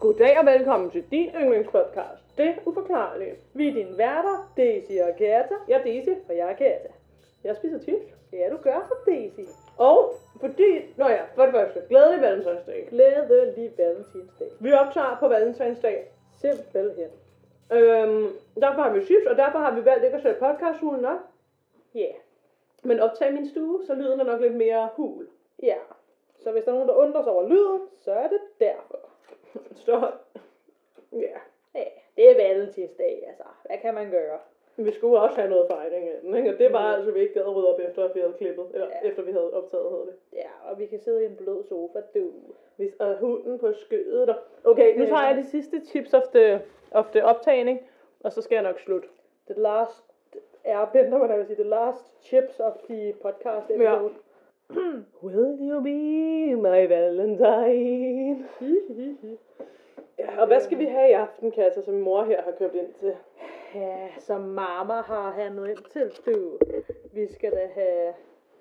Goddag 0.00 0.38
og 0.38 0.46
velkommen 0.46 0.90
til 0.90 1.04
din 1.10 1.30
yndlingspodcast, 1.40 2.38
Det 2.38 2.54
Uforklarlige. 2.66 3.34
Vi 3.54 3.68
er 3.68 3.74
dine 3.74 3.98
værter, 3.98 4.52
Daisy 4.56 4.92
og 4.92 5.16
Kata. 5.18 5.54
Jeg 5.68 5.80
er 5.80 5.84
Daisy. 5.84 6.08
Og 6.28 6.36
jeg 6.36 6.50
er 6.50 6.56
Kata. 6.56 6.88
Jeg 7.44 7.56
spiser 7.56 7.80
chips. 7.80 8.06
Ja, 8.32 8.50
du 8.50 8.56
gør 8.56 8.86
så, 8.88 8.94
Daisy. 9.10 9.50
Og 9.78 10.14
fordi, 10.40 10.94
nå 10.96 11.08
ja, 11.08 11.22
for 11.34 11.42
det 11.42 11.54
første, 11.54 11.80
glædelig 11.88 12.20
valentinsdag. 12.20 12.86
Glædelig 12.90 13.72
valentinsdag. 13.78 14.48
Vi 14.60 14.72
optager 14.72 15.16
på 15.20 15.28
valentinsdag. 15.28 16.10
Simpelthen. 16.40 17.10
Øhm, 17.72 18.26
derfor 18.60 18.82
har 18.82 18.92
vi 18.92 19.04
chips, 19.04 19.26
og 19.26 19.36
derfor 19.36 19.58
har 19.58 19.74
vi 19.74 19.84
valgt 19.84 20.04
ikke 20.04 20.16
at 20.16 20.22
sætte 20.22 20.40
podcasthulen 20.40 21.04
op. 21.04 21.20
Ja. 21.94 22.00
Yeah. 22.00 22.14
Men 22.82 23.00
optage 23.00 23.32
min 23.32 23.48
stue, 23.48 23.84
så 23.86 23.94
lyden 23.94 24.20
er 24.20 24.24
nok 24.24 24.40
lidt 24.40 24.54
mere 24.54 24.88
hul. 24.96 25.26
Ja. 25.62 25.76
Så 26.42 26.52
hvis 26.52 26.64
der 26.64 26.70
er 26.70 26.74
nogen, 26.74 26.88
der 26.88 26.94
undrer 26.94 27.22
sig 27.22 27.32
over 27.32 27.48
lyden, 27.48 27.80
så 28.04 28.12
er 28.12 28.28
det 28.28 28.40
derfor. 28.60 28.97
Så, 29.86 30.10
ja. 31.12 31.36
Ja, 31.74 31.84
det 32.16 32.30
er 32.30 32.34
valentinsdag, 32.36 33.24
altså. 33.28 33.42
Hvad 33.66 33.78
kan 33.78 33.94
man 33.94 34.10
gøre? 34.10 34.38
Vi 34.76 34.92
skulle 34.92 35.20
også 35.20 35.36
have 35.40 35.50
noget 35.50 35.66
fejring 35.70 36.08
af 36.08 36.16
den, 36.22 36.36
ikke? 36.36 36.52
Og 36.52 36.58
det 36.58 36.72
var 36.72 36.88
Mm. 36.90 36.94
altså, 36.94 37.10
vi 37.10 37.20
ikke 37.20 37.34
gad 37.34 37.42
at 37.42 37.56
rydde 37.56 37.68
op 37.74 37.80
efter, 37.80 38.04
at 38.04 38.14
vi 38.14 38.20
havde 38.20 38.32
klippet. 38.32 38.66
Eller 38.74 38.86
Ja. 39.02 39.08
efter 39.08 39.22
vi 39.22 39.32
havde 39.32 39.52
optaget, 39.54 39.90
hedder 39.90 40.04
det. 40.04 40.14
Ja, 40.32 40.48
og 40.70 40.78
vi 40.78 40.86
kan 40.86 40.98
sidde 41.00 41.22
i 41.22 41.26
en 41.26 41.36
blød 41.36 41.64
sofa, 41.64 41.98
du. 42.14 42.30
Hvis 42.76 42.94
og 42.98 43.16
hunden 43.18 43.58
på 43.58 43.72
skødet. 43.72 44.28
Og... 44.28 44.36
Okay, 44.64 44.98
nu 44.98 45.06
tager 45.06 45.26
jeg 45.28 45.36
de 45.36 45.44
sidste 45.44 45.80
chips 45.86 46.14
of 46.14 46.22
the, 46.34 46.62
of 46.90 47.06
the 47.12 47.24
optagning, 47.24 47.80
og 48.24 48.32
så 48.32 48.42
skal 48.42 48.54
jeg 48.54 48.62
nok 48.64 48.80
slutte. 48.80 49.08
The 49.50 49.60
last 49.60 50.04
airbender, 50.64 51.18
hvad 51.18 51.28
jeg 51.28 51.38
vil 51.38 51.46
sige, 51.46 51.56
the 51.56 51.70
last 51.70 52.14
chips 52.22 52.60
of 52.60 52.72
the 52.88 53.14
podcast 53.22 53.70
episode. 53.70 54.14
Will 55.22 55.56
you 55.60 55.80
be 55.80 56.54
my 56.56 56.88
valentine? 56.88 58.48
Ja, 60.18 60.40
og 60.40 60.46
hvad 60.46 60.60
skal 60.60 60.78
vi 60.78 60.84
have 60.84 61.08
i 61.08 61.12
aften, 61.12 61.50
Katja, 61.50 61.82
som 61.82 61.94
mor 61.94 62.24
her 62.24 62.42
har 62.42 62.52
købt 62.58 62.74
ind 62.74 62.92
til? 62.94 63.16
Ja, 63.74 64.08
som 64.18 64.40
mamma 64.40 64.94
har 64.94 65.30
handlet 65.30 65.70
ind 65.70 65.84
til, 65.90 66.12
du. 66.26 66.58
Vi 67.12 67.32
skal 67.32 67.52
da 67.52 67.66
have 67.74 68.14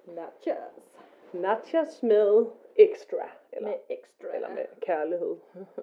nachos. 0.08 1.04
Nachos 1.34 2.04
med 2.04 2.46
ekstra. 2.76 3.30
Eller, 3.54 3.70
Med 3.70 3.78
ekstra. 3.90 4.28
eller 4.36 4.50
med 4.50 4.66
kærlighed. 4.82 5.36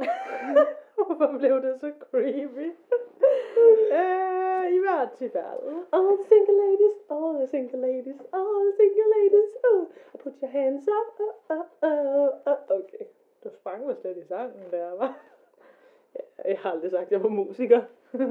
Hvorfor 0.96 1.38
blev 1.38 1.62
det 1.62 1.80
så 1.80 1.92
creepy? 2.10 2.68
øh, 3.98 4.64
I 4.76 4.78
hvert 4.84 5.10
fald. 5.18 5.64
All 5.92 6.16
the 6.16 6.24
single 6.32 6.56
ladies, 6.64 6.96
all 7.10 7.32
the 7.40 7.46
single 7.46 7.80
ladies, 7.88 8.20
all 8.32 8.54
the 8.66 8.72
single 8.80 9.08
ladies, 9.16 9.50
oh, 9.68 9.82
put 10.22 10.34
your 10.42 10.50
hands 10.50 10.88
up, 10.98 11.20
oh, 11.50 11.66
oh, 11.82 12.28
oh, 12.46 12.52
oh. 12.52 12.78
Okay. 12.78 13.04
Du 13.44 13.50
sprang 13.50 13.86
mig 13.86 13.96
slet 13.96 14.16
i 14.16 14.24
sangen 14.24 14.70
der, 14.70 14.90
var. 14.90 15.18
Jeg 16.44 16.58
har 16.58 16.70
aldrig 16.70 16.90
sagt, 16.90 17.02
at 17.02 17.12
jeg 17.12 17.22
var 17.22 17.28
musiker. 17.28 17.82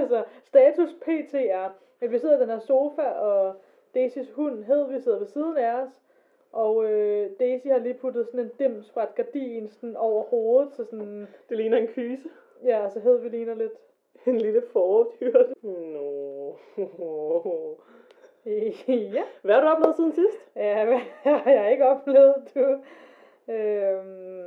altså, 0.00 0.24
status 0.44 0.92
pt 1.00 1.34
er, 1.34 1.70
at 2.00 2.10
vi 2.10 2.18
sidder 2.18 2.36
i 2.36 2.40
den 2.40 2.48
her 2.48 2.58
sofa, 2.58 3.02
og 3.02 3.56
Daisys 3.94 4.30
hund 4.30 4.64
Hedvig 4.64 5.02
sidder 5.02 5.18
ved 5.18 5.26
siden 5.26 5.56
af 5.56 5.82
os, 5.82 6.03
og 6.54 6.84
øh, 6.92 7.30
Daisy 7.40 7.66
har 7.66 7.78
lige 7.78 7.94
puttet 7.94 8.26
sådan 8.26 8.40
en 8.40 8.50
dims 8.58 8.90
fra 8.90 9.02
et 9.02 9.14
gardin 9.14 9.68
sådan 9.68 9.96
over 9.96 10.22
hovedet, 10.24 10.72
så 10.72 10.84
sådan, 10.84 11.28
Det 11.48 11.56
ligner 11.56 11.78
en 11.78 11.86
kyse. 11.88 12.28
ja, 12.64 12.88
så 12.90 13.00
Hedvig 13.00 13.30
ligner 13.30 13.54
lidt, 13.54 13.72
En 14.26 14.38
lille 14.38 14.62
fordyrt. 14.72 15.62
Nå. 15.62 16.56
ja, 18.46 19.22
Hvad 19.42 19.54
har 19.54 19.60
du 19.60 19.66
oplevet 19.68 19.96
siden 19.96 20.12
sidst? 20.12 20.50
ja, 20.56 20.84
hvad 20.86 20.98
har 21.24 21.50
jeg 21.50 21.72
ikke 21.72 21.86
oplevet, 21.86 22.34
du? 22.54 22.60
Øhm, 23.52 24.44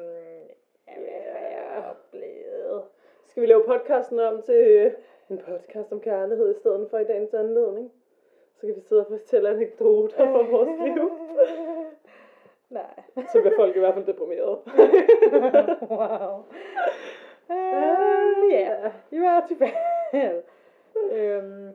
ja, 0.87 0.93
hvad 0.97 1.23
har 1.33 1.47
jeg 1.49 1.83
oplevet? 1.89 2.83
Skal 3.27 3.41
vi 3.41 3.47
lave 3.47 3.63
podcasten 3.67 4.19
om 4.19 4.41
til 4.41 4.91
en 5.29 5.37
podcast 5.37 5.91
om 5.91 5.99
kærlighed 6.01 6.51
i 6.55 6.59
stedet 6.59 6.87
for 6.89 6.97
i 6.97 7.03
dagens 7.03 7.33
anledning? 7.33 7.91
Så 8.55 8.65
kan 8.67 8.75
vi 8.75 8.81
sidde 8.81 9.01
og 9.01 9.07
fortælle 9.09 9.49
anekdoter 9.49 10.17
fra 10.17 10.49
vores 10.51 10.69
liv. 10.95 11.11
Nej. 12.69 13.03
Så 13.15 13.39
bliver 13.41 13.55
folk 13.55 13.75
i 13.75 13.79
hvert 13.79 13.93
fald 13.93 14.05
deprimeret. 14.05 14.59
wow. 15.99 16.43
Uh, 17.49 18.51
ja, 18.51 18.91
i 19.11 19.17
hvert 19.17 19.43
fald. 19.59 20.43
øhm, 21.11 21.69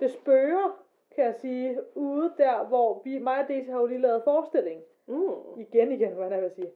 det 0.00 0.10
spørger, 0.10 0.82
kan 1.14 1.24
jeg 1.24 1.34
sige, 1.34 1.78
ude 1.94 2.32
der, 2.38 2.64
hvor 2.64 3.02
vi, 3.04 3.18
mig 3.18 3.38
og 3.42 3.48
Daisy 3.48 3.70
har 3.70 3.80
jo 3.80 3.86
lige 3.86 4.00
lavet 4.00 4.22
forestilling. 4.24 4.82
Mm. 5.06 5.30
Igen, 5.56 5.92
igen, 5.92 6.12
hvad 6.12 6.30
jeg 6.30 6.42
vil 6.42 6.50
sige. 6.50 6.70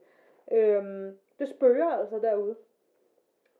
Øhm, 0.51 1.17
det 1.39 1.49
spørger 1.49 1.85
altså 1.89 2.19
derude. 2.19 2.55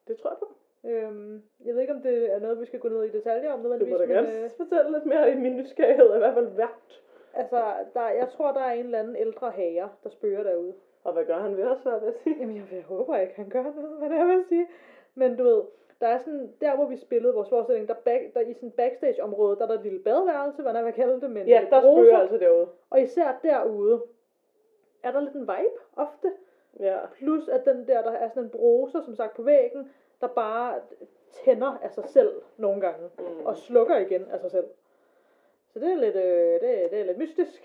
Det 0.08 0.18
tror 0.18 0.30
jeg 0.30 0.38
på. 0.40 0.52
Øhm, 0.90 1.44
jeg 1.66 1.74
ved 1.74 1.82
ikke, 1.82 1.94
om 1.94 2.02
det 2.02 2.34
er 2.34 2.40
noget, 2.40 2.60
vi 2.60 2.66
skal 2.66 2.80
gå 2.80 2.88
ned 2.90 3.04
i 3.04 3.12
detaljer 3.12 3.52
om 3.54 3.60
Du 3.60 3.64
nødvendigvis. 3.64 3.92
må 3.94 3.98
da 3.98 4.06
gerne 4.06 4.44
øh, 4.44 4.50
fortælle 4.58 4.92
lidt 4.92 5.06
mere 5.06 5.32
i 5.32 5.36
min 5.36 5.56
nysgerrighed, 5.58 6.06
er 6.10 6.16
i 6.16 6.20
hvert 6.20 6.34
fald 6.34 6.48
værd. 6.48 7.02
Altså, 7.36 7.74
der, 7.94 8.10
jeg 8.10 8.30
tror, 8.30 8.52
der 8.52 8.60
er 8.60 8.72
en 8.72 8.86
eller 8.86 9.00
anden 9.00 9.16
ældre 9.16 9.52
herre, 9.52 9.90
der 10.04 10.10
spørger 10.10 10.44
derude. 10.44 10.74
Og 11.04 11.14
hvad 11.14 11.26
gør 11.26 11.38
han 11.40 11.58
ved 11.58 11.64
os, 11.68 11.82
hvad 11.84 11.94
jeg 12.04 12.14
sige? 12.24 12.36
Jamen, 12.40 12.56
jeg, 12.56 12.64
jeg 12.72 12.82
håber 12.84 13.18
ikke, 13.18 13.34
han 13.36 13.50
gør 13.50 13.64
noget, 13.64 13.98
hvad 14.00 14.10
det 14.10 14.16
er, 14.16 14.20
jeg 14.28 14.38
vil 14.38 14.46
sige. 14.50 14.68
Men 15.16 15.38
du 15.38 15.44
ved, 15.44 15.62
der 16.02 16.08
er 16.08 16.18
sådan, 16.18 16.54
der 16.62 16.76
hvor 16.76 16.86
vi 16.86 16.98
spillede 16.98 17.34
vores 17.34 17.50
forestilling, 17.50 17.88
der, 17.88 17.94
back, 17.94 18.34
der 18.34 18.40
i 18.40 18.54
sådan 18.54 18.72
backstage-område, 18.72 19.56
der 19.56 19.64
er 19.64 19.68
der 19.68 19.74
et 19.76 19.84
lille 19.84 20.00
badeværelse, 20.00 20.62
hvad 20.62 20.74
jeg 20.76 20.86
vil 20.86 20.94
kalde 20.94 21.22
det, 21.22 21.30
men 21.32 21.48
Ja, 21.48 21.60
der 21.70 21.82
spørger 21.82 22.18
altså 22.18 22.38
derude. 22.38 22.68
Og 22.90 23.02
især 23.02 23.40
derude, 23.44 24.02
er 25.04 25.12
der 25.12 25.20
lidt 25.20 25.34
en 25.36 25.42
vibe 25.42 25.80
ofte. 25.96 26.32
Ja. 26.80 26.98
Plus 27.18 27.48
at 27.48 27.66
den 27.66 27.88
der, 27.88 28.02
der 28.02 28.12
er 28.12 28.30
sådan 28.30 28.44
en 28.44 28.50
bruser, 28.50 29.02
som 29.02 29.16
sagt, 29.16 29.36
på 29.36 29.42
væggen, 29.42 29.92
der 30.22 30.28
bare 30.28 30.76
tænder 31.32 31.78
af 31.82 31.92
sig 31.92 32.04
selv 32.06 32.42
nogle 32.58 32.82
gange, 32.82 33.10
Mm. 33.20 33.46
og 33.46 33.58
slukker 33.58 33.98
igen 33.98 34.26
af 34.32 34.40
sig 34.40 34.52
selv. 34.52 34.66
Så 35.76 35.80
det 35.82 35.92
er 35.92 35.96
lidt, 35.96 36.16
øh, 36.16 36.62
det, 36.62 36.84
er- 36.84 36.90
det 36.90 37.00
er 37.00 37.04
lidt 37.04 37.18
mystisk. 37.18 37.64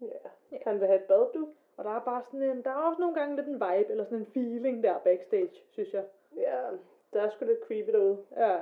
ja. 0.00 0.28
Han 0.64 0.80
vil 0.80 0.86
have 0.86 1.00
et 1.00 1.06
bad, 1.06 1.32
du. 1.34 1.48
Og 1.76 1.84
der 1.84 1.90
er 1.90 2.00
bare 2.04 2.22
sådan 2.22 2.42
en, 2.42 2.62
der 2.64 2.70
er 2.70 2.74
også 2.88 3.00
nogle 3.00 3.14
gange 3.14 3.36
lidt 3.36 3.46
en 3.46 3.54
vibe, 3.54 3.90
eller 3.90 4.04
sådan 4.04 4.18
en 4.18 4.26
feeling 4.26 4.82
der 4.82 4.98
backstage, 4.98 5.50
synes 5.70 5.92
jeg. 5.94 6.04
Ja, 6.36 6.60
der 7.12 7.22
er 7.22 7.30
sgu 7.30 7.44
lidt 7.44 7.60
creepy 7.66 7.90
derude. 7.92 8.24
Ja, 8.36 8.60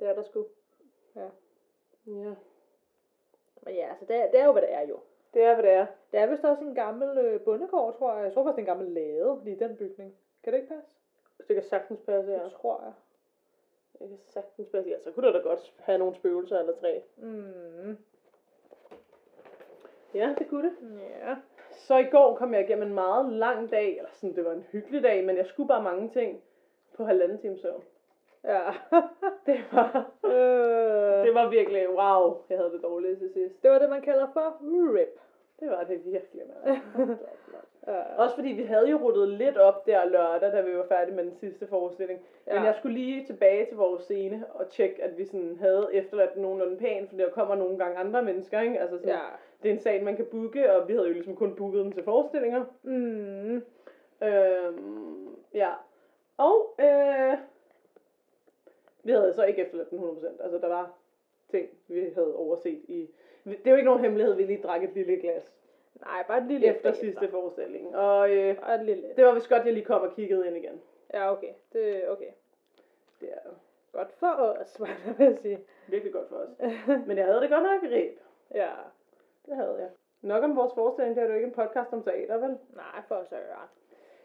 Det 0.00 0.08
er 0.08 0.14
der 0.14 0.22
sgu. 0.22 0.46
Ja. 1.16 1.28
Ja. 2.06 2.34
Men 3.62 3.74
ja, 3.74 3.88
altså 3.90 4.04
det, 4.08 4.16
er- 4.16 4.30
det 4.30 4.40
er 4.40 4.44
jo, 4.44 4.52
hvad 4.52 4.62
det 4.62 4.72
er 4.72 4.80
jo. 4.88 4.98
Det 5.34 5.42
er, 5.42 5.54
hvad 5.54 5.62
det 5.64 5.72
er. 5.72 5.86
Det 6.12 6.20
er 6.20 6.26
vist 6.26 6.44
også 6.44 6.64
en 6.64 6.74
gammel 6.74 7.18
øh, 7.18 7.40
bondegård, 7.40 7.98
tror 7.98 8.14
jeg. 8.14 8.24
Jeg 8.24 8.32
tror 8.32 8.44
faktisk, 8.44 8.56
det 8.56 8.68
er 8.68 8.72
en 8.72 8.78
gammel 8.78 8.94
lade, 8.94 9.40
lige 9.44 9.56
i 9.56 9.58
den 9.58 9.76
bygning. 9.76 10.16
Kan 10.44 10.52
det 10.52 10.58
ikke 10.60 10.74
passe? 10.74 10.88
Det 11.48 11.56
kan 11.56 11.62
sagtens 11.62 12.00
passe, 12.00 12.32
ja. 12.32 12.44
Det 12.44 12.52
tror 12.52 12.82
jeg. 12.84 12.92
Det 14.00 14.08
kan 14.08 14.18
sagtens 14.26 14.68
passe. 14.68 14.90
Ja, 14.90 14.98
så 15.00 15.10
kunne 15.10 15.26
der 15.26 15.32
da 15.32 15.38
godt 15.38 15.74
have 15.78 15.98
nogle 15.98 16.14
spøgelser 16.14 16.58
eller 16.58 16.72
tre. 16.80 17.02
Mm. 17.16 17.96
Ja, 20.14 20.34
det 20.38 20.48
kunne 20.48 20.70
det. 20.70 21.00
Ja. 21.00 21.36
Så 21.72 21.96
i 21.96 22.04
går 22.04 22.36
kom 22.36 22.54
jeg 22.54 22.62
igennem 22.64 22.88
en 22.88 22.94
meget 22.94 23.32
lang 23.32 23.70
dag, 23.70 23.96
eller 23.96 24.10
sådan, 24.12 24.36
det 24.36 24.44
var 24.44 24.52
en 24.52 24.66
hyggelig 24.72 25.02
dag, 25.02 25.24
men 25.24 25.36
jeg 25.36 25.46
skulle 25.46 25.68
bare 25.68 25.82
mange 25.82 26.08
ting 26.08 26.42
på 26.96 27.04
halvanden 27.04 27.38
time 27.38 27.58
søvn. 27.58 27.82
Ja. 28.44 28.70
Det 29.46 29.60
var, 29.72 30.10
øh, 30.24 31.26
det 31.26 31.34
var 31.34 31.50
virkelig, 31.50 31.90
wow, 31.90 32.42
jeg 32.50 32.58
havde 32.58 32.72
det 32.72 32.82
dårligt 32.82 33.18
til 33.18 33.32
sidst. 33.32 33.62
det 33.62 33.70
var 33.70 33.78
det, 33.78 33.90
man 33.90 34.02
kalder 34.02 34.26
for 34.32 34.56
RIP. 34.98 35.20
Det 35.60 35.70
var 35.70 35.84
det 35.84 36.04
virkelig, 36.04 36.42
mand. 36.46 36.80
Ja. 37.86 38.16
Også 38.22 38.34
fordi 38.34 38.48
vi 38.48 38.62
havde 38.62 38.90
jo 38.90 38.96
ruttet 38.96 39.28
lidt 39.28 39.56
op 39.56 39.86
der 39.86 40.04
lørdag, 40.04 40.52
da 40.52 40.60
vi 40.60 40.76
var 40.76 40.86
færdige 40.88 41.14
med 41.16 41.24
den 41.24 41.34
sidste 41.34 41.66
forestilling. 41.66 42.20
Ja. 42.46 42.54
Men 42.54 42.64
jeg 42.64 42.74
skulle 42.74 42.94
lige 42.98 43.26
tilbage 43.26 43.66
til 43.66 43.76
vores 43.76 44.02
scene 44.02 44.44
og 44.54 44.68
tjekke, 44.70 45.02
at 45.02 45.18
vi 45.18 45.24
sådan 45.24 45.56
havde 45.60 45.88
efterladt 45.92 46.36
nogenlunde 46.36 46.76
pæn, 46.76 47.08
for 47.08 47.16
der 47.16 47.30
kommer 47.30 47.54
nogle 47.54 47.78
gange 47.78 47.96
andre 47.96 48.22
mennesker, 48.22 48.60
ikke? 48.60 48.80
Altså 48.80 48.96
sådan, 48.98 49.10
Ja. 49.14 49.18
det 49.62 49.68
er 49.68 49.72
en 49.72 49.80
sal, 49.80 50.04
man 50.04 50.16
kan 50.16 50.26
booke, 50.30 50.72
og 50.72 50.88
vi 50.88 50.92
havde 50.92 51.06
jo 51.06 51.12
ligesom 51.12 51.36
kun 51.36 51.54
booket 51.56 51.84
den 51.84 51.92
til 51.92 52.04
forestillinger. 52.04 52.64
Mm. 52.82 53.62
Øhm, 54.22 55.28
ja. 55.54 55.70
Og 56.36 56.74
øh, 56.80 57.38
vi 59.04 59.12
havde 59.12 59.32
så 59.34 59.44
ikke 59.44 59.62
efterladt 59.62 59.90
den 59.90 59.98
100%. 59.98 60.42
Altså 60.42 60.58
der 60.58 60.68
var 60.68 60.92
ting, 61.50 61.68
vi 61.88 62.10
havde 62.14 62.34
overset 62.36 62.80
i... 62.88 63.08
Det 63.44 63.66
er 63.66 63.70
jo 63.70 63.76
ikke 63.76 63.86
nogen 63.88 64.00
hemmelighed, 64.04 64.34
vi 64.34 64.42
lige 64.42 64.62
drak 64.62 64.84
et 64.84 64.94
lille 64.94 65.16
glas 65.16 65.52
Nej, 66.00 66.24
bare 66.28 66.38
et 66.38 66.44
lille 66.46 66.66
efter 66.66 66.92
sidste 66.92 67.28
forestilling. 67.30 67.96
Og 67.96 68.30
øh, 68.36 68.56
Bare 68.60 68.74
et 68.74 68.84
lille. 68.84 69.08
det 69.16 69.24
var 69.24 69.34
vist 69.34 69.48
godt, 69.48 69.64
jeg 69.64 69.72
lige 69.72 69.84
kom 69.84 70.02
og 70.02 70.12
kiggede 70.12 70.46
ind 70.46 70.56
igen. 70.56 70.80
Ja, 71.14 71.32
okay. 71.32 71.52
Det 71.72 72.04
er 72.04 72.08
okay. 72.10 72.30
Det 73.20 73.28
er 73.32 73.50
Godt 73.92 74.12
for 74.12 74.26
os, 74.26 74.74
hvad 74.78 74.88
jeg 74.88 75.14
vil 75.18 75.38
sige. 75.42 75.58
virkelig 75.88 76.12
godt 76.12 76.28
for 76.28 76.36
os. 76.36 76.48
Men 77.06 77.18
jeg 77.18 77.26
havde 77.26 77.40
det 77.40 77.50
godt 77.50 77.62
nok 77.62 77.82
rib. 77.82 78.18
ja. 78.54 78.70
Det 79.46 79.56
havde 79.56 79.76
jeg. 79.78 79.90
Nok 80.22 80.44
om 80.44 80.56
vores 80.56 80.74
forestilling, 80.74 81.16
det 81.16 81.22
er 81.24 81.28
jo 81.28 81.34
ikke 81.34 81.46
en 81.46 81.52
podcast 81.52 81.92
om 81.92 82.02
teater, 82.02 82.36
vel? 82.38 82.58
Nej, 82.74 83.02
for 83.08 83.24
søren. 83.24 83.68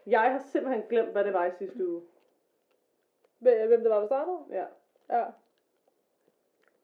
Jeg 0.06 0.20
har 0.32 0.38
simpelthen 0.38 0.84
glemt, 0.88 1.08
hvad 1.12 1.24
det 1.24 1.32
var 1.32 1.46
i 1.46 1.50
sidste 1.58 1.88
uge. 1.88 2.02
Hvem 3.38 3.80
det 3.82 3.90
var, 3.90 3.98
der 4.00 4.06
startede? 4.06 4.38
Ja. 4.50 4.64
Ja. 5.10 5.24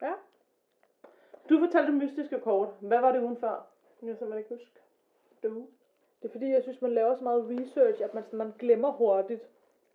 Ja. 0.02 0.12
Du 1.48 1.58
fortalte 1.58 1.92
mystiske 1.92 2.40
kort. 2.40 2.68
Hvad 2.80 3.00
var 3.00 3.12
det 3.12 3.20
ugen 3.22 3.36
før? 3.36 3.66
Jeg 4.02 4.06
kan 4.08 4.16
simpelthen 4.16 4.38
ikke 4.38 4.54
huske. 4.54 4.80
Du. 5.42 5.66
Det 6.22 6.28
er 6.28 6.32
fordi, 6.32 6.50
jeg 6.50 6.62
synes, 6.62 6.82
man 6.82 6.92
laver 6.92 7.14
så 7.14 7.24
meget 7.24 7.46
research, 7.50 8.02
at 8.04 8.14
man, 8.14 8.24
man 8.32 8.52
glemmer 8.58 8.92
hurtigt, 8.92 9.48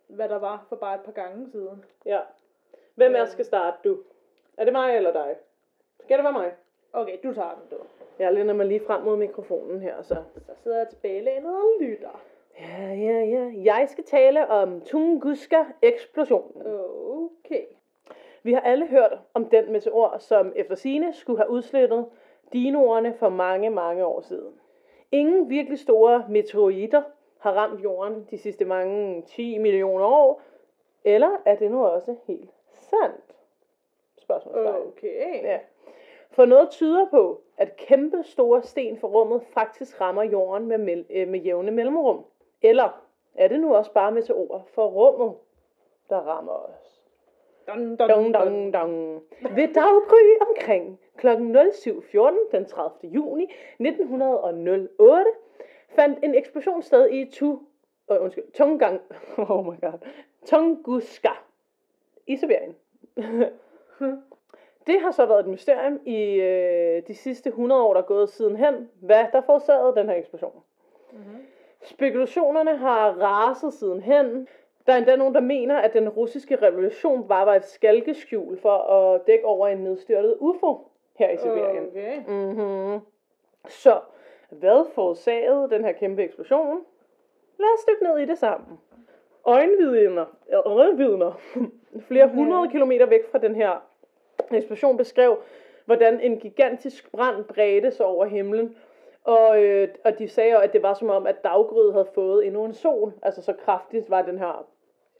hvad 0.07 0.29
der 0.29 0.39
var 0.39 0.65
for 0.69 0.75
bare 0.75 0.95
et 0.95 1.01
par 1.01 1.11
gange 1.11 1.49
siden. 1.51 1.85
Ja. 2.05 2.19
Hvem 2.95 3.15
os 3.21 3.29
skal 3.29 3.45
starte, 3.45 3.77
du? 3.83 3.97
Er 4.57 4.63
det 4.63 4.73
mig 4.73 4.95
eller 4.95 5.13
dig? 5.13 5.35
Skal 5.99 6.17
det 6.17 6.23
være 6.23 6.33
mig? 6.33 6.53
Okay, 6.93 7.17
du 7.23 7.33
tager 7.33 7.49
den, 7.51 7.77
du. 7.77 7.83
Jeg 8.19 8.33
lænder 8.33 8.53
mig 8.53 8.65
lige 8.65 8.79
frem 8.79 9.01
mod 9.03 9.17
mikrofonen 9.17 9.81
her, 9.81 10.01
så. 10.01 10.15
Så 10.45 10.51
sidder 10.55 10.77
jeg 10.77 10.87
tilbagelænet 10.89 11.55
og 11.55 11.81
lytter. 11.81 12.21
Ja, 12.59 12.93
ja, 12.93 13.19
ja. 13.19 13.51
Jeg 13.63 13.87
skal 13.89 14.03
tale 14.03 14.47
om 14.47 14.81
Tunguska-eksplosionen. 14.81 16.61
Okay. 17.45 17.65
Vi 18.43 18.53
har 18.53 18.61
alle 18.61 18.87
hørt 18.87 19.19
om 19.33 19.49
den 19.49 19.71
meteor, 19.71 20.17
som 20.17 20.53
efter 20.55 20.75
sine 20.75 21.13
skulle 21.13 21.39
have 21.39 21.49
udslettet 21.49 22.05
dinoerne 22.53 23.13
for 23.13 23.29
mange, 23.29 23.69
mange 23.69 24.05
år 24.05 24.21
siden. 24.21 24.53
Ingen 25.11 25.49
virkelig 25.49 25.79
store 25.79 26.25
meteoritter 26.29 27.01
har 27.39 27.51
ramt 27.51 27.83
jorden 27.83 28.27
de 28.31 28.37
sidste 28.37 28.65
mange 28.65 29.21
10 29.21 29.57
millioner 29.57 30.05
år. 30.05 30.41
Eller 31.03 31.29
er 31.45 31.55
det 31.55 31.71
nu 31.71 31.85
også 31.85 32.15
helt 32.27 32.49
sandt? 32.71 33.35
Spørgsmålstegn. 34.17 34.87
Okay. 34.87 35.43
Ja. 35.43 35.59
For 36.31 36.45
noget 36.45 36.69
tyder 36.69 37.05
på, 37.09 37.41
at 37.57 37.75
kæmpe 37.75 38.23
store 38.23 38.63
sten 38.63 38.97
fra 38.97 39.07
rummet 39.07 39.41
faktisk 39.53 40.01
rammer 40.01 40.23
jorden 40.23 40.67
med, 40.67 40.77
mel- 40.77 41.05
øh, 41.09 41.27
med 41.27 41.39
jævne 41.39 41.71
mellemrum. 41.71 42.25
Eller 42.61 43.03
er 43.35 43.47
det 43.47 43.59
nu 43.59 43.75
også 43.75 43.91
bare 43.93 44.11
meteorer 44.11 44.61
fra 44.73 44.85
rummet, 44.85 45.35
der 46.09 46.17
rammer 46.17 46.51
os? 46.53 46.96
Dun, 47.67 47.95
dun, 47.97 48.09
Dong, 48.09 48.33
dong, 48.33 48.73
dong. 48.73 49.23
Ved 49.55 49.73
daggry 49.73 50.37
omkring 50.49 50.99
kl. 51.17 51.27
07.14 51.27 52.51
den 52.51 52.65
30. 52.65 53.13
juni 53.13 53.53
1908 53.79 55.31
fandt 55.89 56.19
en 56.23 56.35
eksplosion 56.35 56.81
sted 56.81 57.09
i 57.09 57.31
Tu, 57.31 57.59
øh, 58.11 58.17
undskyld, 58.21 58.51
Tungang, 58.53 59.01
oh 59.49 59.65
my 59.65 59.81
god, 59.81 59.99
Tunguska 60.45 61.31
i 62.27 62.37
Sibirien. 62.37 62.75
Det 64.87 65.01
har 65.01 65.11
så 65.11 65.25
været 65.25 65.39
et 65.39 65.47
mysterium 65.47 65.99
i 66.05 66.33
øh, 66.33 67.01
de 67.07 67.15
sidste 67.15 67.49
100 67.49 67.83
år, 67.83 67.93
der 67.93 68.01
er 68.01 68.05
gået 68.05 68.29
sidenhen, 68.29 68.89
hvad 69.01 69.25
der 69.31 69.41
forårsagede 69.41 69.95
den 69.95 70.09
her 70.09 70.15
eksplosion. 70.15 70.63
Mhm. 71.11 71.37
Spekulationerne 71.81 72.77
har 72.77 73.11
raset 73.11 73.73
sidenhen. 73.73 74.47
Der 74.87 74.93
er 74.93 74.97
endda 74.97 75.15
nogen, 75.15 75.33
der 75.33 75.41
mener, 75.41 75.77
at 75.77 75.93
den 75.93 76.09
russiske 76.09 76.55
revolution 76.55 77.27
bare 77.27 77.45
var 77.45 77.55
et 77.55 77.65
skalkeskjul 77.65 78.59
for 78.61 78.77
at 78.77 79.27
dække 79.27 79.45
over 79.45 79.67
en 79.67 79.77
nedstyrtet 79.77 80.35
UFO 80.39 80.87
her 81.15 81.29
i 81.29 81.37
Sibirien. 81.37 81.87
Okay. 81.87 82.17
Mm-hmm. 82.27 82.99
Så, 83.67 83.99
hvad 84.49 84.85
forårsagede 84.95 85.69
den 85.69 85.85
her 85.85 85.91
kæmpe 85.91 86.23
eksplosion? 86.23 86.79
Lad 87.59 87.67
os 87.77 87.85
dykke 87.85 88.03
ned 88.03 88.17
i 88.17 88.25
det 88.25 88.37
sammen. 88.37 88.79
Øjenvidner, 89.45 90.25
øjenvidner 90.65 91.41
flere 92.07 92.27
hundrede 92.27 92.69
kilometer 92.69 93.05
væk 93.05 93.31
fra 93.31 93.37
den 93.37 93.55
her 93.55 93.83
eksplosion 94.51 94.97
beskrev, 94.97 95.37
hvordan 95.85 96.19
en 96.19 96.39
gigantisk 96.39 97.11
brand 97.11 97.43
bredte 97.43 97.91
sig 97.91 98.05
over 98.05 98.25
himlen. 98.25 98.75
Og, 99.23 99.63
øh, 99.63 99.87
og 100.05 100.19
de 100.19 100.27
sagde 100.27 100.57
at 100.57 100.73
det 100.73 100.83
var 100.83 100.93
som 100.93 101.09
om, 101.09 101.27
at 101.27 101.43
daggryet 101.43 101.93
havde 101.93 102.07
fået 102.15 102.47
endnu 102.47 102.65
en 102.65 102.73
sol. 102.73 103.13
Altså 103.21 103.41
så 103.41 103.53
kraftigt 103.53 104.09
var 104.09 104.21
den 104.21 104.37
her. 104.37 104.67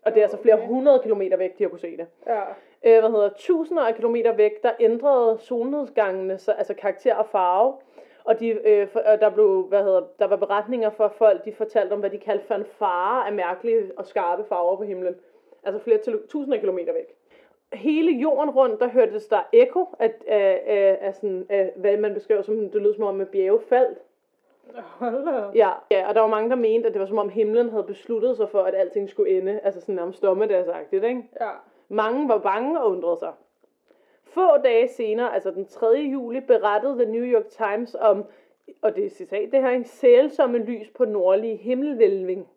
Og 0.06 0.12
det 0.14 0.20
er 0.20 0.24
altså 0.24 0.42
flere 0.42 0.58
hundrede 0.68 1.00
kilometer 1.04 1.38
væk, 1.38 1.58
de 1.58 1.64
har 1.64 1.70
kunne 1.70 1.80
se 1.80 1.98
det 1.98 2.08
Ja. 2.28 2.42
øh, 2.84 3.00
hvad 3.00 3.12
hedder, 3.12 3.30
tusinder 3.38 3.84
af 3.84 3.96
kilometer 3.96 4.34
væk, 4.34 4.64
der 4.64 4.72
ændrede 4.80 5.38
solnedgangene 5.40 6.38
så, 6.38 6.52
altså 6.52 6.74
karakter 6.74 7.16
og 7.16 7.26
farve. 7.26 7.74
Og 8.24 8.40
de, 8.40 8.48
øh, 8.48 8.88
for, 8.88 9.00
der, 9.00 9.30
blev, 9.30 9.66
hvad 9.70 9.84
hedder, 9.84 10.02
der 10.20 10.28
var 10.28 10.36
beretninger 10.36 10.90
for 10.90 11.08
folk, 11.18 11.46
de 11.46 11.54
fortalte 11.54 11.94
om, 11.94 12.00
hvad 12.00 12.10
de 12.10 12.18
kaldte 12.18 12.46
fanfare 12.46 13.28
af 13.28 13.34
mærkelige 13.34 13.92
og 13.98 14.06
skarpe 14.06 14.44
farver 14.50 14.76
på 14.76 14.84
himlen. 14.84 15.16
Altså 15.64 15.80
flere 15.82 15.98
til, 15.98 16.20
tusinder 16.30 16.56
af 16.56 16.60
kilometer 16.62 16.94
væk. 16.94 17.16
Hele 17.74 18.12
jorden 18.12 18.50
rundt, 18.50 18.80
der 18.80 18.90
hørtes 18.90 19.28
der 19.28 19.50
ekko 19.54 19.86
af, 20.00 20.14
af, 20.28 20.64
af, 20.68 20.98
af, 21.02 21.16
sådan, 21.16 21.46
af 21.50 21.74
hvad 21.76 21.98
man 21.98 22.14
beskrev 22.14 22.44
som, 22.44 22.70
det 22.70 22.82
lød 22.82 22.96
som 22.96 23.04
om, 23.04 23.22
at 23.22 23.30
bjerge 23.30 23.60
faldt. 23.70 23.98
Ja, 25.56 25.70
ja, 25.92 26.08
og 26.10 26.16
der 26.16 26.22
var 26.22 26.28
mange, 26.28 26.50
der 26.50 26.56
mente, 26.56 26.88
at 26.88 26.94
det 26.94 27.00
var 27.00 27.08
som 27.08 27.18
om 27.18 27.30
himlen 27.30 27.70
havde 27.70 27.84
besluttet 27.84 28.38
sig 28.38 28.50
for, 28.50 28.62
at 28.62 28.76
alting 28.76 29.10
skulle 29.10 29.38
ende. 29.38 29.60
Altså 29.64 29.82
sådan 29.82 29.96
nærmest 29.96 30.24
dommedagsagtigt, 30.24 31.04
ikke? 31.04 31.24
Ja. 31.42 31.50
Mange 31.90 32.30
var 32.30 32.38
bange 32.38 32.82
og 32.82 32.92
undrede 32.92 33.18
sig. 33.18 33.34
Få 34.24 34.58
dage 34.58 34.88
senere, 34.88 35.34
altså 35.34 35.52
den 35.52 35.66
3. 35.66 35.88
juli, 35.88 36.40
berettede 36.40 37.04
The 37.04 37.12
New 37.12 37.24
York 37.24 37.48
Times 37.48 37.96
om, 38.00 38.26
og 38.82 38.96
det 38.96 39.06
er 39.06 39.10
citat, 39.10 39.52
det 39.52 39.62
her, 39.62 39.70
en 39.70 39.86
sælsomme 39.86 40.58
lys 40.58 40.90
på 40.90 41.06
nordlige 41.06 41.56
himmelvælving. 41.56 42.48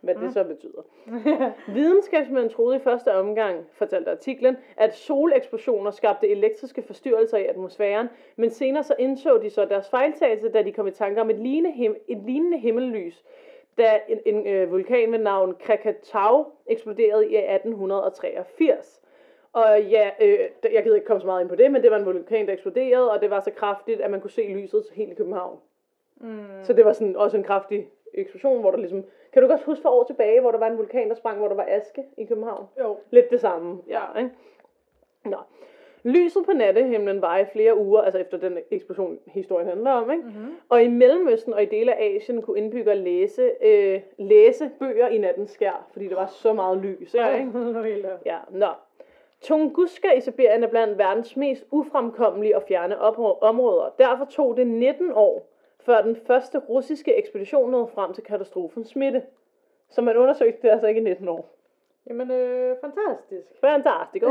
Hvad 0.00 0.14
det 0.14 0.32
så 0.32 0.44
betyder. 0.44 0.82
Videnskabsmænd 1.72 2.50
troede 2.50 2.76
i 2.76 2.80
første 2.80 3.14
omgang, 3.14 3.66
fortalte 3.72 4.10
artiklen, 4.10 4.56
at 4.76 4.94
soleksplosioner 4.94 5.90
skabte 5.90 6.28
elektriske 6.28 6.82
forstyrrelser 6.82 7.38
i 7.38 7.44
atmosfæren, 7.44 8.08
men 8.36 8.50
senere 8.50 8.82
så 8.82 8.94
indså 8.98 9.38
de 9.38 9.50
så 9.50 9.64
deres 9.64 9.88
fejltagelse, 9.88 10.48
da 10.48 10.62
de 10.62 10.72
kom 10.72 10.86
i 10.86 10.90
tanke 10.90 11.20
om 11.20 11.30
et 11.30 11.38
lignende, 11.38 11.70
him- 11.70 12.04
et 12.08 12.18
lignende 12.18 12.58
himmellys, 12.58 13.24
da 13.78 14.00
en, 14.08 14.18
en 14.26 14.46
øh, 14.46 14.70
vulkan 14.70 15.12
ved 15.12 15.18
navn 15.18 15.54
Krakatau 15.60 16.46
eksploderede 16.66 17.30
i 17.30 17.36
1883. 17.36 19.00
Og 19.52 19.82
ja, 19.82 20.10
øh, 20.20 20.38
jeg 20.72 20.82
gider 20.82 20.94
ikke 20.94 21.06
komme 21.06 21.20
så 21.20 21.26
meget 21.26 21.40
ind 21.40 21.48
på 21.48 21.56
det, 21.56 21.72
men 21.72 21.82
det 21.82 21.90
var 21.90 21.98
en 21.98 22.06
vulkan, 22.06 22.46
der 22.46 22.52
eksploderede, 22.52 23.10
og 23.10 23.20
det 23.20 23.30
var 23.30 23.40
så 23.40 23.50
kraftigt, 23.50 24.00
at 24.00 24.10
man 24.10 24.20
kunne 24.20 24.30
se 24.30 24.42
lyset 24.42 24.84
helt 24.94 25.12
i 25.12 25.14
København. 25.14 25.58
Mm. 26.20 26.44
Så 26.62 26.72
det 26.72 26.84
var 26.84 26.92
sådan 26.92 27.16
også 27.16 27.36
en 27.36 27.42
kraftig 27.42 27.88
eksplosion, 28.16 28.60
hvor 28.60 28.70
der 28.70 28.78
ligesom... 28.78 29.04
Kan 29.32 29.42
du 29.42 29.48
godt 29.48 29.62
huske 29.62 29.82
for 29.82 29.88
år 29.88 30.04
tilbage, 30.04 30.40
hvor 30.40 30.50
der 30.50 30.58
var 30.58 30.66
en 30.66 30.78
vulkan, 30.78 31.08
der 31.08 31.14
sprang, 31.14 31.38
hvor 31.38 31.48
der 31.48 31.54
var 31.54 31.66
aske 31.68 32.04
i 32.16 32.24
København? 32.24 32.66
Jo. 32.80 32.96
Lidt 33.10 33.30
det 33.30 33.40
samme, 33.40 33.78
ja, 33.88 34.18
ikke? 34.18 34.30
Nå. 35.24 35.36
Lyset 36.02 36.44
på 36.44 36.52
nattehimlen 36.52 37.22
var 37.22 37.38
i 37.38 37.44
flere 37.52 37.78
uger, 37.78 38.00
altså 38.00 38.18
efter 38.18 38.38
den 38.38 38.58
eksplosion, 38.70 39.18
historien 39.26 39.68
handler 39.68 39.90
om, 39.90 40.10
ikke? 40.10 40.24
Mm-hmm. 40.24 40.54
Og 40.68 40.82
i 40.82 40.88
Mellemøsten 40.88 41.54
og 41.54 41.62
i 41.62 41.66
dele 41.66 41.94
af 41.94 42.04
Asien 42.04 42.42
kunne 42.42 42.58
indbyggere 42.58 42.96
læse, 42.96 43.50
øh, 43.62 44.00
læse 44.18 44.70
bøger 44.78 45.08
i 45.08 45.18
nattens 45.18 45.50
skær, 45.50 45.86
fordi 45.92 46.08
der 46.08 46.14
var 46.14 46.26
så 46.26 46.52
meget 46.52 46.78
lys, 46.78 47.14
ikke? 47.14 47.50
Ja, 48.26 48.38
nå. 48.50 48.66
Tunguska 49.40 50.12
i 50.16 50.20
Sibirien 50.20 50.64
er 50.64 50.68
blandt 50.68 50.98
verdens 50.98 51.36
mest 51.36 51.64
ufremkommelige 51.70 52.56
og 52.56 52.62
fjerne 52.68 52.98
områder. 53.42 53.94
Derfor 53.98 54.24
tog 54.24 54.56
det 54.56 54.66
19 54.66 55.12
år, 55.14 55.48
før 55.86 56.02
den 56.02 56.16
første 56.16 56.58
russiske 56.58 57.14
ekspedition 57.14 57.70
nåede 57.70 57.86
frem 57.94 58.12
til 58.12 58.24
katastrofens 58.24 58.96
midte. 58.96 59.22
Så 59.90 60.02
man 60.02 60.16
undersøgte 60.16 60.62
det 60.62 60.68
altså 60.68 60.86
ikke 60.86 61.00
i 61.00 61.04
19 61.04 61.28
år. 61.28 61.48
Jamen, 62.08 62.30
øh, 62.30 62.76
fantastisk. 62.80 63.60
Fantastisk. 63.60 64.24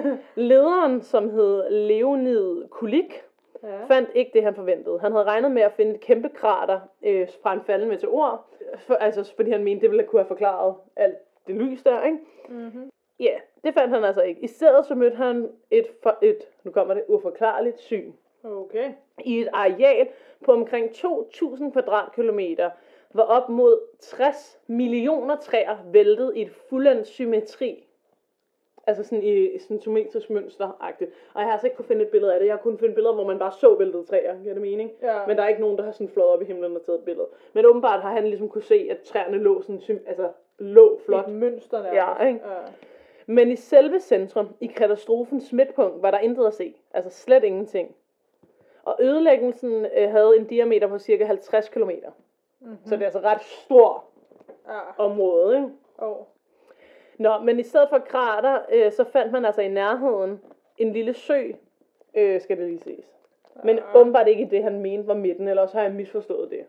Lederen, 0.50 1.02
som 1.02 1.30
hed 1.30 1.70
Leonid 1.70 2.68
Kulik, 2.68 3.22
Ja. 3.64 3.84
fandt 3.84 4.10
ikke 4.14 4.30
det, 4.34 4.42
han 4.42 4.54
forventede. 4.54 4.98
Han 5.00 5.12
havde 5.12 5.24
regnet 5.24 5.52
med 5.52 5.62
at 5.62 5.72
finde 5.72 5.94
et 5.94 6.00
kæmpe 6.00 6.28
krater 6.28 6.80
øh, 7.02 7.28
fra 7.42 7.52
en 7.52 7.60
faldende 7.66 7.94
meteor, 7.94 8.46
for, 8.78 8.94
altså 8.94 9.32
fordi 9.36 9.50
han 9.50 9.64
mente, 9.64 9.82
det 9.82 9.90
ville 9.90 10.04
kunne 10.04 10.20
have 10.20 10.28
forklaret 10.28 10.74
alt 10.96 11.16
det 11.46 11.54
lys 11.54 11.82
der, 11.82 12.04
ikke? 12.04 12.18
Mm-hmm. 12.48 12.90
Ja, 13.20 13.34
det 13.64 13.74
fandt 13.74 13.94
han 13.94 14.04
altså 14.04 14.22
ikke. 14.22 14.40
I 14.40 14.46
stedet 14.46 14.86
så 14.86 14.94
mødte 14.94 15.16
han 15.16 15.48
et, 15.70 15.86
for, 16.02 16.18
et 16.22 16.36
nu 16.64 16.70
kommer 16.70 16.94
det, 16.94 17.04
uforklarligt 17.08 17.78
syn. 17.80 18.12
Okay. 18.44 18.92
I 19.24 19.40
et 19.40 19.48
areal 19.52 20.08
på 20.44 20.52
omkring 20.52 20.90
2.000 20.90 21.72
kvadratkilometer, 21.72 22.70
hvor 23.12 23.22
op 23.22 23.48
mod 23.48 23.80
60 24.00 24.58
millioner 24.66 25.36
træer 25.36 25.76
væltede 25.92 26.38
i 26.38 26.42
et 26.42 26.50
fuldendt 26.50 27.06
symmetri. 27.06 27.86
Altså 28.86 29.04
sådan 29.04 29.22
i 29.22 29.58
sådan 29.58 29.80
symmetrisk 29.80 30.30
mønster 30.30 30.68
-agtigt. 30.80 31.10
Og 31.34 31.40
jeg 31.40 31.44
har 31.44 31.52
altså 31.52 31.66
ikke 31.66 31.76
kunne 31.76 31.86
finde 31.86 32.02
et 32.02 32.08
billede 32.08 32.34
af 32.34 32.40
det. 32.40 32.46
Jeg 32.46 32.54
har 32.54 32.60
kun 32.62 32.78
finde 32.78 32.94
billeder, 32.94 33.14
hvor 33.14 33.26
man 33.26 33.38
bare 33.38 33.52
så 33.52 33.74
væltede 33.74 34.04
træer. 34.04 34.42
Giver 34.42 34.54
det 34.54 34.62
mening? 34.62 34.90
Ja. 35.02 35.26
Men 35.26 35.36
der 35.36 35.42
er 35.42 35.48
ikke 35.48 35.60
nogen, 35.60 35.78
der 35.78 35.84
har 35.84 35.92
sådan 35.92 36.08
flået 36.08 36.28
op 36.28 36.42
i 36.42 36.44
himlen 36.44 36.76
og 36.76 36.82
taget 36.82 36.98
et 36.98 37.04
billede. 37.04 37.26
Men 37.52 37.66
åbenbart 37.66 38.00
har 38.00 38.10
han 38.10 38.26
ligesom 38.26 38.48
kunne 38.48 38.62
se, 38.62 38.88
at 38.90 39.00
træerne 39.00 39.38
lå 39.38 39.62
sådan, 39.62 40.00
altså 40.06 40.28
lå 40.58 41.00
flot. 41.04 41.28
Et 41.28 41.34
mønster 41.34 41.82
nærmest. 41.82 41.96
Ja, 41.96 42.26
ikke? 42.26 42.40
Ja. 42.48 42.56
Men 43.26 43.50
i 43.50 43.56
selve 43.56 44.00
centrum, 44.00 44.48
i 44.60 44.66
katastrofens 44.66 45.52
midtpunkt, 45.52 46.02
var 46.02 46.10
der 46.10 46.18
intet 46.18 46.46
at 46.46 46.54
se. 46.54 46.74
Altså 46.94 47.10
slet 47.10 47.44
ingenting. 47.44 47.94
Og 48.84 48.96
ødelæggelsen 49.00 49.86
øh, 49.96 50.10
havde 50.10 50.36
en 50.38 50.44
diameter 50.44 50.86
på 50.86 50.98
cirka 50.98 51.24
50 51.24 51.68
km. 51.68 51.90
Mm-hmm. 52.60 52.76
Så 52.86 52.94
det 52.94 53.00
er 53.02 53.06
altså 53.06 53.20
ret 53.20 53.42
stort 53.42 54.00
Ja. 54.68 54.78
område, 55.04 55.56
ikke? 55.56 55.68
Oh. 55.98 56.16
Nå, 57.18 57.38
men 57.38 57.58
i 57.58 57.62
stedet 57.62 57.88
for 57.88 57.98
krater, 57.98 58.58
øh, 58.72 58.92
så 58.92 59.04
fandt 59.04 59.32
man 59.32 59.44
altså 59.44 59.60
i 59.62 59.68
nærheden 59.68 60.40
en 60.78 60.92
lille 60.92 61.14
sø, 61.14 61.42
øh, 62.14 62.40
skal 62.40 62.56
det 62.58 62.66
lige 62.66 62.78
ses. 62.80 63.04
Men 63.64 63.76
Ja. 63.76 63.82
åbenbart 64.00 64.28
ikke 64.28 64.48
det, 64.50 64.62
han 64.62 64.80
mente 64.80 65.08
var 65.08 65.14
midten, 65.14 65.48
eller 65.48 65.62
også 65.62 65.76
har 65.76 65.84
jeg 65.84 65.92
misforstået 65.92 66.50
det. 66.50 66.64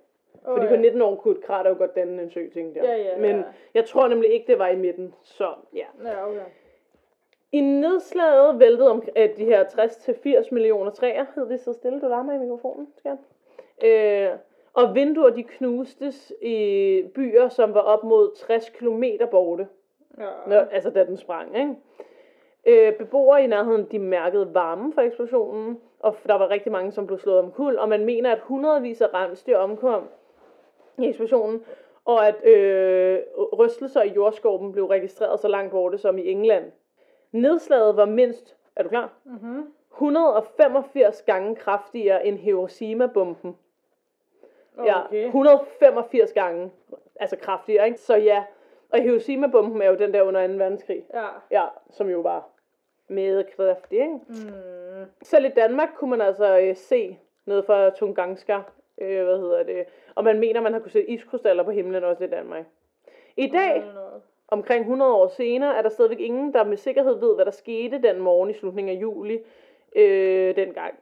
Oh, 0.46 0.54
Fordi 0.58 0.66
ja. 0.66 0.76
på 0.76 0.82
19 0.82 1.02
år 1.02 1.16
kunne 1.16 1.36
et 1.38 1.44
krater 1.44 1.70
jo 1.70 1.76
godt 1.78 1.96
danne 1.96 2.22
en 2.24 2.30
sø, 2.32 2.48
tænkte 2.54 2.80
jeg. 2.82 2.88
Ja, 2.90 3.04
ja, 3.04 3.18
Men 3.18 3.36
ja. 3.36 3.44
jeg 3.74 3.86
tror 3.86 4.08
nemlig 4.08 4.30
ikke, 4.34 4.48
det 4.48 4.60
var 4.60 4.68
i 4.68 4.76
midten, 4.76 5.16
så 5.24 5.54
ja. 5.74 5.86
Ja, 6.04 6.28
okay. 6.28 6.40
I 7.54 7.62
nedslaget 7.62 8.60
væltede 8.60 8.90
om 8.90 9.04
øh, 9.18 9.38
de 9.38 9.46
her 9.46 9.64
60-80 9.64 10.48
millioner 10.52 10.92
træer. 10.92 11.26
Hed 11.36 11.50
det 11.50 11.60
så 11.60 11.74
stille? 11.74 12.02
Du 12.02 12.08
larmer 12.08 12.34
i 12.34 12.38
mikrofonen, 12.38 12.88
skat. 12.98 13.18
Øh, 13.84 14.30
Og 14.74 14.96
vinduer, 14.96 15.30
de 15.30 15.44
knustes 15.44 16.34
i 16.42 17.04
byer, 17.16 17.50
som 17.50 17.74
var 17.74 17.80
op 17.80 18.04
mod 18.04 18.36
60 18.36 18.70
km 18.70 19.04
borte. 19.32 19.68
Ja. 20.18 20.30
Nå, 20.48 20.56
altså 20.56 20.90
da 20.90 21.06
den 21.06 21.18
sprang, 21.18 21.58
ikke? 21.58 21.76
Øh, 22.66 22.94
beboere 22.98 23.44
i 23.44 23.48
nærheden, 23.48 23.88
de 23.92 24.00
mærkede 24.00 24.54
varmen 24.54 24.94
fra 24.94 25.02
eksplosionen, 25.02 25.80
og 26.00 26.16
der 26.28 26.34
var 26.34 26.50
rigtig 26.50 26.72
mange, 26.72 26.92
som 26.92 27.08
blev 27.08 27.20
slået 27.20 27.40
om 27.40 27.52
kul, 27.52 27.78
og 27.78 27.90
man 27.90 28.06
mener, 28.06 28.32
at 28.32 28.40
hundredvis 28.40 29.02
af 29.02 29.14
rensdyr 29.14 29.58
omkom 29.58 30.10
i 30.98 31.08
eksplosionen, 31.08 31.66
og 32.06 32.28
at 32.28 32.46
øh, 32.46 33.20
rystelser 33.60 34.02
i 34.02 34.14
jordskorpen 34.16 34.72
blev 34.72 34.86
registreret 34.86 35.40
så 35.40 35.48
langt 35.48 35.72
borte 35.72 35.98
som 35.98 36.18
i 36.18 36.28
England. 36.32 36.72
Nedslaget 37.34 37.98
var 37.98 38.06
mindst, 38.06 38.56
er 38.76 38.84
du 38.84 38.90
klar? 38.90 39.14
Mm-hmm. 39.26 39.74
185 39.94 41.22
gange 41.22 41.56
kraftigere 41.56 42.26
end 42.26 42.38
Hiroshima-bomben. 42.38 43.58
Ja, 44.86 45.06
Okay. 45.06 45.26
185 45.26 46.34
gange. 46.34 46.72
Altså 47.16 47.38
kraftigere, 47.38 47.86
ikke? 47.86 48.00
Så 48.00 48.16
ja, 48.16 48.44
og 48.90 49.00
Hiroshima-bomben 49.00 49.82
er 49.82 49.90
jo 49.90 49.96
den 49.96 50.14
der 50.14 50.22
under 50.22 50.48
2. 50.48 50.54
verdenskrig. 50.54 51.06
Ja. 51.14 51.28
Ja, 51.52 51.66
som 51.92 52.10
jo 52.10 52.20
var 52.20 52.50
med 53.08 53.44
kraftig, 53.56 54.00
ikke? 54.00 54.20
Mm. 54.28 55.06
Selv 55.22 55.46
i 55.46 55.50
Danmark 55.50 55.90
kunne 55.96 56.10
man 56.10 56.22
altså 56.22 56.60
øh, 56.60 56.76
se 56.76 57.20
noget 57.46 57.66
fra 57.66 57.90
Tunganska, 57.90 58.60
øh, 59.02 59.24
hvad 59.24 59.40
hedder 59.40 59.64
det, 59.64 59.86
og 60.16 60.24
man 60.24 60.40
mener, 60.40 60.62
man 60.62 60.74
har 60.74 60.80
kunne 60.80 60.92
se 60.92 61.10
iskrystaller 61.10 61.64
på 61.64 61.72
himlen 61.72 62.04
også 62.04 62.24
i 62.24 62.28
Danmark. 62.28 62.66
I 63.38 63.48
dag. 63.48 63.84
Omkring 64.54 64.82
100 64.82 65.14
år 65.14 65.28
senere, 65.28 65.78
er 65.78 65.82
der 65.82 65.90
stadigvæk 65.90 66.20
ingen, 66.20 66.54
der 66.54 66.64
med 66.64 66.78
sikkerhed 66.78 67.20
ved, 67.20 67.36
hvad 67.36 67.46
der 67.46 67.52
skete 67.52 68.02
den 68.02 68.20
morgen 68.20 68.50
i 68.50 68.54
slutningen 68.54 68.98
af 68.98 69.02
juli 69.02 69.40
øh, 69.96 70.56
dengang. 70.56 70.94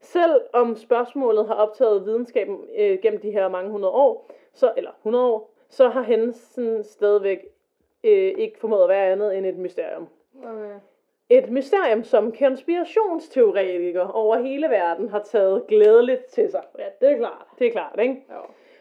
Selv 0.00 0.40
om 0.52 0.76
spørgsmålet 0.76 1.46
har 1.46 1.54
optaget 1.54 2.06
videnskaben 2.06 2.58
øh, 2.78 2.98
gennem 3.02 3.20
de 3.20 3.30
her 3.30 3.48
mange 3.48 3.70
hundrede 3.70 3.92
år, 3.92 4.30
så, 4.52 4.72
eller 4.76 4.90
100 4.90 5.24
år, 5.24 5.54
så 5.68 5.88
har 5.88 6.02
hændelsen 6.02 6.84
stadigvæk 6.84 7.38
øh, 8.04 8.32
ikke 8.38 8.58
formået 8.58 8.82
at 8.82 8.88
være 8.88 9.12
andet 9.12 9.38
end 9.38 9.46
et 9.46 9.56
mysterium. 9.56 10.08
Okay. 10.42 10.74
Et 11.30 11.50
mysterium, 11.50 12.04
som 12.04 12.32
konspirationsteoretikere 12.32 14.12
over 14.12 14.38
hele 14.38 14.68
verden 14.68 15.08
har 15.08 15.22
taget 15.22 15.66
glædeligt 15.66 16.24
til 16.24 16.50
sig. 16.50 16.62
Ja, 16.78 16.84
det 17.00 17.12
er 17.12 17.16
klart. 17.16 17.46
Det 17.58 17.66
er 17.66 17.70
klart, 17.70 18.00
ikke? 18.00 18.24
Ja. 18.28 18.34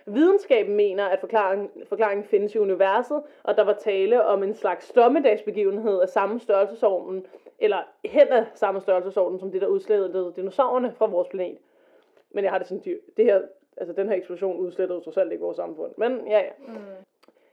Videnskaben 0.08 0.76
mener, 0.76 1.06
at 1.06 1.20
forklaringen, 1.20 1.70
forklaringen 1.86 2.24
findes 2.26 2.56
i 2.56 2.60
universet, 2.60 3.22
og 3.44 3.56
der 3.58 3.64
var 3.64 3.74
tale 3.74 4.26
om 4.26 4.44
en 4.44 4.54
slags 4.54 4.92
dommedagsbegivenhed 4.92 6.02
af 6.02 6.10
samme 6.10 6.40
størrelsesorden, 6.40 7.26
eller 7.60 7.78
hen 8.06 8.28
af 8.28 8.46
samme 8.56 8.82
størrelsesorden, 8.82 9.40
som 9.40 9.52
det, 9.52 9.62
der 9.62 9.68
udslettede 9.68 10.34
dinosaurerne 10.36 10.94
fra 10.98 11.06
vores 11.06 11.28
planet. 11.28 11.58
Men 12.32 12.44
jeg 12.44 12.52
har 12.52 12.58
det 12.58 12.68
sådan, 12.68 12.84
de- 12.86 13.00
det 13.18 13.26
her, 13.26 13.42
altså 13.78 13.94
den 13.94 14.10
her 14.10 14.16
eksplosion 14.16 14.58
udslettede 14.58 15.02
trods 15.02 15.18
alt 15.18 15.32
ikke 15.32 15.44
vores 15.44 15.58
samfund. 15.58 15.92
Men 15.98 16.28
ja, 16.28 16.40
ja. 16.40 16.50
Mm. 16.68 16.74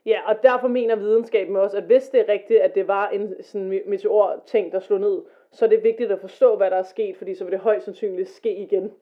Ja, 0.07 0.19
og 0.27 0.43
derfor 0.43 0.69
mener 0.69 0.97
videnskaben 0.97 1.57
også, 1.57 1.77
at 1.77 1.83
hvis 1.83 2.09
det 2.09 2.21
er 2.21 2.33
rigtigt, 2.33 2.61
at 2.61 2.75
det 2.75 2.89
var 2.89 3.09
en 3.09 3.35
sådan 3.43 3.73
me- 3.73 3.89
meteor-ting, 3.89 4.73
der 4.73 4.81
slog 4.81 5.01
ned, 5.01 5.23
så 5.53 5.65
er 5.65 5.69
det 5.69 5.83
vigtigt 5.83 6.13
at 6.13 6.21
forstå, 6.21 6.57
hvad 6.57 6.71
der 6.71 6.77
er 6.77 6.83
sket, 6.83 7.17
fordi 7.17 7.35
så 7.35 7.45
vil 7.45 7.53
det 7.53 7.61
højst 7.61 7.85
sandsynligt 7.85 8.29
ske 8.29 8.55
igen. 8.57 8.93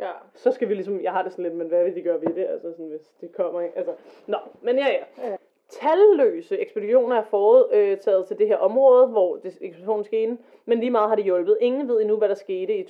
Ja. 0.00 0.12
Så 0.34 0.52
skal 0.52 0.68
vi 0.68 0.74
ligesom, 0.74 1.00
jeg 1.00 1.12
har 1.12 1.22
det 1.22 1.32
sådan 1.32 1.42
lidt, 1.42 1.54
men 1.54 1.68
hvad 1.68 1.84
vil 1.84 1.94
de 1.94 2.02
gøre 2.02 2.20
ved 2.20 2.34
det, 2.34 2.46
altså 2.46 2.70
sådan, 2.72 2.86
hvis 2.86 3.12
det 3.20 3.32
kommer, 3.32 3.60
ikke? 3.60 3.78
Altså, 3.78 3.92
nå, 4.26 4.38
men 4.62 4.78
ja, 4.78 4.86
ja. 4.88 5.30
Ja. 5.30 5.36
Talløse 5.70 6.58
ekspeditioner 6.58 7.16
er 7.16 7.22
foretaget 7.22 8.26
til 8.26 8.38
det 8.38 8.48
her 8.48 8.56
område, 8.56 9.06
hvor 9.06 9.36
det, 9.36 9.58
ekspeditionen 9.60 10.04
skete, 10.04 10.38
men 10.64 10.80
lige 10.80 10.90
meget 10.90 11.08
har 11.08 11.16
det 11.16 11.24
hjulpet. 11.24 11.58
Ingen 11.60 11.88
ved 11.88 12.00
endnu, 12.00 12.16
hvad 12.16 12.28
der 12.28 12.34
skete 12.34 12.76
i 12.76 12.88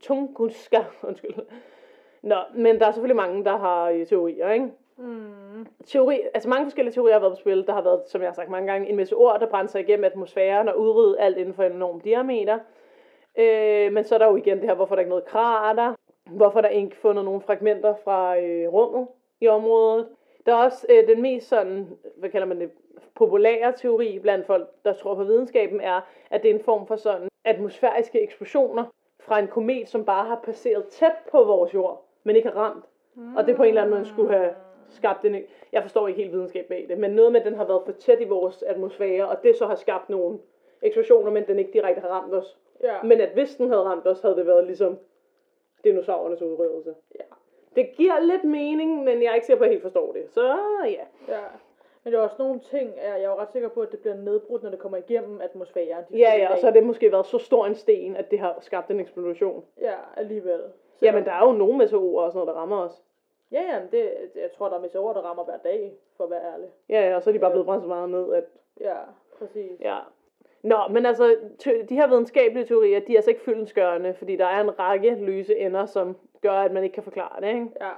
Tunguska, 0.00 0.84
undskyld. 1.08 1.34
Nå, 2.22 2.36
men 2.54 2.78
der 2.78 2.86
er 2.86 2.92
selvfølgelig 2.92 3.16
mange, 3.16 3.44
der 3.44 3.56
har 3.56 3.90
øh, 3.90 4.06
teorier, 4.06 4.50
ikke? 4.50 4.70
Mm. 4.96 5.66
teori, 5.86 6.20
altså 6.34 6.48
mange 6.48 6.64
forskellige 6.66 6.94
teorier 6.94 7.12
har 7.14 7.20
været 7.20 7.32
på 7.32 7.40
spil. 7.40 7.66
Der 7.66 7.72
har 7.72 7.82
været, 7.82 8.02
som 8.06 8.20
jeg 8.20 8.28
har 8.28 8.34
sagt 8.34 8.50
mange 8.50 8.72
gange, 8.72 8.88
en 8.88 8.96
masse 8.96 9.16
ord, 9.16 9.40
der 9.40 9.46
brænder 9.46 9.70
sig 9.70 9.80
igennem 9.80 10.04
atmosfæren 10.04 10.68
og 10.68 10.80
udrydde 10.80 11.20
alt 11.20 11.36
inden 11.36 11.54
for 11.54 11.62
en 11.62 11.72
enorm 11.72 12.00
diameter. 12.00 12.58
Øh, 13.38 13.92
men 13.92 14.04
så 14.04 14.14
er 14.14 14.18
der 14.18 14.26
jo 14.26 14.36
igen 14.36 14.58
det 14.58 14.68
her, 14.68 14.74
hvorfor 14.74 14.94
der 14.94 15.00
ikke 15.00 15.08
er 15.08 15.10
noget 15.10 15.24
krater, 15.24 15.94
hvorfor 16.30 16.60
der 16.60 16.68
ikke 16.68 16.96
fundet 16.96 17.24
nogle 17.24 17.40
fragmenter 17.40 17.94
fra 18.04 18.38
øh, 18.38 18.72
rummet 18.72 19.08
i 19.40 19.48
området. 19.48 20.08
Der 20.46 20.52
er 20.52 20.64
også 20.64 20.86
øh, 20.90 21.08
den 21.08 21.22
mest 21.22 21.48
sådan, 21.48 21.88
hvad 22.16 22.30
kalder 22.30 22.46
man 22.46 22.60
det, 22.60 22.70
populære 23.14 23.72
teori 23.76 24.18
blandt 24.18 24.46
folk, 24.46 24.68
der 24.84 24.92
tror 24.92 25.14
på 25.14 25.24
videnskaben, 25.24 25.80
er, 25.80 26.00
at 26.30 26.42
det 26.42 26.50
er 26.50 26.54
en 26.54 26.64
form 26.64 26.86
for 26.86 26.96
sådan 26.96 27.28
atmosfæriske 27.44 28.20
eksplosioner 28.20 28.84
fra 29.20 29.38
en 29.38 29.48
komet, 29.48 29.88
som 29.88 30.04
bare 30.04 30.26
har 30.26 30.40
passeret 30.44 30.84
tæt 30.86 31.12
på 31.30 31.44
vores 31.44 31.74
jord, 31.74 32.04
men 32.24 32.36
ikke 32.36 32.48
har 32.48 32.56
ramt. 32.56 32.84
Og 33.36 33.46
det 33.46 33.56
på 33.56 33.62
en 33.62 33.68
eller 33.68 33.82
anden 33.82 33.94
måde 33.96 34.08
skulle 34.08 34.32
have 34.32 34.50
skabt 34.88 35.24
en... 35.24 35.36
Jeg 35.72 35.82
forstår 35.82 36.08
ikke 36.08 36.20
helt 36.20 36.32
videnskab 36.32 36.66
bag 36.68 36.86
det, 36.88 36.98
men 36.98 37.10
noget 37.10 37.32
med, 37.32 37.40
at 37.40 37.46
den 37.46 37.54
har 37.54 37.64
været 37.64 37.82
for 37.84 37.92
tæt 37.92 38.20
i 38.20 38.24
vores 38.24 38.62
atmosfære, 38.62 39.28
og 39.28 39.42
det 39.42 39.56
så 39.56 39.66
har 39.66 39.74
skabt 39.74 40.08
nogle 40.08 40.38
eksplosioner, 40.82 41.30
men 41.30 41.46
den 41.46 41.58
ikke 41.58 41.72
direkte 41.72 42.00
har 42.00 42.08
ramt 42.08 42.34
os. 42.34 42.58
Ja. 42.82 43.02
Men 43.02 43.20
at 43.20 43.30
hvis 43.34 43.56
den 43.56 43.68
havde 43.68 43.82
ramt 43.82 44.06
os, 44.06 44.20
havde 44.20 44.36
det 44.36 44.46
været 44.46 44.66
ligesom 44.66 44.98
dinosaurernes 45.84 46.42
udryddelse. 46.42 46.94
Ja. 47.18 47.24
Det 47.76 47.90
giver 47.96 48.20
lidt 48.20 48.44
mening, 48.44 49.04
men 49.04 49.22
jeg 49.22 49.30
er 49.30 49.34
ikke 49.34 49.46
sikker 49.46 49.58
på, 49.58 49.64
at 49.64 49.68
jeg 49.68 49.74
helt 49.74 49.82
forstår 49.82 50.12
det. 50.12 50.30
Så 50.30 50.56
ja. 50.84 51.04
Ja. 51.28 51.40
Men 52.04 52.12
der 52.12 52.18
er 52.18 52.22
også 52.22 52.36
nogle 52.38 52.60
ting, 52.60 52.92
jeg 52.96 53.22
er 53.22 53.28
jo 53.28 53.34
ret 53.34 53.52
sikker 53.52 53.68
på, 53.68 53.80
at 53.80 53.92
det 53.92 54.00
bliver 54.00 54.16
nedbrudt, 54.16 54.62
når 54.62 54.70
det 54.70 54.78
kommer 54.78 54.98
igennem 54.98 55.40
atmosfæren. 55.40 56.04
De 56.10 56.18
Ja, 56.18 56.34
ja, 56.36 56.52
og 56.52 56.58
så 56.58 56.66
har 56.66 56.72
det 56.72 56.84
måske 56.84 57.12
været 57.12 57.26
så 57.26 57.38
stor 57.38 57.66
en 57.66 57.74
sten, 57.74 58.16
at 58.16 58.30
det 58.30 58.38
har 58.38 58.56
skabt 58.60 58.90
en 58.90 59.00
eksplosion. 59.00 59.64
Ja, 59.80 59.94
alligevel. 60.16 60.60
Jamen, 61.02 61.24
der 61.24 61.32
er 61.32 61.46
jo 61.46 61.52
nogle 61.52 61.78
meteorer 61.78 62.24
og 62.24 62.32
sådan 62.32 62.38
noget, 62.38 62.54
der 62.54 62.60
rammer 62.60 62.76
os. 62.76 63.02
Ja, 63.52 63.62
ja, 63.62 63.80
men 63.80 63.88
det, 63.90 64.10
jeg 64.34 64.52
tror, 64.52 64.68
der 64.68 64.76
er 64.76 64.80
meteorer, 64.80 65.12
der 65.12 65.20
rammer 65.20 65.44
hver 65.44 65.56
dag, 65.56 65.92
for 66.16 66.24
at 66.24 66.30
være 66.30 66.52
ærlig. 66.52 66.68
Ja, 66.88 67.08
ja, 67.08 67.16
og 67.16 67.22
så 67.22 67.30
er 67.30 67.32
de 67.32 67.38
bare 67.38 67.50
blevet 67.50 67.66
brændt 67.66 67.82
så 67.82 67.88
meget 67.88 68.10
ned, 68.10 68.32
at 68.34 68.44
Ja, 68.80 68.96
præcis. 69.38 69.80
Ja. 69.80 69.98
Nå, 70.64 70.76
men 70.90 71.06
altså, 71.06 71.36
de 71.88 71.94
her 71.94 72.08
videnskabelige 72.08 72.64
teorier, 72.64 73.00
de 73.00 73.12
er 73.12 73.16
altså 73.16 73.30
ikke 73.30 73.44
fyldensgørende, 73.44 74.14
fordi 74.14 74.36
der 74.36 74.46
er 74.46 74.60
en 74.60 74.78
række 74.78 75.14
løse 75.14 75.58
ender, 75.58 75.86
som 75.86 76.16
gør, 76.42 76.52
at 76.52 76.72
man 76.72 76.84
ikke 76.84 76.94
kan 76.94 77.02
forklare 77.02 77.40
det, 77.40 77.48
ikke? 77.48 77.68
Ja. 77.80 77.90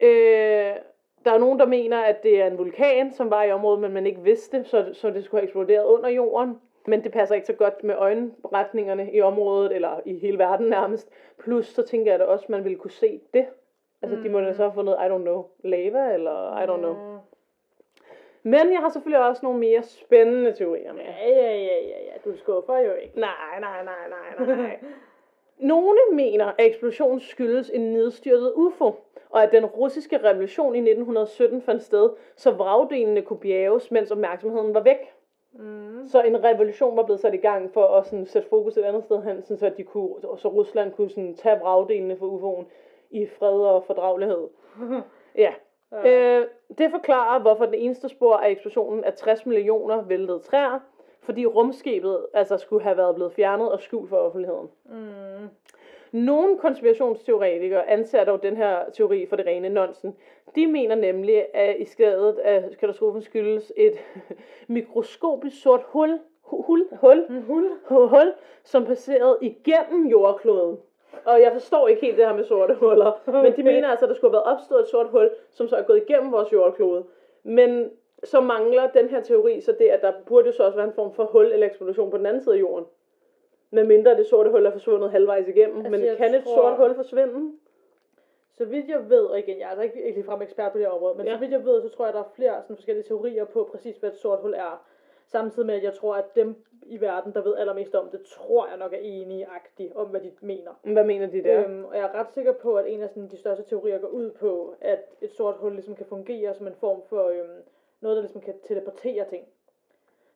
Øh, 0.00 0.76
der 1.24 1.32
er 1.32 1.38
nogen, 1.38 1.58
der 1.58 1.66
mener, 1.66 2.00
at 2.00 2.22
det 2.22 2.40
er 2.42 2.46
en 2.46 2.58
vulkan, 2.58 3.12
som 3.12 3.30
var 3.30 3.42
i 3.42 3.52
området, 3.52 3.80
men 3.80 3.92
man 3.92 4.06
ikke 4.06 4.22
vidste, 4.22 4.64
så, 4.64 4.90
så 4.92 5.10
det 5.10 5.24
skulle 5.24 5.40
have 5.40 5.44
eksploderet 5.44 5.84
under 5.84 6.08
jorden. 6.08 6.58
Men 6.86 7.04
det 7.04 7.12
passer 7.12 7.34
ikke 7.34 7.46
så 7.46 7.52
godt 7.52 7.84
med 7.84 7.94
øjenretningerne 7.94 9.12
i 9.12 9.20
området, 9.20 9.72
eller 9.72 10.00
i 10.04 10.18
hele 10.18 10.38
verden 10.38 10.66
nærmest. 10.66 11.10
Plus, 11.38 11.66
så 11.66 11.82
tænker 11.82 12.12
jeg 12.12 12.18
da 12.18 12.24
også, 12.24 12.44
at 12.44 12.50
man 12.50 12.64
ville 12.64 12.78
kunne 12.78 12.90
se 12.90 13.20
det. 13.34 13.46
Altså, 14.02 14.16
de 14.16 14.28
må 14.28 14.40
da 14.40 14.52
så 14.52 14.62
have 14.62 14.74
fundet, 14.74 14.96
I 15.00 15.08
don't 15.08 15.22
know, 15.22 15.44
lava, 15.64 16.14
eller 16.14 16.62
I 16.62 16.66
don't 16.66 16.78
know. 16.78 16.92
Mm. 16.92 17.11
Men 18.42 18.72
jeg 18.72 18.80
har 18.80 18.88
selvfølgelig 18.88 19.26
også 19.28 19.40
nogle 19.42 19.58
mere 19.58 19.82
spændende 19.82 20.52
teorier 20.52 20.92
med. 20.92 21.02
Ja, 21.02 21.28
ja, 21.28 21.56
ja, 21.56 21.78
ja, 21.80 22.04
ja. 22.04 22.30
Du 22.30 22.36
skuffer 22.36 22.78
jo 22.78 22.92
ikke. 22.92 23.20
Nej, 23.20 23.60
nej, 23.60 23.84
nej, 23.84 24.08
nej, 24.08 24.56
nej. 24.56 24.78
Nogle 25.58 25.98
mener, 26.12 26.46
at 26.46 26.54
eksplosionen 26.58 27.20
skyldes 27.20 27.70
en 27.70 27.92
nedstyrtet 27.92 28.52
UFO, 28.54 28.94
og 29.30 29.42
at 29.42 29.52
den 29.52 29.66
russiske 29.66 30.18
revolution 30.18 30.74
i 30.74 30.78
1917 30.78 31.62
fandt 31.62 31.82
sted, 31.82 32.10
så 32.36 32.50
vragdelene 32.50 33.22
kunne 33.22 33.38
bjerges, 33.38 33.90
mens 33.90 34.10
opmærksomheden 34.10 34.74
var 34.74 34.82
væk. 34.82 35.12
Mm. 35.52 36.06
Så 36.06 36.22
en 36.22 36.44
revolution 36.44 36.96
var 36.96 37.02
blevet 37.02 37.20
sat 37.20 37.34
i 37.34 37.36
gang 37.36 37.72
for 37.72 37.86
at 37.86 38.06
sådan, 38.06 38.26
sætte 38.26 38.48
fokus 38.48 38.76
et 38.76 38.82
andet 38.82 39.04
sted 39.04 39.22
hen, 39.22 39.42
sådan, 39.42 39.58
så, 39.58 39.66
at 39.66 39.76
de 39.76 39.84
kunne, 39.84 40.20
så 40.38 40.48
Rusland 40.48 40.92
kunne 40.92 41.10
sådan, 41.10 41.34
tage 41.34 41.58
vragdelene 41.60 42.16
for 42.16 42.26
UFO'en 42.26 42.64
i 43.10 43.26
fred 43.26 43.60
og 43.60 43.84
fordragelighed. 43.84 44.48
Ja. 45.34 45.52
Ja. 45.92 46.38
Øh, 46.40 46.46
det 46.78 46.90
forklarer, 46.90 47.40
hvorfor 47.40 47.64
den 47.64 47.74
eneste 47.74 48.08
spor 48.08 48.36
af 48.36 48.50
eksplosionen 48.50 49.04
er 49.04 49.10
60 49.10 49.46
millioner 49.46 50.02
væltede 50.02 50.38
træer, 50.38 50.78
fordi 51.22 51.46
rumskibet 51.46 52.26
altså 52.34 52.56
skulle 52.56 52.82
have 52.82 52.96
været 52.96 53.14
blevet 53.14 53.32
fjernet 53.32 53.72
og 53.72 53.80
skjult 53.80 54.08
for 54.08 54.16
offentligheden. 54.16 54.68
Mm. 54.84 55.48
Nogle 56.12 56.58
konspirationsteoretikere 56.58 57.90
anser 57.90 58.24
dog 58.24 58.42
den 58.42 58.56
her 58.56 58.78
teori 58.92 59.26
for 59.26 59.36
det 59.36 59.46
rene 59.46 59.68
nonsen. 59.68 60.16
De 60.54 60.66
mener 60.66 60.94
nemlig, 60.94 61.44
at 61.54 61.76
i 61.78 61.84
stedet 61.84 62.38
af 62.38 62.64
katastrofen 62.80 63.22
skyldes 63.22 63.72
et 63.76 63.94
mikroskopisk 64.68 65.62
sort 65.62 65.80
hul, 65.86 66.18
hu- 66.42 66.62
hul, 66.62 66.88
hul, 67.00 67.26
Hul. 67.46 67.70
hu- 67.88 68.06
hul, 68.06 68.32
som 68.64 68.84
passerede 68.84 69.38
igennem 69.40 70.06
jordkloden. 70.06 70.78
Og 71.24 71.40
jeg 71.40 71.52
forstår 71.52 71.88
ikke 71.88 72.00
helt 72.00 72.16
det 72.18 72.26
her 72.26 72.34
med 72.34 72.44
sorte 72.44 72.74
huller, 72.74 73.20
men 73.26 73.34
de 73.44 73.48
Okay. 73.48 73.62
mener 73.62 73.88
altså, 73.88 74.04
at 74.04 74.08
der 74.08 74.14
skulle 74.14 74.30
have 74.30 74.42
været 74.44 74.54
opstået 74.56 74.80
et 74.80 74.88
sort 74.88 75.06
hul, 75.08 75.30
som 75.50 75.68
så 75.68 75.76
er 75.76 75.82
gået 75.82 76.02
igennem 76.08 76.32
vores 76.32 76.52
jordklode. 76.52 77.04
Men 77.42 77.90
så 78.24 78.40
mangler 78.40 78.90
den 78.90 79.08
her 79.08 79.20
teori 79.22 79.60
så 79.60 79.72
det, 79.78 79.88
at 79.88 80.02
der 80.02 80.12
burde 80.26 80.52
så 80.52 80.62
også 80.64 80.76
være 80.76 80.86
en 80.86 80.92
form 80.94 81.12
for 81.14 81.24
hul 81.24 81.52
eller 81.52 81.66
eksplosion 81.66 82.10
på 82.10 82.18
den 82.18 82.26
anden 82.26 82.42
side 82.42 82.54
af 82.54 82.60
jorden. 82.60 82.86
Med 83.70 83.84
mindre 83.84 84.16
det 84.16 84.26
sorte 84.26 84.50
hul 84.50 84.66
er 84.66 84.70
forsvundet 84.70 85.10
halvvejs 85.10 85.48
igennem. 85.48 85.76
Altså, 85.76 85.90
men 85.90 86.16
kan 86.16 86.34
et 86.34 86.44
tror- 86.44 86.54
sort 86.56 86.76
hul 86.76 86.94
forsvinde? 86.94 87.52
Så 88.58 88.64
vidt 88.64 88.88
jeg 88.88 89.10
ved, 89.10 89.24
og 89.24 89.38
igen, 89.38 89.58
jeg 89.58 89.64
er 89.64 89.68
altså 89.68 89.82
ikke, 89.82 90.02
ikke 90.02 90.18
ligefrem 90.18 90.42
ekspert 90.42 90.72
på 90.72 90.78
det 90.78 90.86
her 90.86 90.92
område, 90.92 91.14
men 91.16 91.26
Ja. 91.26 91.32
så 91.34 91.38
vidt 91.38 91.50
jeg 91.52 91.64
ved, 91.64 91.82
så 91.82 91.88
tror 91.88 92.04
jeg, 92.04 92.14
der 92.14 92.20
er 92.20 92.32
flere 92.36 92.54
sådan 92.62 92.76
forskellige 92.76 93.04
teorier 93.04 93.44
på 93.44 93.68
præcis, 93.70 93.96
hvad 93.96 94.10
et 94.10 94.16
sort 94.16 94.38
hul 94.42 94.54
er. 94.54 94.84
Samtidig 95.26 95.66
med, 95.66 95.74
at 95.74 95.82
jeg 95.82 95.94
tror, 95.94 96.14
at 96.14 96.34
dem 96.34 96.64
i 96.86 97.00
verden, 97.00 97.32
der 97.34 97.42
ved 97.42 97.56
allermest 97.56 97.94
om 97.94 98.08
det, 98.10 98.22
tror 98.22 98.66
jeg 98.68 98.76
nok 98.76 98.92
er 98.92 98.98
enige-agtige 99.00 99.96
om, 99.96 100.06
hvad 100.06 100.20
de 100.20 100.32
mener. 100.40 100.70
Hvad 100.82 101.04
mener 101.04 101.26
de 101.26 101.42
der? 101.42 101.64
Øhm, 101.64 101.84
og 101.84 101.96
jeg 101.96 102.02
er 102.02 102.14
ret 102.14 102.32
sikker 102.34 102.52
på, 102.52 102.76
at 102.76 102.92
en 102.92 103.02
af 103.02 103.08
sådan, 103.08 103.28
de 103.28 103.36
største 103.36 103.64
teorier 103.64 103.98
går 103.98 104.08
ud 104.08 104.30
på, 104.30 104.74
at 104.80 105.04
et 105.20 105.32
sort 105.32 105.54
hul 105.58 105.72
ligesom 105.72 105.94
kan 105.94 106.06
fungere 106.06 106.54
som 106.54 106.66
en 106.66 106.74
form 106.74 107.02
for 107.08 107.28
øhm, 107.28 107.62
noget, 108.00 108.16
der 108.16 108.22
ligesom 108.22 108.40
kan 108.40 108.54
teleportere 108.68 109.24
ting. 109.24 109.44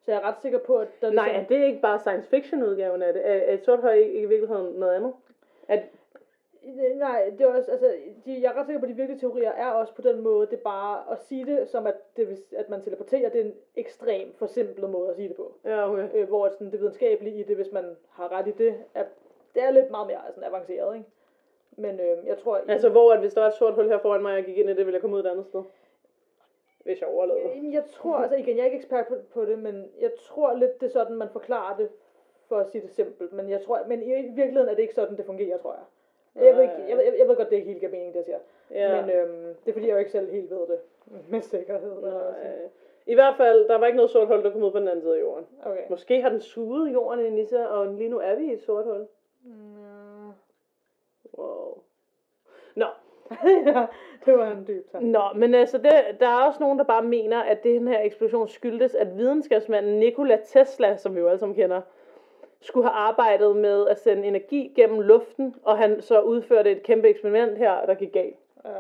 Så 0.05 0.11
jeg 0.11 0.21
er 0.21 0.25
ret 0.28 0.40
sikker 0.43 0.59
på, 0.59 0.76
at 0.76 0.88
der 1.00 1.11
Nej, 1.11 1.25
ligesom... 1.25 1.45
er 1.45 1.49
det 1.49 1.66
ikke 1.66 1.81
bare 1.81 2.00
science 2.00 2.28
fiction 2.28 2.62
udgaven 2.62 3.02
af 3.02 3.12
det? 3.12 3.26
Er, 3.26 3.35
er 3.35 3.55
et 3.55 3.64
sort 3.64 3.81
hul 3.81 3.90
ikke 3.90 4.21
i 4.21 4.26
virkeligheden 4.26 4.75
noget 4.75 4.95
andet? 4.95 5.12
At, 5.69 5.83
Nej, 6.96 7.30
det 7.38 7.40
er 7.40 7.46
også, 7.46 7.70
altså, 7.70 7.94
de, 8.26 8.42
jeg 8.42 8.52
er 8.52 8.58
ret 8.58 8.66
sikker 8.66 8.80
på, 8.80 8.85
at 8.85 8.90
de 8.90 8.96
virkelige 8.96 9.20
teorier 9.20 9.50
er 9.50 9.70
også 9.70 9.94
på 9.94 10.02
den 10.02 10.20
måde, 10.20 10.46
det 10.46 10.56
er 10.58 10.62
bare 10.62 11.12
at 11.12 11.18
sige 11.18 11.46
det, 11.46 11.68
som 11.68 11.87
at, 11.87 11.94
det, 12.16 12.44
at 12.56 12.68
man 12.68 12.82
teleporterer, 12.82 13.30
det 13.30 13.40
er 13.40 13.44
en 13.44 13.54
ekstrem 13.76 14.32
forsimplet 14.35 14.90
måde 14.90 15.11
at 15.11 15.16
sige 15.16 15.28
det 15.28 15.37
på. 15.37 15.54
ja, 15.64 15.92
okay. 15.92 16.08
Øh, 16.14 16.28
hvor 16.28 16.49
sådan, 16.49 16.70
det 16.73 16.80
videnskabelige 16.80 17.40
i 17.40 17.42
det, 17.42 17.56
hvis 17.56 17.73
man 17.73 17.96
har 18.11 18.32
ret 18.32 18.49
i 18.49 18.50
det, 18.50 18.75
er, 18.94 19.04
det 19.54 19.62
er 19.62 19.70
lidt 19.70 19.90
meget 19.90 20.06
mere 20.06 20.20
sådan, 20.28 20.44
avanceret, 20.44 20.96
ikke? 20.96 21.08
Men 21.76 22.00
øh, 22.00 22.26
jeg 22.26 22.38
tror... 22.38 22.61
Altså, 22.68 22.88
hvor 22.88 23.12
at 23.12 23.20
hvis 23.20 23.35
der 23.35 23.40
var 23.40 23.49
et 23.49 23.54
sort 23.54 23.75
hul 23.75 23.88
her 23.88 23.99
foran 23.99 24.23
mig, 24.23 24.30
og 24.32 24.37
jeg 24.37 24.44
gik 24.44 24.58
ind 24.58 24.70
i 24.70 24.75
det, 24.75 24.87
ville 24.87 24.94
jeg 24.94 25.00
komme 25.00 25.16
ud 25.16 25.20
et 25.20 25.26
andet 25.26 25.46
sted? 25.46 25.62
Hvis 26.85 27.00
jeg 27.00 27.08
overlevede. 27.08 27.49
Jamen, 27.49 27.73
Jeg 27.73 27.85
tror, 27.85 28.16
altså 28.16 28.37
igen, 28.37 28.56
jeg 28.56 28.62
er 28.62 28.66
ikke 28.66 28.76
ekspert 28.76 29.06
på, 29.06 29.14
på 29.35 29.44
det, 29.44 29.58
men 29.58 29.90
jeg 30.00 30.11
tror 30.26 30.54
lidt, 30.54 30.80
det 30.80 30.87
er 30.87 30.90
sådan, 30.90 31.16
man 31.16 31.28
forklarer 31.32 31.76
det, 31.76 31.88
for 32.49 32.56
at 32.58 32.70
sige 32.70 32.82
det 32.82 32.90
simpelt. 32.90 33.32
Men 33.32 33.50
jeg 33.50 33.62
tror, 33.62 33.85
men 33.87 34.02
i 34.02 34.06
virkeligheden 34.12 34.68
er 34.68 34.75
det 34.75 34.82
ikke 34.82 34.94
sådan, 34.94 35.16
det 35.16 35.26
fungerer, 35.26 35.58
tror 35.58 35.73
jeg. 35.73 35.82
Jeg 36.45 36.55
ved, 36.55 36.62
ikke, 36.62 36.75
jeg, 36.88 36.97
ved- 36.97 37.05
jeg, 37.19 37.28
ved 37.28 37.37
godt, 37.37 37.50
det 37.50 37.57
ikke 37.57 37.69
helt 37.69 37.81
giver 37.81 37.93
mening, 37.93 38.12
det 38.14 38.19
jeg 38.19 38.25
siger. 38.25 38.38
Ja. 38.71 39.00
Men 39.00 39.11
øhm, 39.11 39.55
det 39.64 39.69
er 39.69 39.73
fordi, 39.73 39.87
jeg 39.87 39.93
jo 39.93 39.99
ikke 39.99 40.11
selv 40.11 40.31
helt 40.33 40.50
ved 40.50 40.59
det 40.66 40.78
med 41.31 41.40
sikkerhed. 41.40 42.02
Nej. 42.02 42.12
I 43.07 43.14
hvert 43.14 43.35
fald, 43.37 43.69
der 43.69 43.78
var 43.78 43.87
ikke 43.87 43.97
noget 43.97 44.11
sort 44.11 44.28
hul, 44.28 44.43
der 44.45 44.50
kom 44.50 44.62
ud 44.62 44.71
på 44.71 44.78
den 44.78 44.88
anden 44.88 45.02
side 45.02 45.16
af 45.16 45.21
jorden. 45.21 45.47
Okay. 45.64 45.83
Måske 45.90 46.23
har 46.23 46.28
den 46.28 46.40
suget 46.40 46.93
jorden 46.93 47.26
i 47.26 47.31
Nissa, 47.31 47.64
og 47.64 47.87
lige 47.87 48.09
nu 48.11 48.19
er 48.19 48.35
vi 48.35 48.45
i 48.45 48.52
et 48.52 48.62
sort 48.62 48.85
hul. 48.85 49.07
Mm, 49.45 50.33
Wow. 51.38 51.78
Nå, 52.75 52.87
ja, 53.66 53.87
det 54.26 54.38
var 54.38 54.50
en 54.50 54.64
dyb 54.69 54.90
tanke. 54.93 55.07
Nå, 55.11 55.23
men 55.37 55.55
altså, 55.55 55.78
det, 55.78 55.93
der 56.21 56.28
er 56.28 56.47
også 56.47 56.61
nogen, 56.61 56.78
der 56.78 56.85
bare 56.85 57.02
mener, 57.02 57.40
at 57.43 57.62
det 57.62 57.81
den 57.81 57.88
her 57.88 58.00
eksplosion 58.00 58.49
skyldtes, 58.49 58.95
at 58.95 59.16
videnskabsmanden 59.19 59.99
Nikola 59.99 60.38
Tesla, 60.45 60.97
som 60.97 61.14
vi 61.14 61.21
jo 61.21 61.28
alle 61.28 61.38
sammen 61.38 61.57
kender, 61.57 61.81
skulle 62.60 62.86
have 62.86 62.96
arbejdet 62.96 63.56
med 63.56 63.88
at 63.88 64.00
sende 64.00 64.28
energi 64.28 64.72
gennem 64.76 65.00
luften, 65.00 65.54
og 65.62 65.78
han 65.78 66.00
så 66.00 66.20
udførte 66.20 66.70
et 66.70 66.82
kæmpe 66.82 67.08
eksperiment 67.08 67.58
her, 67.58 67.86
der 67.86 67.94
gik 67.94 68.12
galt. 68.12 68.36
Ja. 68.64 68.70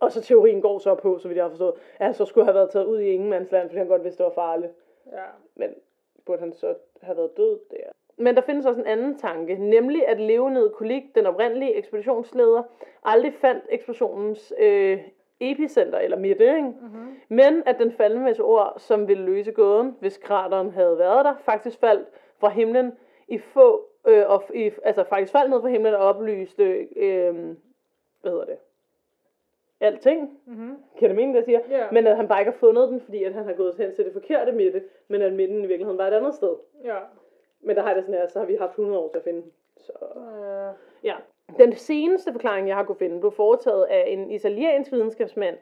Og 0.00 0.12
så 0.12 0.20
teorien 0.20 0.60
går 0.60 0.78
så 0.78 0.94
på, 0.94 1.18
så 1.18 1.28
vidt 1.28 1.36
jeg 1.36 1.44
har 1.44 1.50
forstået, 1.50 1.74
at 1.98 2.06
han 2.06 2.14
så 2.14 2.24
skulle 2.24 2.44
have 2.44 2.54
været 2.54 2.70
taget 2.70 2.86
ud 2.86 3.00
i 3.00 3.06
ingenmandsland, 3.10 3.68
fordi 3.68 3.78
han 3.78 3.88
godt 3.88 4.04
vidste, 4.04 4.18
det 4.18 4.24
var 4.36 4.42
farligt. 4.42 4.72
ja. 5.12 5.24
Men 5.54 5.74
burde 6.26 6.40
han 6.40 6.52
så 6.52 6.74
have 7.02 7.16
været 7.16 7.36
død 7.36 7.58
der? 7.70 7.92
Men 8.16 8.34
der 8.34 8.40
findes 8.40 8.66
også 8.66 8.80
en 8.80 8.86
anden 8.86 9.18
tanke, 9.18 9.54
nemlig 9.54 10.08
at 10.08 10.20
Leonid 10.20 10.70
Kulik, 10.70 11.14
den 11.14 11.26
oprindelige 11.26 11.74
ekspeditionsleder, 11.74 12.62
aldrig 13.04 13.34
fandt 13.34 13.64
eksplosionens 13.68 14.52
øh, 14.58 14.98
epicenter 15.40 15.98
eller 15.98 16.18
ikke? 16.24 16.62
Mm-hmm. 16.62 17.16
men 17.28 17.62
at 17.66 17.78
den 17.78 17.92
faldende 17.92 18.24
meteor, 18.24 18.74
som 18.78 19.08
ville 19.08 19.24
løse 19.24 19.52
gåden, 19.52 19.96
hvis 20.00 20.18
krateren 20.18 20.70
havde 20.70 20.98
været 20.98 21.24
der, 21.24 21.34
faktisk 21.44 21.78
faldt 21.78 22.08
fra 22.42 22.48
himlen 22.48 22.92
i 23.28 23.38
få, 23.38 23.88
øh, 24.06 24.24
og, 24.30 24.42
i, 24.54 24.70
altså 24.84 25.04
faktisk 25.04 25.32
faldt 25.32 25.50
ned 25.50 25.60
fra 25.60 25.68
himlen 25.68 25.94
og 25.94 26.00
oplyste, 26.00 26.64
øh, 26.96 27.34
hvad 28.20 28.30
hedder 28.32 28.44
det, 28.44 28.56
alting, 29.80 30.38
Mm-hmm. 30.46 30.76
kan 30.98 31.08
det 31.08 31.16
mene, 31.16 31.32
det 31.32 31.36
jeg 31.36 31.44
siger? 31.44 31.60
Ja. 31.78 31.86
Men 31.92 32.06
at 32.06 32.16
han 32.16 32.28
bare 32.28 32.40
ikke 32.40 32.50
har 32.52 32.58
fundet 32.58 32.88
den, 32.88 33.00
fordi 33.00 33.24
at 33.24 33.34
han 33.34 33.44
har 33.44 33.52
gået 33.52 33.74
hen 33.76 33.94
til 33.94 34.04
det 34.04 34.12
forkerte 34.12 34.52
midte, 34.52 34.82
men 35.08 35.22
at 35.22 35.32
midten 35.32 35.58
i 35.64 35.66
virkeligheden 35.66 35.98
var 35.98 36.06
et 36.06 36.12
andet 36.14 36.34
sted. 36.34 36.56
Ja. 36.84 36.96
Men 37.60 37.76
der 37.76 37.82
har 37.82 37.94
det 37.94 38.04
sådan 38.04 38.20
her, 38.20 38.26
så 38.28 38.38
har 38.38 38.46
vi 38.46 38.54
haft 38.54 38.70
100 38.70 38.98
år 38.98 39.08
til 39.08 39.18
at 39.18 39.24
finde 39.24 39.42
den. 39.42 39.52
Så, 39.76 39.92
Øh, 40.16 40.74
ja. 41.04 41.14
Den 41.58 41.72
seneste 41.76 42.32
forklaring, 42.32 42.68
jeg 42.68 42.76
har 42.76 42.84
kunne 42.84 42.96
finde, 42.96 43.20
blev 43.20 43.32
foretaget 43.32 43.84
af 43.84 44.04
en 44.08 44.30
italiensk 44.30 44.92
videnskabsmand 44.92 45.56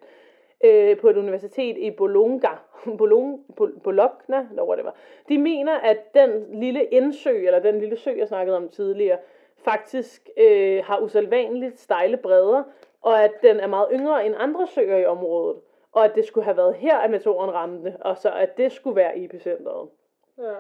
øh, 0.64 0.98
på 0.98 1.08
et 1.08 1.16
universitet 1.16 1.76
i 1.78 1.90
Bologna. 1.90 2.48
Bologna, 2.98 3.36
Bol- 3.60 3.80
Bologna, 3.80 4.46
eller 4.50 4.64
hvor 4.64 4.74
det 4.74 4.84
var. 4.84 4.94
De 5.28 5.38
mener, 5.38 5.78
at 5.78 6.14
den 6.14 6.60
lille 6.60 6.84
indsø, 6.84 7.46
eller 7.46 7.58
den 7.58 7.80
lille 7.80 7.96
sø, 7.96 8.10
jeg 8.16 8.28
snakkede 8.28 8.56
om 8.56 8.68
tidligere, 8.68 9.18
faktisk 9.56 10.28
øh, 10.36 10.84
har 10.84 10.98
usædvanligt 10.98 11.80
stejle 11.80 12.16
bredder, 12.16 12.62
og 13.02 13.24
at 13.24 13.32
den 13.42 13.60
er 13.60 13.66
meget 13.66 13.88
yngre 13.92 14.26
end 14.26 14.34
andre 14.38 14.66
søer 14.66 14.96
i 14.98 15.06
området. 15.06 15.56
Og 15.92 16.04
at 16.04 16.14
det 16.14 16.24
skulle 16.24 16.44
have 16.44 16.56
været 16.56 16.74
her, 16.74 16.98
at 16.98 17.10
meteoren 17.10 17.54
ramte, 17.54 17.96
og 18.00 18.16
så 18.18 18.30
at 18.30 18.56
det 18.56 18.72
skulle 18.72 18.96
være 18.96 19.18
epicentret. 19.18 19.88
ja. 20.38 20.54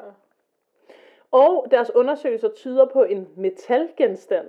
Og 1.32 1.66
deres 1.70 1.94
undersøgelser 1.94 2.48
tyder 2.48 2.86
på 2.86 3.02
en 3.02 3.28
metalgenstand 3.36 4.46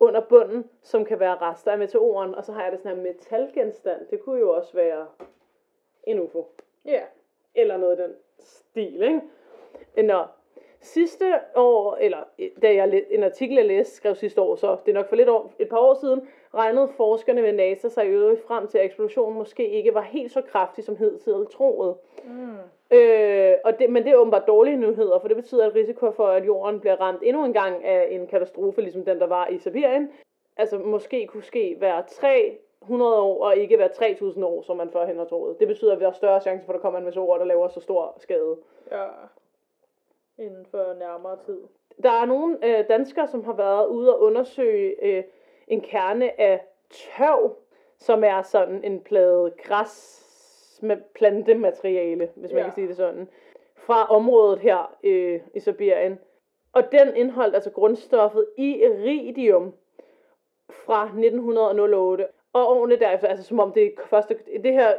under 0.00 0.20
bunden, 0.20 0.70
som 0.82 1.04
kan 1.04 1.20
være 1.20 1.36
rester 1.36 1.72
af 1.72 1.78
meteoren. 1.78 2.34
Og 2.34 2.44
så 2.44 2.52
har 2.52 2.62
jeg 2.62 2.72
det 2.72 2.80
sådan 2.80 2.96
her 2.96 3.02
metalgenstand. 3.02 4.06
Det 4.10 4.20
kunne 4.20 4.40
jo 4.40 4.52
også 4.54 4.74
være 4.74 5.06
en 6.06 6.20
UFO. 6.20 6.46
Ja. 6.84 7.00
Eller 7.54 7.76
noget 7.76 7.98
i 7.98 8.02
den 8.02 8.14
stil, 8.38 9.02
ikke? 9.02 9.20
Nå, 10.08 10.24
sidste 10.80 11.40
år, 11.54 11.96
eller 11.96 12.18
da 12.62 12.74
jeg 12.74 13.04
en 13.10 13.22
artikel, 13.22 13.56
jeg 13.56 13.66
læste, 13.66 13.94
skrev 13.94 14.14
sidste 14.14 14.40
år, 14.40 14.56
så 14.56 14.76
det 14.86 14.90
er 14.92 14.94
nok 14.94 15.08
for 15.08 15.16
lidt 15.16 15.28
år, 15.28 15.52
et 15.58 15.68
par 15.68 15.78
år 15.78 15.94
siden, 15.94 16.28
regnede 16.54 16.88
forskerne 16.96 17.42
ved 17.42 17.52
NASA 17.52 17.88
sig 17.88 18.06
i 18.06 18.08
øvrigt 18.08 18.46
frem 18.46 18.66
til, 18.68 18.78
at 18.78 18.84
eksplosionen 18.84 19.38
måske 19.38 19.68
ikke 19.68 19.94
var 19.94 20.02
helt 20.02 20.32
så 20.32 20.42
kraftig, 20.42 20.84
som 20.84 20.96
hidtil 20.96 21.46
troet. 21.52 21.96
Mm. 22.24 22.56
Øh, 22.90 23.54
og 23.64 23.78
det, 23.78 23.90
men 23.90 24.04
det 24.04 24.12
er 24.12 24.16
åbenbart 24.16 24.46
dårlige 24.46 24.76
nyheder, 24.76 25.18
for 25.18 25.28
det 25.28 25.36
betyder, 25.36 25.66
at 25.66 25.74
risiko 25.74 26.10
for, 26.10 26.26
at 26.26 26.46
jorden 26.46 26.80
bliver 26.80 27.00
ramt 27.00 27.22
endnu 27.22 27.44
en 27.44 27.52
gang 27.52 27.84
af 27.84 28.08
en 28.10 28.26
katastrofe, 28.26 28.80
ligesom 28.80 29.04
den, 29.04 29.20
der 29.20 29.26
var 29.26 29.46
i 29.46 29.58
Sibirien, 29.58 30.10
altså 30.56 30.78
måske 30.78 31.26
kunne 31.26 31.42
ske 31.42 31.74
hver 31.78 32.02
300 32.02 33.20
år, 33.20 33.44
og 33.44 33.56
ikke 33.56 33.76
hver 33.76 33.88
3000 33.88 34.44
år, 34.44 34.62
som 34.62 34.76
man 34.76 34.90
førhen 34.90 35.18
har 35.18 35.24
troet. 35.24 35.60
Det 35.60 35.68
betyder, 35.68 35.92
at 35.92 35.98
vi 35.98 36.04
har 36.04 36.12
større 36.12 36.40
chance 36.40 36.66
for, 36.66 36.72
at 36.72 36.76
der 36.76 36.82
kommer 36.82 36.98
en 36.98 37.18
ord, 37.18 37.38
der 37.38 37.46
laver 37.46 37.68
så 37.68 37.80
stor 37.80 38.14
skade. 38.18 38.56
Ja. 38.90 39.06
Inden 40.38 40.66
for 40.70 40.94
nærmere 40.98 41.36
tid. 41.46 41.60
Der 42.02 42.10
er 42.10 42.24
nogle 42.24 42.58
øh, 42.62 42.88
danskere, 42.88 43.28
som 43.28 43.44
har 43.44 43.52
været 43.52 43.86
ude 43.86 44.14
og 44.14 44.22
undersøge 44.22 45.04
øh, 45.04 45.24
en 45.68 45.80
kerne 45.80 46.40
af 46.40 46.60
tørv, 46.90 47.56
som 47.98 48.24
er 48.24 48.42
sådan 48.42 48.84
en 48.84 49.00
plade 49.00 49.52
græs 49.62 50.22
med 50.82 50.96
plantemateriale, 51.14 52.28
hvis 52.34 52.52
man 52.52 52.58
Ja. 52.58 52.64
kan 52.64 52.74
sige 52.74 52.88
det 52.88 52.96
sådan, 52.96 53.28
fra 53.76 54.04
området 54.10 54.58
her 54.58 54.96
øh, 55.02 55.40
i 55.54 55.60
Sibirien. 55.60 56.18
Og 56.72 56.92
den 56.92 57.16
indeholdt 57.16 57.54
altså 57.54 57.70
grundstoffet 57.70 58.46
iridium 58.56 59.74
fra 60.70 61.04
1908. 61.04 62.26
Og 62.52 62.70
årene 62.76 62.96
derefter, 62.96 63.28
altså 63.28 63.44
som 63.44 63.60
om 63.60 63.72
det 63.72 63.92
første, 64.06 64.36
det 64.62 64.72
her, 64.72 64.92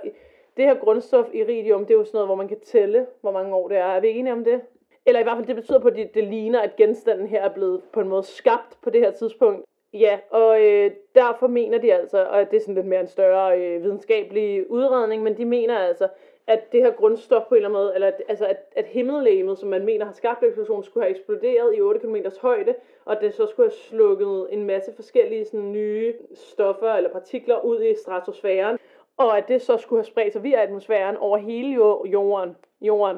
det 0.58 0.66
her 0.66 0.76
grundstof 0.76 1.26
iridium, 1.34 1.86
det 1.86 1.94
er 1.94 1.98
jo 1.98 2.04
sådan 2.04 2.16
noget, 2.18 2.28
hvor 2.28 2.36
man 2.36 2.48
kan 2.48 2.60
tælle, 2.60 3.06
hvor 3.22 3.32
mange 3.32 3.56
år 3.56 3.68
det 3.68 3.78
er. 3.78 3.84
Er 3.86 4.00
vi 4.00 4.10
enige 4.10 4.34
om 4.34 4.44
det? 4.44 4.62
Eller 5.06 5.20
i 5.20 5.24
hvert 5.24 5.38
fald, 5.38 5.48
det 5.48 5.56
betyder 5.56 5.80
på, 5.80 5.88
at 5.88 5.96
det, 5.96 6.14
det 6.14 6.24
ligner, 6.24 6.62
at 6.62 6.76
genstanden 6.76 7.28
her 7.28 7.42
er 7.44 7.54
blevet 7.54 7.82
på 7.94 8.00
en 8.00 8.08
måde 8.08 8.24
skabt 8.24 8.78
på 8.82 8.90
det 8.90 9.02
her 9.02 9.12
tidspunkt. 9.12 9.66
Ja, 10.00 10.20
og 10.30 10.62
øh, 10.62 10.92
derfor 11.16 11.48
mener 11.48 11.78
de 11.78 11.94
altså, 11.94 12.26
og 12.26 12.52
det 12.52 12.58
er 12.58 12.62
sådan 12.62 12.76
lidt 12.76 12.86
mere 12.86 13.00
en 13.00 13.08
større 13.08 13.60
øh, 13.60 13.84
videnskabelig 13.84 14.72
udredning, 14.72 15.24
men 15.24 15.38
de 15.38 15.46
mener 15.46 15.78
altså, 15.78 16.08
at 16.48 16.72
det 16.72 16.82
her 16.82 16.92
grundstof 16.92 17.44
på 17.50 17.56
en 17.56 17.58
eller 17.58 17.70
anden 17.70 17.82
måde, 17.82 17.92
eller 17.94 18.08
at, 18.08 18.22
altså 18.30 18.46
at, 18.46 18.58
at 18.76 18.86
himmellegemet, 18.86 19.58
som 19.58 19.70
man 19.70 19.86
mener 19.86 20.06
har 20.06 20.12
skabt 20.14 20.44
eksplosionen, 20.44 20.84
skulle 20.84 21.04
have 21.04 21.12
eksploderet 21.12 21.78
i 21.78 21.82
8 21.82 22.00
km 22.00 22.16
højde, 22.42 22.76
og 23.06 23.22
det 23.22 23.34
så 23.34 23.48
skulle 23.48 23.70
have 23.70 23.78
slukket 23.78 24.48
en 24.52 24.64
masse 24.64 24.94
forskellige 24.96 25.46
sådan, 25.46 25.72
nye 25.72 26.14
stoffer 26.34 26.94
eller 26.94 27.10
partikler 27.10 27.66
ud 27.66 27.84
i 27.84 27.96
stratosfæren, 28.04 28.78
og 29.18 29.38
at 29.38 29.48
det 29.48 29.62
så 29.62 29.78
skulle 29.78 30.00
have 30.00 30.06
spredt 30.06 30.34
sig 30.34 30.44
via 30.44 30.64
atmosfæren 30.64 31.18
over 31.18 31.38
hele 31.38 31.74
jorden. 32.12 32.56
jorden. 32.82 33.18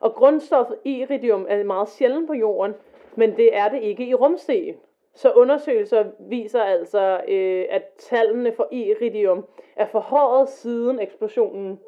Og 0.00 0.14
grundstoffet 0.14 0.76
iridium 0.84 1.46
er 1.48 1.64
meget 1.64 1.88
sjældent 1.88 2.26
på 2.26 2.34
jorden, 2.34 2.74
men 3.14 3.36
det 3.36 3.56
er 3.56 3.68
det 3.68 3.82
ikke 3.82 4.06
i 4.06 4.14
rumsten. 4.14 4.74
Så 5.14 5.32
undersøgelser 5.32 6.04
viser 6.18 6.62
altså, 6.62 7.20
øh, 7.28 7.64
at 7.70 7.82
tallene 7.98 8.52
for 8.52 8.68
iridium 8.70 9.44
er 9.76 9.86
forhøjet 9.86 10.48
siden 10.48 11.00
eksplosionen. 11.00 11.80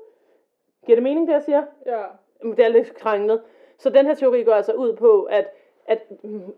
Giver 0.87 0.97
det 0.97 1.03
mening, 1.03 1.27
det 1.27 1.35
jeg 1.35 1.43
siger? 1.43 1.63
Ja. 1.87 2.03
Det 2.43 2.65
er 2.65 2.69
lidt 2.69 2.95
kringlet. 2.95 3.43
Så 3.79 3.91
den 3.91 4.07
her 4.07 4.15
teori 4.15 4.43
går 4.43 4.53
altså 4.53 4.73
ud 4.73 4.97
på, 4.97 5.23
at, 5.23 5.47
at 5.87 6.03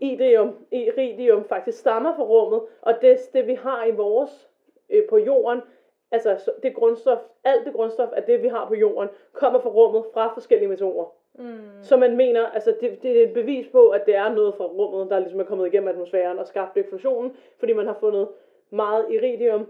iridium, 0.01 0.55
iridium 0.71 1.45
faktisk 1.45 1.79
stammer 1.79 2.17
fra 2.17 2.23
rummet, 2.23 2.63
og 2.83 2.95
det, 3.01 3.19
det 3.33 3.47
vi 3.47 3.55
har 3.55 3.85
i 3.85 3.91
vores, 3.91 4.49
øh, 4.91 5.03
på 5.09 5.19
jorden, 5.19 5.63
altså 6.11 6.37
så 6.45 6.53
det 6.63 6.75
grundstof, 6.75 7.19
alt 7.45 7.67
det 7.67 7.73
grundstof 7.73 8.09
af 8.13 8.23
det, 8.23 8.43
vi 8.43 8.49
har 8.49 8.69
på 8.69 8.75
jorden, 8.75 9.09
kommer 9.33 9.61
fra 9.61 9.71
rummet 9.71 10.05
fra 10.15 10.35
forskellige 10.35 10.69
meteorer. 10.69 11.07
Mm. 11.39 11.83
Så 11.83 11.97
man 11.97 12.17
mener, 12.17 12.47
altså 12.47 12.75
det, 12.81 13.03
det 13.03 13.19
er 13.23 13.27
et 13.27 13.33
bevis 13.35 13.67
på, 13.73 13.89
at 13.89 14.07
det 14.07 14.15
er 14.17 14.29
noget 14.35 14.55
fra 14.55 14.65
rummet, 14.65 15.11
der 15.11 15.19
ligesom 15.19 15.41
er 15.41 15.45
kommet 15.45 15.67
igennem 15.67 15.89
atmosfæren 15.89 16.39
og 16.39 16.47
skabt 16.47 16.77
eksplosionen, 16.77 17.37
fordi 17.59 17.73
man 17.73 17.87
har 17.87 17.97
fundet 18.01 18.29
meget 18.71 19.07
iridium, 19.11 19.67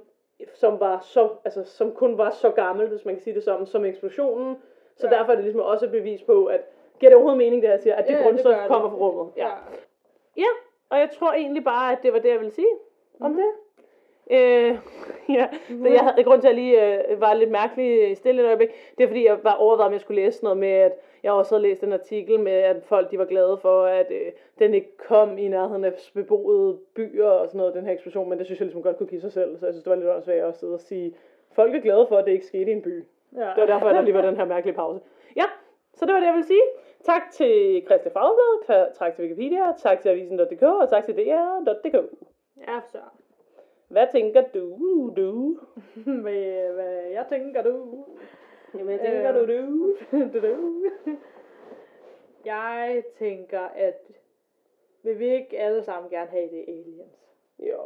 som 0.54 0.81
var 0.81 0.98
så, 1.00 1.28
altså 1.44 1.64
som 1.64 1.92
kun 1.92 2.18
var 2.18 2.31
så 2.31 2.50
gammel, 2.50 2.88
hvis 2.88 3.04
man 3.04 3.14
kan 3.14 3.22
sige 3.22 3.35
det 3.35 3.42
sådan, 3.44 3.66
som 3.66 3.85
eksplosionen. 3.85 4.57
Så 4.96 5.07
Ja. 5.07 5.16
derfor 5.16 5.31
er 5.33 5.37
det 5.37 5.44
ligesom 5.44 5.61
også 5.61 5.85
et 5.85 5.90
bevis 5.90 6.22
på, 6.22 6.44
at 6.46 6.61
Giver 7.00 7.11
det 7.11 7.16
overhovedet 7.16 7.38
mening, 7.38 7.62
det 7.62 7.68
jeg 7.68 7.81
siger, 7.81 7.94
at 7.94 8.07
det 8.07 8.12
Ja, 8.14 8.22
grundstof 8.22 8.54
det. 8.54 8.68
kommer 8.68 8.90
fra 8.90 8.96
rummet? 8.96 9.33
Ja. 9.37 9.48
Ja, 10.37 10.46
og 10.90 10.98
jeg 10.98 11.11
tror 11.18 11.33
egentlig 11.33 11.64
bare, 11.64 11.92
at 11.92 11.98
det 12.02 12.12
var 12.12 12.18
det, 12.18 12.28
jeg 12.28 12.38
ville 12.38 12.52
sige 12.54 12.68
om 13.20 13.31
Mhm. 13.31 13.40
det. 13.40 13.50
Øh, 14.31 14.79
ja, 15.29 15.49
det 15.69 15.93
jeg 15.93 16.01
havde, 16.01 16.25
grund 16.25 16.41
til, 16.41 16.49
at 16.49 16.55
jeg 16.55 16.62
lige 16.62 17.11
øh, 17.11 17.21
var 17.21 17.35
lidt 17.35 17.51
mærkelig 17.51 18.17
stille 18.17 18.43
et 18.43 18.47
øjeblik, 18.47 18.69
det 18.99 19.05
er 19.05 19.09
fordi, 19.09 19.27
jeg 19.27 19.38
var 19.43 19.55
overvejet, 19.55 19.87
om 19.87 19.93
jeg 19.93 20.01
skulle 20.01 20.23
læse 20.23 20.45
noget 20.45 20.59
med, 20.59 20.69
at 20.69 20.93
jeg 21.23 21.33
også 21.33 21.55
havde 21.55 21.69
læst 21.69 21.83
en 21.83 21.93
artikel 21.93 22.41
med, 22.41 22.53
at 22.53 22.77
folk 22.85 23.11
de 23.11 23.19
var 23.19 23.25
glade 23.25 23.59
for, 23.62 23.85
at 23.85 24.07
øh, 24.11 24.33
den 24.59 24.75
ikke 24.75 24.97
kom 24.97 25.38
i 25.38 25.49
nærheden 25.49 25.85
af 25.85 25.93
beboede 26.14 26.79
byer 26.95 27.29
og 27.29 27.49
sådan 27.49 27.59
noget, 27.59 27.75
den 27.75 27.85
her 27.85 27.93
eksplosion, 27.93 28.29
men 28.29 28.38
det 28.38 28.47
synes 28.47 28.61
jeg 28.61 28.67
ligesom 28.67 28.83
godt 28.83 28.97
kunne 28.99 29.09
give 29.09 29.21
sig 29.21 29.33
selv, 29.33 29.59
så 29.59 29.67
jeg 29.67 29.75
synes, 29.75 29.85
det 29.85 29.91
var 29.91 29.97
lidt 29.97 30.11
åndssvagt 30.11 30.41
at 30.41 30.57
sidde 30.57 30.75
og 30.75 30.81
sige, 30.81 31.14
folk 31.53 31.75
er 31.75 31.81
glade 31.81 32.07
for, 32.09 32.17
at 32.17 32.25
det 32.25 32.33
ikke 32.33 32.47
skete 32.47 32.71
i 32.71 32.75
en 32.75 32.83
by. 32.83 33.05
Ja. 33.37 33.41
Det 33.41 33.57
var 33.57 33.67
derfor, 33.67 33.87
at 33.87 33.95
der 33.95 34.01
lige 34.01 34.14
var 34.14 34.23
den 34.23 34.37
her 34.37 34.45
mærkelige 34.45 34.75
pause. 34.75 35.01
Ja, 35.37 35.45
så 35.95 36.07
det 36.07 36.14
var 36.14 36.21
det, 36.21 36.27
jeg 36.27 36.35
ville 36.35 36.47
sige. 36.47 36.62
Tak 37.05 37.23
til 37.33 37.83
Christian 37.87 38.12
Fagblad, 38.12 38.95
tak 38.95 39.14
til 39.14 39.23
Wikipedia, 39.23 39.73
tak 39.79 40.01
til 40.01 40.09
avisen.dk 40.09 40.62
og 40.62 40.91
tak 40.91 41.05
til 41.05 41.14
dr.dk. 41.14 41.95
Ja, 42.69 42.81
så. 42.93 42.99
Hvad 43.88 44.07
tænker 44.12 44.42
du, 44.55 44.79
du? 45.16 45.59
hvad, 46.22 46.72
hvad 46.74 47.03
jeg 47.12 47.27
tænker 47.29 47.62
du? 47.62 48.05
Hvad 48.72 48.98
tænker 48.98 49.33
du, 49.33 49.40
du? 49.53 49.96
du, 50.33 50.48
du. 50.48 50.85
Jeg 52.44 53.03
tænker, 53.18 53.61
at 53.61 54.03
vil 55.03 55.18
vi 55.18 55.35
ikke 55.35 55.59
alle 55.59 55.83
sammen 55.83 56.11
gerne 56.11 56.31
have 56.31 56.51
det 56.51 56.64
aliens? 56.68 57.35
Jo. 57.59 57.83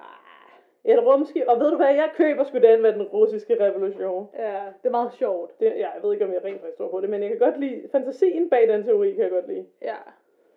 Ah, 0.00 0.92
Et 0.92 1.06
rumskib, 1.06 1.44
og 1.48 1.60
ved 1.60 1.70
du 1.70 1.76
hvad, 1.76 1.94
jeg 1.94 2.10
køber 2.16 2.44
sgu 2.44 2.58
den 2.58 2.82
med 2.82 2.92
den 2.92 3.02
russiske 3.02 3.64
revolution. 3.64 4.28
ja, 4.38 4.62
det 4.82 4.86
er 4.88 4.90
meget 4.90 5.12
sjovt. 5.12 5.60
Det, 5.60 5.66
ja, 5.66 5.90
jeg 5.90 6.02
ved 6.02 6.12
ikke, 6.12 6.24
om 6.24 6.32
jeg 6.32 6.44
rent 6.44 6.60
faktisk 6.60 6.78
tror 6.78 6.88
på 6.90 7.00
det, 7.00 7.10
men 7.10 7.22
jeg 7.22 7.30
kan 7.30 7.38
godt 7.38 7.60
lide, 7.60 7.88
fantasien 7.92 8.50
bag 8.50 8.68
den 8.68 8.84
teori 8.84 9.12
kan 9.12 9.22
jeg 9.22 9.30
godt 9.30 9.48
lide. 9.48 9.66
Ja, 9.82 9.96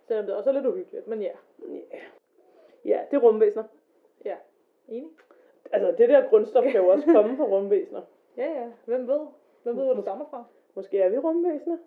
selvom 0.08 0.26
det 0.26 0.36
også 0.36 0.50
er 0.50 0.54
lidt 0.54 0.65
uhyggeligt, 0.65 1.08
men 1.08 1.21
ja. 1.21 1.32
Ja, 1.69 1.98
ja 2.86 3.00
det 3.12 3.17
er 3.17 3.21
rumvæsener. 3.21 3.63
Ja, 4.89 4.93
enig? 4.93 5.10
Altså, 5.71 5.95
det 5.98 6.10
der 6.10 6.30
grundstof 6.30 6.63
kan 6.63 6.76
jo 6.76 6.88
også 6.88 7.06
komme 7.06 7.38
fra 7.38 7.43
rumvæsener. 7.43 8.02
Ja, 8.38 8.62
ja, 8.62 8.71
hvem 8.86 9.08
ved? 9.08 9.19
Hvem 9.63 9.78
ved, 9.78 9.86
hvor 9.86 9.93
det 9.93 10.04
stammer 10.04 10.26
fra? 10.30 10.43
Måske 10.76 11.00
er 11.00 11.10
vi 11.10 11.17
rumvæsener. 11.17 11.78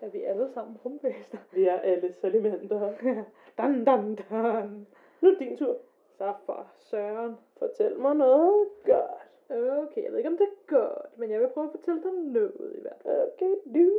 Er 0.00 0.08
vi 0.08 0.22
alle 0.22 0.48
sammen 0.54 0.76
rumvæsener? 0.84 1.40
Vi 1.52 1.64
er 1.64 1.80
alle 1.80 2.12
salimenter. 2.12 2.92
dan, 3.58 3.84
dan, 3.84 4.14
dan. 4.30 4.86
Nu 5.20 5.28
er 5.28 5.38
din 5.38 5.56
tur. 5.56 5.76
Så 6.18 6.32
for 6.46 6.66
søren. 6.78 7.36
Fortæl 7.58 7.98
mig 7.98 8.14
noget 8.14 8.68
godt. 8.84 9.30
Okay, 9.50 10.04
jeg 10.04 10.10
ved 10.10 10.18
ikke, 10.18 10.30
om 10.30 10.36
det 10.38 10.46
er 10.46 10.66
godt, 10.66 11.18
men 11.18 11.30
jeg 11.30 11.40
vil 11.40 11.48
prøve 11.48 11.66
at 11.66 11.70
fortælle 11.70 12.02
dig 12.02 12.12
noget 12.12 12.72
i 12.78 12.80
hvert 12.80 13.00
fald. 13.02 13.28
Okay, 13.36 13.54
du. 13.74 13.90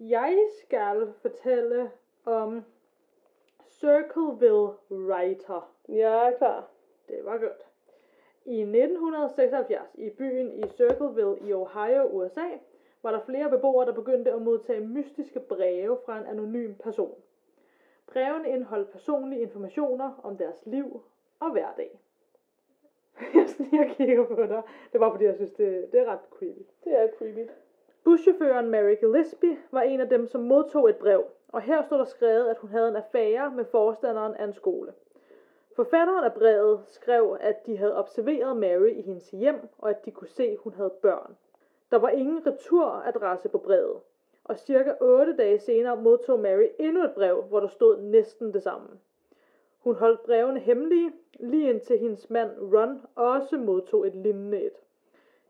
Jeg 0.00 0.38
skal 0.62 1.12
fortælle 1.22 1.90
om 2.24 2.64
Circleville 3.68 4.68
Writer. 4.90 5.72
Jeg 5.88 6.28
er 6.28 6.36
klar. 6.36 6.68
Det 7.08 7.24
var 7.24 7.38
godt. 7.38 7.66
I 8.44 8.60
1976 8.60 9.72
i 9.94 10.10
byen 10.10 10.52
i 10.52 10.68
Circleville 10.68 11.38
i 11.48 11.52
Ohio, 11.52 12.02
USA, 12.12 12.48
var 13.02 13.10
der 13.10 13.20
flere 13.20 13.50
beboere, 13.50 13.86
der 13.86 13.92
begyndte 13.92 14.32
at 14.32 14.42
modtage 14.42 14.80
mystiske 14.80 15.40
breve 15.40 15.98
fra 16.04 16.18
en 16.18 16.26
anonym 16.26 16.74
person. 16.74 17.14
Brevene 18.06 18.48
indeholdt 18.48 18.90
personlige 18.90 19.42
informationer 19.42 20.20
om 20.22 20.36
deres 20.36 20.66
liv 20.66 21.02
og 21.40 21.52
hverdag. 21.52 22.00
Jeg 23.34 23.46
jeg 23.72 23.94
kigger 23.96 24.24
på 24.24 24.42
dig. 24.42 24.62
Det 24.92 25.00
var 25.00 25.10
fordi, 25.10 25.24
jeg 25.24 25.34
synes, 25.34 25.52
det, 25.52 25.92
det 25.92 26.00
er 26.00 26.04
ret 26.04 26.20
creepy. 26.30 26.62
Det 26.84 27.00
er 27.00 27.08
creepy. 27.18 27.50
Buschaufføren 28.04 28.70
Mary 28.70 28.94
Gillespie 29.00 29.58
var 29.70 29.82
en 29.82 30.00
af 30.00 30.08
dem, 30.08 30.26
som 30.26 30.40
modtog 30.40 30.88
et 30.88 30.96
brev, 30.96 31.24
og 31.48 31.60
her 31.60 31.82
stod 31.82 31.98
der 31.98 32.04
skrevet, 32.04 32.48
at 32.48 32.58
hun 32.58 32.70
havde 32.70 32.88
en 32.88 32.96
affære 32.96 33.50
med 33.50 33.64
forstanderen 33.64 34.34
af 34.34 34.44
en 34.44 34.52
skole. 34.52 34.92
Forfatteren 35.76 36.24
af 36.24 36.34
brevet 36.34 36.80
skrev, 36.86 37.36
at 37.40 37.66
de 37.66 37.76
havde 37.76 37.96
observeret 37.96 38.56
Mary 38.56 38.90
i 38.90 39.02
hendes 39.02 39.30
hjem, 39.30 39.68
og 39.78 39.90
at 39.90 40.04
de 40.04 40.10
kunne 40.10 40.28
se, 40.28 40.44
at 40.44 40.58
hun 40.58 40.72
havde 40.72 40.92
børn. 41.02 41.36
Der 41.90 41.98
var 41.98 42.08
ingen 42.08 42.46
returadresse 42.46 43.48
på 43.48 43.58
brevet, 43.58 44.00
og 44.44 44.58
cirka 44.58 44.94
8 45.00 45.36
dage 45.36 45.58
senere 45.58 45.96
modtog 45.96 46.40
Mary 46.40 46.66
endnu 46.78 47.04
et 47.04 47.14
brev, 47.14 47.42
hvor 47.42 47.60
der 47.60 47.68
stod 47.68 48.00
næsten 48.00 48.54
det 48.54 48.62
samme. 48.62 48.88
Hun 49.78 49.94
holdt 49.94 50.22
brevene 50.22 50.60
hemmelige, 50.60 51.12
lige 51.40 51.70
indtil 51.70 51.98
hendes 51.98 52.30
mand 52.30 52.50
Ron 52.60 53.00
også 53.14 53.56
modtog 53.56 54.06
et 54.06 54.14
lignende 54.14 54.62
et. 54.62 54.76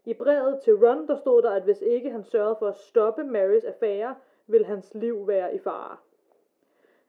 I 0.05 0.15
brevet 0.15 0.61
til 0.61 0.75
Ron, 0.75 1.07
der 1.07 1.17
stod 1.17 1.43
der, 1.43 1.51
at 1.51 1.63
hvis 1.63 1.81
ikke 1.81 2.11
han 2.11 2.25
sørgede 2.25 2.57
for 2.59 2.69
at 2.69 2.77
stoppe 2.77 3.25
Marys 3.25 3.65
affære, 3.65 4.15
ville 4.47 4.67
hans 4.67 4.95
liv 4.95 5.29
være 5.29 5.55
i 5.55 5.59
fare. 5.59 5.97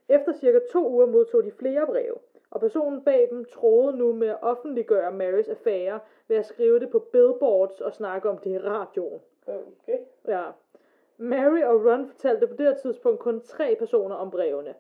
Efter 0.10 0.34
cirka 0.34 0.60
to 0.72 0.90
uger 0.90 1.06
modtog 1.06 1.44
de 1.44 1.52
flere 1.52 1.86
breve, 1.86 2.16
og 2.52 2.60
personen 2.60 3.04
bag 3.04 3.28
dem 3.32 3.46
troede 3.46 3.98
nu 3.98 4.14
med 4.14 4.28
at 4.28 4.38
offentliggøre 4.42 5.12
Marys 5.12 5.48
affære 5.48 6.00
ved 6.28 6.38
at 6.38 6.46
skrive 6.46 6.80
det 6.80 6.90
på 6.90 7.00
billboards 7.00 7.82
og 7.82 7.94
snakke 7.94 8.30
om 8.30 8.38
det 8.38 8.52
i 8.52 8.58
radioen. 8.58 9.22
Okay. 9.48 9.98
Ja. 10.28 10.44
Mary 11.18 11.62
og 11.62 11.86
Ron 11.86 12.08
fortalte 12.08 12.48
på 12.48 12.54
det 12.54 12.66
her 12.66 12.76
tidspunkt 12.76 13.20
kun 13.20 13.42
tre 13.42 13.76
personer 13.80 14.16
om 14.16 14.32
brevene. 14.32 14.74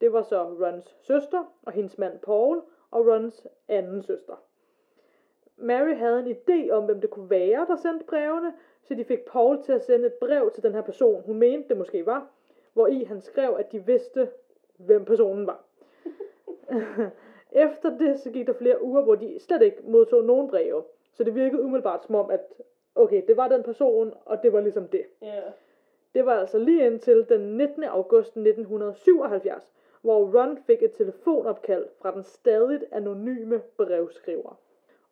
Det 0.00 0.12
var 0.12 0.22
så 0.22 0.42
Rons 0.42 0.96
søster 1.02 1.52
og 1.62 1.72
hendes 1.72 1.98
mand 1.98 2.18
Paul 2.18 2.62
og 2.90 3.06
Rons 3.06 3.46
anden 3.68 4.02
søster. 4.02 4.34
Mary 5.56 5.94
havde 5.94 6.18
en 6.18 6.36
idé 6.36 6.70
om, 6.70 6.84
hvem 6.84 7.00
det 7.00 7.10
kunne 7.10 7.30
være, 7.30 7.66
der 7.66 7.76
sendte 7.76 8.06
brevene, 8.06 8.52
så 8.82 8.94
de 8.94 9.04
fik 9.04 9.24
Paul 9.24 9.62
til 9.62 9.72
at 9.72 9.84
sende 9.84 10.06
et 10.06 10.14
brev 10.14 10.50
til 10.54 10.62
den 10.62 10.74
her 10.74 10.82
person, 10.82 11.22
hun 11.26 11.38
mente 11.38 11.68
det 11.68 11.76
måske 11.76 12.06
var, 12.06 12.26
hvor 12.72 12.86
i 12.86 13.04
han 13.04 13.20
skrev, 13.20 13.56
at 13.58 13.72
de 13.72 13.86
vidste, 13.86 14.30
hvem 14.76 15.04
personen 15.04 15.46
var. 15.46 15.65
Efter 17.66 17.98
det, 17.98 18.20
så 18.20 18.30
gik 18.30 18.46
der 18.46 18.52
flere 18.52 18.82
uger, 18.82 19.02
hvor 19.02 19.14
de 19.14 19.38
slet 19.40 19.62
ikke 19.62 19.78
modtog 19.84 20.24
nogen 20.24 20.48
breve. 20.48 20.82
Så 21.12 21.24
det 21.24 21.34
virkede 21.34 21.62
umiddelbart 21.62 22.04
som 22.04 22.14
om, 22.14 22.30
at 22.30 22.40
okay, 22.94 23.22
det 23.28 23.36
var 23.36 23.48
den 23.48 23.62
person, 23.62 24.14
og 24.24 24.42
det 24.42 24.52
var 24.52 24.60
ligesom 24.60 24.88
det. 24.88 25.02
Ja. 25.22 25.42
Det 26.14 26.26
var 26.26 26.32
altså 26.32 26.58
lige 26.58 26.86
indtil 26.86 27.26
den 27.28 27.56
19. 27.56 27.84
august 27.84 28.28
1977, 28.28 29.72
hvor 30.02 30.40
Ron 30.40 30.58
fik 30.66 30.82
et 30.82 30.92
telefonopkald 30.92 31.86
fra 32.00 32.14
den 32.14 32.22
stadigt 32.22 32.84
anonyme 32.90 33.62
brevskriver. 33.76 34.58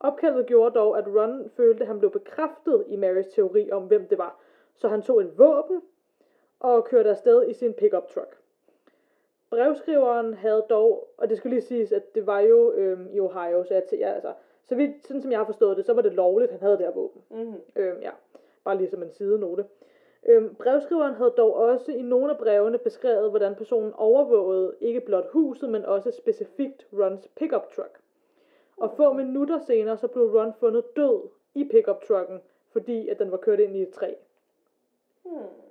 Opkaldet 0.00 0.46
gjorde 0.46 0.74
dog, 0.74 0.98
at 0.98 1.06
Ron 1.06 1.50
følte, 1.56 1.80
at 1.80 1.86
han 1.86 1.98
blev 1.98 2.10
bekræftet 2.10 2.84
i 2.86 2.96
Marys 2.96 3.26
teori 3.26 3.70
om, 3.70 3.82
hvem 3.82 4.08
det 4.08 4.18
var, 4.18 4.40
så 4.74 4.88
han 4.88 5.02
tog 5.02 5.20
et 5.20 5.38
våben 5.38 5.82
og 6.60 6.84
kørte 6.84 7.10
afsted 7.10 7.48
i 7.48 7.52
sin 7.52 7.72
pickup 7.72 8.08
truck. 8.08 8.43
Brevskriveren 9.54 10.34
havde 10.34 10.66
dog, 10.70 11.08
og 11.16 11.28
det 11.28 11.36
skal 11.36 11.50
lige 11.50 11.62
siges, 11.62 11.92
at 11.92 12.14
det 12.14 12.26
var 12.26 12.40
jo 12.40 12.72
øhm, 12.72 13.08
i 13.12 13.20
Ohio, 13.20 13.64
så, 13.64 13.74
jeg, 13.74 13.82
ja, 13.92 14.12
altså, 14.12 14.32
så 14.64 14.74
vidt, 14.74 15.06
sådan 15.06 15.22
som 15.22 15.30
jeg 15.30 15.38
har 15.38 15.46
forstået 15.46 15.76
det, 15.76 15.86
så 15.86 15.92
var 15.92 16.02
det 16.02 16.12
lovligt, 16.12 16.50
han 16.50 16.60
havde 16.60 16.76
det 16.76 16.86
her 16.86 16.92
våben. 16.92 17.22
Mm-hmm. 17.30 17.60
Øhm, 17.76 18.00
ja, 18.02 18.10
bare 18.64 18.76
lige 18.76 18.90
som 18.90 19.02
en 19.02 19.12
sidenote. 19.12 19.64
Øhm, 20.26 20.54
brevskriveren 20.54 21.14
havde 21.14 21.34
dog 21.36 21.54
også 21.54 21.92
i 21.92 22.02
nogle 22.02 22.32
af 22.32 22.38
brevene 22.38 22.78
beskrevet, 22.78 23.30
hvordan 23.30 23.54
personen 23.54 23.92
overvågede 23.92 24.74
ikke 24.80 25.00
blot 25.00 25.26
huset, 25.30 25.70
men 25.70 25.84
også 25.84 26.10
specifikt 26.10 26.86
Rons 26.92 27.28
pickup 27.36 27.72
truck. 27.72 28.00
Og 28.76 28.92
få 28.96 29.12
minutter 29.12 29.58
senere, 29.58 29.96
så 29.96 30.08
blev 30.08 30.38
Ron 30.38 30.52
fundet 30.60 30.96
død 30.96 31.20
i 31.54 31.68
pickup 31.70 32.04
trucken, 32.04 32.40
fordi 32.72 33.08
at 33.08 33.18
den 33.18 33.30
var 33.30 33.36
kørt 33.36 33.60
ind 33.60 33.76
i 33.76 33.82
et 33.82 33.90
træ. 33.90 34.14
Hmm. 35.24 35.63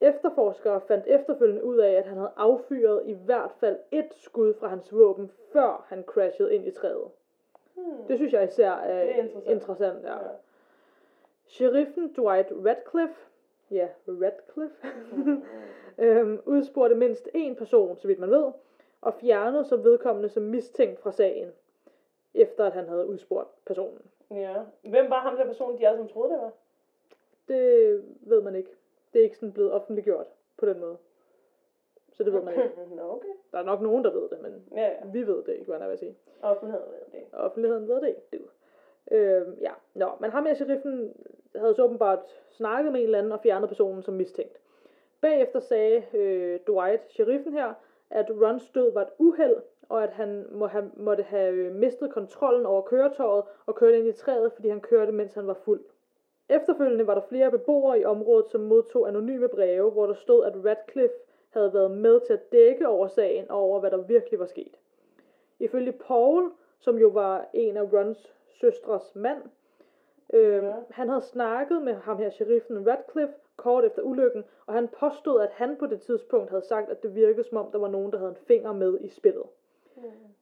Efterforskere 0.00 0.80
fandt 0.80 1.04
efterfølgende 1.06 1.64
ud 1.64 1.76
af, 1.78 1.92
at 1.92 2.06
han 2.06 2.16
havde 2.16 2.32
affyret 2.36 3.02
i 3.06 3.12
hvert 3.12 3.50
fald 3.60 3.78
et 3.90 4.08
skud 4.14 4.54
fra 4.54 4.68
hans 4.68 4.92
våben, 4.94 5.30
før 5.52 5.84
han 5.88 6.02
crashede 6.06 6.54
ind 6.54 6.66
i 6.66 6.70
træet. 6.70 7.08
Hmm. 7.74 7.84
Det 8.08 8.18
synes 8.18 8.32
jeg 8.32 8.44
især 8.44 8.70
er, 8.72 9.04
Det 9.04 9.18
er 9.18 9.22
interessant. 9.22 9.50
interessant 9.50 10.04
ja. 10.04 10.12
Ja. 10.14 10.28
Sheriffen 11.46 12.12
Dwight 12.16 12.52
Radcliffe, 12.66 13.26
ja, 13.70 13.88
Radcliffe, 14.08 14.86
øhm, 16.04 16.40
udspurgte 16.46 16.94
mindst 16.96 17.28
én 17.34 17.54
person, 17.54 17.96
så 17.96 18.06
vidt 18.06 18.18
man 18.18 18.30
ved, 18.30 18.44
og 19.00 19.14
fjernede 19.14 19.64
så 19.64 19.76
vedkommende 19.76 20.28
som 20.28 20.42
mistænkt 20.42 21.00
fra 21.00 21.12
sagen, 21.12 21.48
efter 22.34 22.64
at 22.64 22.72
han 22.72 22.88
havde 22.88 23.06
udspurgt 23.06 23.64
personen. 23.66 24.02
Ja. 24.30 24.54
Hvem 24.82 25.10
var 25.10 25.18
ham 25.20 25.36
der 25.36 25.46
person, 25.46 25.78
de 25.78 25.88
alle 25.88 26.08
troede, 26.08 26.32
det 26.32 26.40
var? 26.40 26.52
Det 27.48 28.02
ved 28.20 28.40
man 28.42 28.54
ikke. 28.54 28.70
Det 29.12 29.18
er 29.18 29.24
ikke 29.24 29.36
sådan 29.36 29.52
blevet 29.52 29.72
offentliggjort 29.72 30.26
på 30.56 30.66
den 30.66 30.80
måde. 30.80 30.96
Så 32.12 32.24
det 32.24 32.32
ved 32.32 32.42
man 32.42 32.54
ikke. 32.54 32.70
Nå, 32.96 33.02
okay. 33.12 33.28
Der 33.52 33.58
er 33.58 33.62
nok 33.62 33.80
nogen, 33.80 34.04
der 34.04 34.12
ved 34.12 34.28
det, 34.28 34.40
men 34.42 34.64
Ja, 34.72 34.86
ja. 34.86 34.96
vi 35.12 35.26
ved 35.26 35.42
det 35.44 35.52
ikke, 35.52 35.64
hvad 35.64 35.80
jeg 35.80 35.90
vil 35.90 35.98
sige. 35.98 36.16
Offentligheden 36.42 36.90
ved 36.92 37.20
det. 37.20 37.28
Offentligheden 37.32 37.88
ved 37.88 38.00
det 38.00 38.08
ikke, 38.08 38.20
du. 38.32 38.38
Øhm, 39.10 39.54
ja, 39.60 39.72
nå, 39.94 40.10
men 40.20 40.30
ham 40.30 40.46
her 40.46 40.54
sheriffen 40.54 41.14
havde 41.56 41.74
så 41.74 41.84
åbenbart 41.84 42.18
snakket 42.50 42.92
med 42.92 43.00
en 43.00 43.04
eller 43.04 43.18
anden 43.18 43.32
og 43.32 43.40
fjernet 43.40 43.68
personen 43.68 44.02
som 44.02 44.14
mistænkt. 44.14 44.60
Bagefter 45.20 45.60
sagde 45.60 46.02
øh, 46.14 46.60
Dwight, 46.66 47.12
sheriffen 47.12 47.52
her, 47.52 47.74
at 48.10 48.30
Rons 48.30 48.70
død 48.70 48.92
var 48.92 49.02
et 49.02 49.08
uheld, 49.18 49.56
og 49.88 50.02
at 50.04 50.10
han 50.10 50.46
må 50.50 50.66
have, 50.66 50.90
måtte 50.96 51.22
have 51.22 51.52
øh, 51.54 51.74
mistet 51.74 52.12
kontrollen 52.12 52.66
over 52.66 52.82
køretøjet 52.82 53.44
og 53.66 53.74
kørt 53.74 53.94
ind 53.94 54.06
i 54.08 54.12
træet, 54.12 54.52
fordi 54.52 54.68
han 54.68 54.80
kørte, 54.80 55.12
mens 55.12 55.34
han 55.34 55.46
var 55.46 55.54
fuld. 55.54 55.80
Efterfølgende 56.48 57.06
var 57.06 57.14
der 57.14 57.20
flere 57.28 57.50
beboere 57.50 58.00
i 58.00 58.04
området, 58.04 58.50
som 58.50 58.60
modtog 58.60 59.08
anonyme 59.08 59.48
breve, 59.48 59.90
hvor 59.90 60.06
der 60.06 60.14
stod, 60.14 60.44
at 60.44 60.52
Radcliffe 60.64 61.14
havde 61.50 61.74
været 61.74 61.90
med 61.90 62.20
til 62.20 62.32
at 62.32 62.52
dække 62.52 62.88
over 62.88 63.06
sagen 63.08 63.50
og 63.50 63.58
over, 63.58 63.80
hvad 63.80 63.90
der 63.90 63.96
virkelig 63.96 64.38
var 64.38 64.46
sket. 64.46 64.76
Ifølge 65.58 65.92
Paul, 65.92 66.50
som 66.78 66.98
jo 66.98 67.08
var 67.08 67.48
en 67.52 67.76
af 67.76 67.92
Rons 67.92 68.34
søstres 68.60 69.14
mand, 69.14 69.42
øh, 70.32 70.64
Ja. 70.64 70.72
han 70.90 71.08
havde 71.08 71.20
snakket 71.22 71.82
med 71.82 71.94
ham 71.94 72.16
her, 72.18 72.30
sheriffen 72.30 72.86
Radcliffe, 72.88 73.34
kort 73.56 73.84
efter 73.84 74.02
ulykken, 74.02 74.44
og 74.66 74.74
han 74.74 74.88
påstod, 74.88 75.40
at 75.40 75.50
han 75.50 75.76
på 75.76 75.86
det 75.86 76.00
tidspunkt 76.00 76.50
havde 76.50 76.62
sagt, 76.64 76.90
at 76.90 77.02
det 77.02 77.14
virkede 77.14 77.44
som 77.48 77.58
om, 77.58 77.70
der 77.72 77.78
var 77.78 77.88
nogen, 77.88 78.12
der 78.12 78.18
havde 78.18 78.30
en 78.30 78.36
finger 78.36 78.72
med 78.72 78.98
i 79.00 79.08
spillet. 79.08 79.42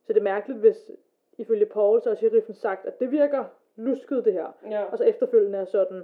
Så 0.07 0.13
det 0.13 0.17
er 0.17 0.23
mærkeligt, 0.23 0.61
hvis 0.61 0.91
ifølge 1.39 1.67
Paul, 1.67 2.03
så 2.03 2.09
har 2.09 2.17
sheriffen 2.17 2.55
sagt, 2.55 2.87
at 2.87 3.01
det 3.01 3.11
virker 3.11 3.45
lusket 3.77 4.25
det 4.25 4.33
her. 4.33 4.57
Ja. 4.71 4.85
Og 4.85 4.99
så 4.99 5.05
efterfølgende 5.05 5.59
er 5.59 5.65
sådan, 5.65 6.03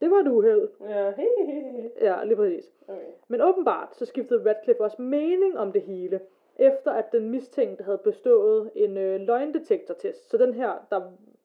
det 0.00 0.10
var 0.10 0.16
et 0.16 0.28
uheld. 0.28 0.68
Ja, 0.88 1.10
he, 1.10 1.28
he, 1.38 1.52
he. 1.52 1.90
Ja, 2.00 2.24
lige 2.24 2.36
præcis. 2.36 2.72
Okay. 2.88 3.00
Men 3.28 3.40
åbenbart 3.42 3.96
så 3.96 4.04
skiftede 4.06 4.48
Radcliffe 4.50 4.82
også 4.82 5.02
mening 5.02 5.58
om 5.58 5.72
det 5.72 5.82
hele, 5.82 6.20
efter 6.56 6.90
at 6.90 7.12
den 7.12 7.30
mistænkte 7.30 7.84
havde 7.84 7.98
bestået 7.98 8.70
en 8.74 8.96
øh, 8.96 9.20
løgndetektortest. 9.20 10.30
Så 10.30 10.36
den 10.36 10.54
her, 10.54 10.86
der 10.90 11.00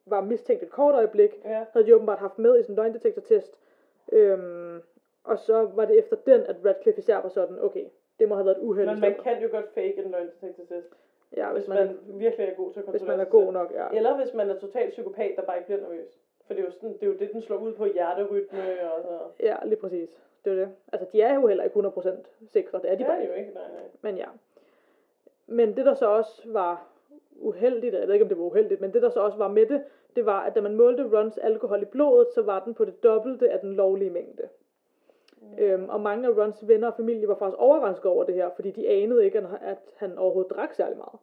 var 0.05 0.21
mistænkt 0.21 0.63
et 0.63 0.69
kort 0.69 0.95
øjeblik, 0.95 1.39
Ja. 1.45 1.65
havde 1.71 1.85
de 1.85 1.95
åbenbart 1.95 2.19
haft 2.19 2.39
med 2.39 2.59
i 2.59 2.63
sin 2.63 2.75
løgndetektortest. 2.75 3.59
Øhm, 4.11 4.81
og 5.23 5.39
så 5.39 5.69
var 5.75 5.85
det 5.85 5.99
efter 5.99 6.15
den, 6.25 6.41
at 6.41 6.55
Radcliffe 6.65 6.99
især 6.99 7.17
var 7.21 7.29
sådan, 7.29 7.59
okay, 7.61 7.85
det 8.19 8.29
må 8.29 8.35
have 8.35 8.45
været 8.45 8.57
et 8.57 8.63
uheld. 8.63 8.89
Men 8.89 8.99
man 8.99 9.15
kan 9.23 9.41
jo 9.41 9.47
godt 9.51 9.73
fake 9.73 10.03
en 10.05 10.11
løgndetektortest, 10.11 10.89
ja, 11.37 11.53
hvis 11.53 11.67
man 11.67 11.97
virkelig 12.07 12.47
er 12.47 12.53
god 12.53 12.73
til 12.73 12.79
at 12.79 12.85
hvis 12.85 12.99
kontrollere 13.01 13.17
man 13.17 13.25
er 13.25 13.29
god 13.29 13.53
nok, 13.53 13.71
ja. 13.73 13.87
Eller 13.97 14.15
hvis 14.15 14.33
man 14.33 14.49
er 14.49 14.59
totalt 14.59 14.91
psykopat, 14.91 15.33
der 15.35 15.41
bare 15.41 15.57
ikke 15.57 15.65
bliver 15.67 15.81
nervøs. 15.81 16.19
For 16.47 16.53
det 16.53 16.61
er 16.61 16.65
jo, 16.65 16.71
sådan, 16.71 16.93
det, 16.93 17.03
er 17.03 17.07
jo 17.07 17.13
det, 17.13 17.31
den 17.33 17.41
slår 17.41 17.57
ud 17.57 17.73
på 17.73 17.85
hjerterytme 17.85 18.59
og 18.93 19.03
så. 19.03 19.19
Ja, 19.45 19.55
lige 19.65 19.79
præcis. 19.79 20.09
Det 20.45 20.51
er 20.51 20.55
det. 20.55 20.69
Altså, 20.93 21.07
de 21.11 21.21
er 21.21 21.35
jo 21.35 21.47
heller 21.47 21.63
ikke 21.63 21.79
100% 21.79 22.09
sikre, 22.47 22.79
det 22.81 22.91
er 22.91 22.95
de 22.95 22.99
Det 22.99 23.07
bare 23.07 23.17
er 23.17 23.21
ikke. 23.21 23.33
jo 23.33 23.39
ikke, 23.39 23.53
nej, 23.53 23.63
nej. 23.73 23.83
Men 24.01 24.17
ja. 24.17 24.25
Men 25.47 25.77
det 25.77 25.85
der 25.85 25.93
så 25.93 26.05
også 26.05 26.41
var 26.45 26.87
uheldigt, 27.35 27.93
jeg 27.95 28.07
ved 28.07 28.13
ikke 28.13 28.25
om 28.25 28.29
det 28.29 28.37
var 28.37 28.43
uheldigt, 28.43 28.81
men 28.81 28.93
det 28.93 29.01
der 29.01 29.09
så 29.09 29.19
også 29.19 29.37
var 29.37 29.47
med 29.47 29.65
det, 29.65 29.83
det 30.15 30.25
var, 30.25 30.39
at 30.41 30.55
da 30.55 30.61
man 30.61 30.75
målte 30.75 31.17
Rons 31.17 31.37
alkohol 31.37 31.81
i 31.81 31.85
blodet, 31.85 32.27
så 32.35 32.41
var 32.41 32.63
den 32.63 32.73
på 32.73 32.85
det 32.85 33.03
dobbelte 33.03 33.49
af 33.49 33.59
den 33.59 33.73
lovlige 33.73 34.09
mængde. 34.09 34.49
Mm. 35.51 35.63
Øhm, 35.63 35.89
og 35.89 36.01
mange 36.01 36.27
af 36.27 36.37
Rons 36.37 36.67
venner 36.67 36.87
og 36.87 36.93
familie 36.97 37.27
var 37.27 37.35
faktisk 37.35 37.59
overrasket 37.61 38.05
over 38.11 38.23
det 38.23 38.35
her, 38.35 38.49
fordi 38.55 38.71
de 38.71 38.89
anede 38.89 39.25
ikke, 39.25 39.37
at 39.37 39.45
han- 39.45 39.77
han 39.95 40.17
overhovedet 40.17 40.51
drak 40.51 40.73
særlig 40.73 40.97
meget. 40.97 41.19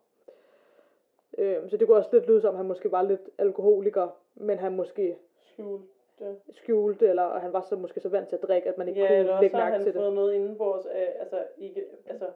Øhm, 1.39 1.69
så 1.69 1.77
det 1.77 1.87
kunne 1.87 1.97
også 1.97 2.11
lidt 2.13 2.27
lyde 2.27 2.41
som, 2.41 2.51
at 2.55 2.57
han 2.57 2.67
måske 2.67 2.93
var 2.93 3.03
lidt 3.03 3.31
alkoholiker, 3.39 4.09
men 4.35 4.59
han 4.59 4.77
måske 4.77 5.17
Skjult. 5.41 5.83
det. 6.19 6.37
skjulte, 6.51 7.09
eller 7.09 7.23
og 7.23 7.41
han 7.41 7.53
var 7.53 7.61
så 7.61 7.77
måske 7.77 8.01
så 8.01 8.09
vant 8.09 8.29
til 8.29 8.37
at 8.37 8.43
drikke, 8.43 8.69
at 8.69 8.79
man 8.79 8.89
ikke 8.89 9.01
Ja, 9.01 9.19
eller 9.19 9.33
kunne 9.33 9.41
lægge 9.43 9.57
mærke 9.57 9.73
han 9.73 9.81
til 9.83 9.95
det. 9.95 10.01
fået 10.01 10.13
noget 10.15 10.33
indenbords 10.35 10.87
af, 10.87 11.17
altså 11.21 11.37
ikke, 11.59 11.85
altså, 12.07 12.27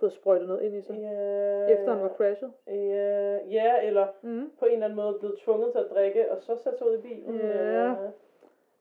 Fået 0.00 0.12
sprøjtet 0.12 0.48
noget 0.48 0.62
ind 0.62 0.74
i 0.76 0.80
sig, 0.82 0.96
ja, 1.00 1.66
efter 1.66 1.92
han 1.92 2.02
var 2.02 2.08
crashet. 2.08 2.52
Ja, 2.66 3.38
ja, 3.50 3.82
eller 3.86 4.06
Mm. 4.22 4.50
på 4.58 4.64
en 4.64 4.72
eller 4.72 4.84
anden 4.84 4.96
måde 4.96 5.16
blevet 5.20 5.38
tvunget 5.38 5.72
til 5.72 5.78
at 5.78 5.86
drikke, 5.94 6.32
og 6.32 6.42
så 6.42 6.56
sat 6.56 6.78
sig 6.78 6.86
ud 6.90 6.94
i 6.98 7.00
bilen. 7.00 7.34
Ja. 7.40 7.88
øh, 7.90 7.96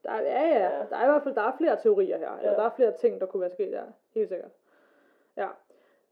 Der, 0.03 0.11
er- 0.11 0.21
ja, 0.21 0.47
ja, 0.47 0.63
Ja. 0.63 0.85
der 0.89 0.95
er 0.97 1.03
i 1.03 1.11
hvert 1.11 1.23
fald 1.23 1.35
der 1.35 1.41
er 1.41 1.57
flere 1.57 1.77
teorier 1.81 2.17
her, 2.17 2.37
eller 2.37 2.51
Ja. 2.51 2.57
der 2.57 2.63
er 2.63 2.69
flere 2.75 2.91
ting, 2.97 3.19
der 3.21 3.25
kunne 3.27 3.41
være 3.41 3.49
sket 3.49 3.71
der, 3.71 3.83
helt 4.13 4.29
sikkert. 4.29 4.51
Ja. 5.37 5.47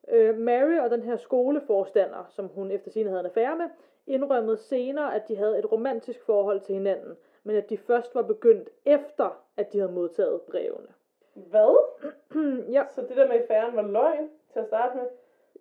Øh, 0.08 0.38
Mary 0.38 0.80
og 0.80 0.90
den 0.90 1.04
her 1.04 1.18
skoleforstander, 1.18 2.26
som 2.30 2.48
hun 2.48 2.72
efter 2.72 2.92
sine 2.92 3.10
havde 3.10 3.20
en 3.20 3.26
affære 3.26 3.56
med, 3.58 3.66
indrømmede 4.08 4.58
senere, 4.58 5.16
at 5.16 5.28
de 5.28 5.36
havde 5.36 5.60
et 5.60 5.72
romantisk 5.72 6.24
forhold 6.26 6.62
til 6.62 6.76
hinanden, 6.76 7.18
men 7.44 7.56
at 7.56 7.70
de 7.70 7.78
først 7.78 8.16
var 8.16 8.22
begyndt 8.22 8.70
efter, 8.86 9.44
at 9.58 9.74
de 9.74 9.80
havde 9.80 9.92
modtaget 9.92 10.42
brevene. 10.42 10.88
Hvad? 11.34 11.78
ja, 12.76 12.84
Så 12.90 13.02
det 13.02 13.18
der 13.18 13.28
med 13.28 13.36
affæren 13.36 13.76
var 13.76 13.82
løgn 13.82 14.30
til 14.54 14.60
at 14.60 14.66
starte 14.68 14.98
med. 14.98 15.06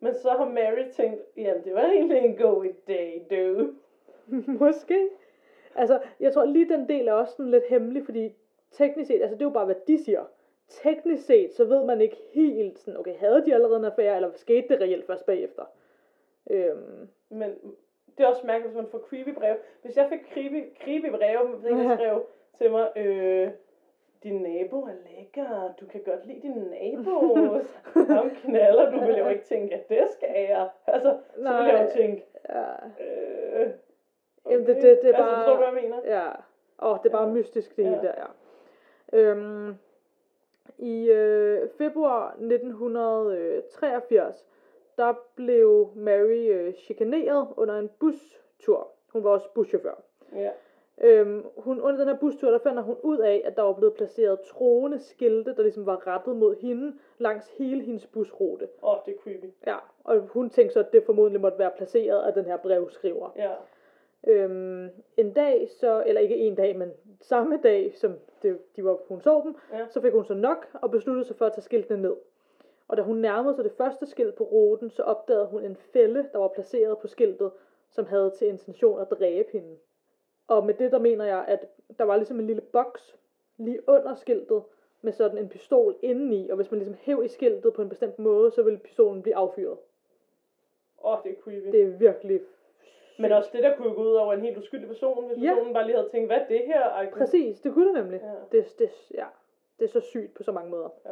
Men 0.00 0.14
så 0.14 0.30
har 0.30 0.44
Mary 0.48 0.90
tænkt, 0.92 1.22
jamen 1.36 1.64
det 1.64 1.74
var 1.74 1.80
egentlig 1.80 2.18
en 2.18 2.36
god 2.36 2.64
idé, 2.64 3.34
du. 3.36 3.70
Måske. 4.64 5.08
Altså, 5.74 6.00
jeg 6.20 6.32
tror 6.32 6.44
lige 6.44 6.68
den 6.68 6.88
del 6.88 7.08
er 7.08 7.12
også 7.12 7.34
sådan 7.36 7.50
lidt 7.50 7.64
hemmelig, 7.68 8.04
fordi 8.04 8.34
teknisk 8.72 9.08
set, 9.08 9.22
altså 9.22 9.34
det 9.34 9.42
er 9.42 9.46
jo 9.46 9.50
bare, 9.50 9.64
hvad 9.64 9.74
de 9.86 10.04
siger. 10.04 10.24
Teknisk 10.68 11.26
set, 11.26 11.52
så 11.52 11.64
ved 11.64 11.84
man 11.84 12.00
ikke 12.00 12.16
helt 12.32 12.78
sådan, 12.78 13.00
okay, 13.00 13.16
havde 13.16 13.44
de 13.46 13.54
allerede 13.54 13.76
en 13.78 13.84
affære, 13.84 14.16
eller 14.16 14.30
skete 14.34 14.68
det 14.68 14.80
reelt 14.80 15.06
først 15.06 15.26
bagefter? 15.26 15.64
Øhm, 16.50 17.08
Men 17.28 17.54
det 18.18 18.24
er 18.24 18.28
også 18.28 18.46
mærkeligt, 18.46 18.74
hvis 18.74 18.82
man 18.82 18.90
får 18.90 18.98
creepy 18.98 19.34
brev. 19.34 19.56
Hvis 19.82 19.96
jeg 19.96 20.06
fik 20.08 20.20
creepy, 20.32 20.64
creepy 20.84 21.10
brev, 21.10 21.46
hvis 21.46 21.62
der 21.62 21.96
skrev 21.96 22.26
til 22.58 22.70
mig, 22.70 22.88
øh, 22.96 23.50
din 24.22 24.34
nabo 24.42 24.82
er 24.82 24.92
lækker, 25.10 25.74
du 25.80 25.86
kan 25.86 26.00
godt 26.04 26.26
lide 26.26 26.40
din 26.40 26.56
nabo, 26.56 27.34
ham 28.18 28.30
knaller, 28.30 28.90
du 28.90 29.00
vil 29.06 29.18
jo 29.18 29.28
ikke 29.28 29.44
tænke, 29.44 29.74
at 29.74 29.88
det 29.88 30.04
skal 30.10 30.46
jeg. 30.48 30.68
Altså, 30.86 31.16
så 31.36 31.56
vil 31.62 31.66
jeg 31.66 31.84
jo 31.84 32.00
tænke, 32.00 32.26
ja, 32.48 32.72
øh, 33.04 33.70
Jamen, 34.46 34.66
det- 34.66 34.76
det- 34.76 34.82
det 34.82 34.90
er 34.90 34.96
altså, 35.06 35.12
bare- 35.22 35.36
forstår 35.36 35.52
du, 35.52 35.58
hvad 35.70 35.82
jeg 35.82 35.90
mener? 35.90 36.00
ja. 36.22 36.30
Åh, 36.82 36.98
det 37.02 37.08
er 37.08 37.12
bare 37.12 37.26
Ja. 37.26 37.32
mystisk, 37.32 37.76
det 37.76 37.84
hele 37.84 37.96
Ja. 37.96 38.02
der, 38.02 38.12
ja. 39.12 39.18
Øhm, 39.18 39.74
I 40.78 41.10
øh, 41.10 41.68
februar 41.78 42.34
1983, 42.38 44.46
der 44.96 45.14
blev 45.34 45.90
Mary 45.94 46.50
øh, 46.52 46.72
chikaneret 46.74 47.48
under 47.56 47.78
en 47.78 47.88
bustur. 47.98 48.88
Hun 49.12 49.24
var 49.24 49.30
også 49.30 49.48
buschauffør. 49.54 50.02
Ja. 50.36 50.50
Øhm, 51.00 51.44
hun, 51.56 51.80
under 51.80 51.98
den 51.98 52.08
her 52.08 52.16
bustur, 52.16 52.50
der 52.50 52.58
finder 52.58 52.82
hun 52.82 52.96
ud 53.02 53.18
af, 53.18 53.42
at 53.44 53.56
der 53.56 53.62
var 53.62 53.72
blevet 53.72 53.94
placeret 53.94 54.40
troende 54.40 54.98
skilte, 54.98 55.56
der 55.56 55.62
ligesom 55.62 55.86
var 55.86 56.06
rettet 56.06 56.36
mod 56.36 56.56
hende, 56.56 56.92
langs 57.18 57.48
hele 57.58 57.82
hendes 57.82 58.06
busrute. 58.06 58.68
Åh, 58.82 58.90
oh, 58.90 58.96
det 59.06 59.14
er 59.14 59.18
creepy. 59.22 59.44
Ja, 59.66 59.76
og 60.04 60.18
hun 60.20 60.50
tænkte 60.50 60.72
så, 60.72 60.80
at 60.80 60.92
det 60.92 61.02
formodentlig 61.06 61.40
måtte 61.40 61.58
være 61.58 61.70
placeret 61.76 62.22
af 62.22 62.32
den 62.32 62.44
her 62.44 62.56
brevskriver. 62.56 63.30
Ja. 63.36 63.50
Øhm, 64.26 64.88
en 65.16 65.32
dag, 65.32 65.68
så, 65.70 66.04
eller 66.06 66.20
ikke 66.20 66.36
en 66.36 66.54
dag, 66.54 66.76
men 66.76 66.92
samme 67.20 67.60
dag, 67.62 67.96
som 67.96 68.14
det, 68.42 68.58
de 68.76 68.84
var, 68.84 68.98
hun 69.08 69.20
så 69.20 69.40
dem, 69.44 69.56
Ja. 69.72 69.86
så 69.90 70.00
fik 70.00 70.12
hun 70.12 70.24
så 70.24 70.34
nok 70.34 70.66
og 70.74 70.90
besluttede 70.90 71.26
sig 71.26 71.36
for 71.36 71.46
at 71.46 71.52
tage 71.52 71.62
skiltene 71.62 72.02
ned. 72.02 72.16
Og 72.88 72.96
da 72.96 73.02
hun 73.02 73.16
nærmede 73.16 73.54
sig 73.54 73.64
det 73.64 73.72
første 73.72 74.06
skilt 74.06 74.34
på 74.34 74.44
ruten, 74.44 74.90
så 74.90 75.02
opdagede 75.02 75.46
hun 75.46 75.64
en 75.64 75.76
fælde, 75.76 76.28
der 76.32 76.38
var 76.38 76.48
placeret 76.48 76.98
på 76.98 77.06
skiltet, 77.06 77.50
som 77.90 78.06
havde 78.06 78.30
til 78.30 78.48
intention 78.48 79.00
at 79.00 79.10
dræbe 79.10 79.48
hende. 79.52 79.76
Og 80.48 80.66
med 80.66 80.74
det, 80.74 80.92
der 80.92 80.98
mener 80.98 81.24
jeg, 81.24 81.44
at 81.48 81.66
der 81.98 82.04
var 82.04 82.16
ligesom 82.16 82.40
en 82.40 82.46
lille 82.46 82.62
boks 82.62 83.16
lige 83.56 83.88
under 83.88 84.14
skiltet, 84.14 84.62
med 85.02 85.12
sådan 85.12 85.38
en 85.38 85.48
pistol 85.48 85.96
indeni, 86.02 86.48
og 86.48 86.56
hvis 86.56 86.70
man 86.70 86.78
ligesom 86.78 86.96
hæv 87.00 87.22
i 87.24 87.28
skiltet 87.28 87.74
på 87.74 87.82
en 87.82 87.88
bestemt 87.88 88.18
måde, 88.18 88.50
så 88.50 88.62
ville 88.62 88.78
pistolen 88.78 89.22
blive 89.22 89.36
affyret. 89.36 89.78
Åh, 91.04 91.12
oh, 91.12 91.18
det 91.24 91.30
er 91.30 91.42
creepy. 91.42 91.66
Det 91.66 91.82
er 91.82 91.86
virkelig 91.86 92.40
Men 93.18 93.32
også 93.32 93.50
det, 93.52 93.62
der 93.62 93.76
kunne 93.76 93.94
gå 93.94 94.02
ud 94.02 94.14
over 94.14 94.32
en 94.32 94.40
helt 94.40 94.58
uskyldig 94.58 94.88
person, 94.88 95.26
hvis 95.26 95.44
Ja. 95.44 95.48
personen 95.54 95.74
bare 95.74 95.86
lige 95.86 95.96
havde 95.96 96.08
tænkt, 96.08 96.28
hvad 96.28 96.36
er 96.40 96.46
det 96.48 96.62
her? 96.66 96.82
Ej, 96.82 97.10
Præcis, 97.10 97.60
det 97.60 97.74
kunne 97.74 97.86
det 97.86 97.94
nemlig. 97.94 98.20
Ja. 98.22 98.58
Det, 98.58 98.78
det, 98.78 98.90
ja, 99.14 99.26
det 99.78 99.84
er 99.84 99.88
så 99.88 100.00
sygt 100.00 100.34
på 100.34 100.42
så 100.42 100.52
mange 100.52 100.70
måder. 100.70 100.88
Ja. 101.06 101.10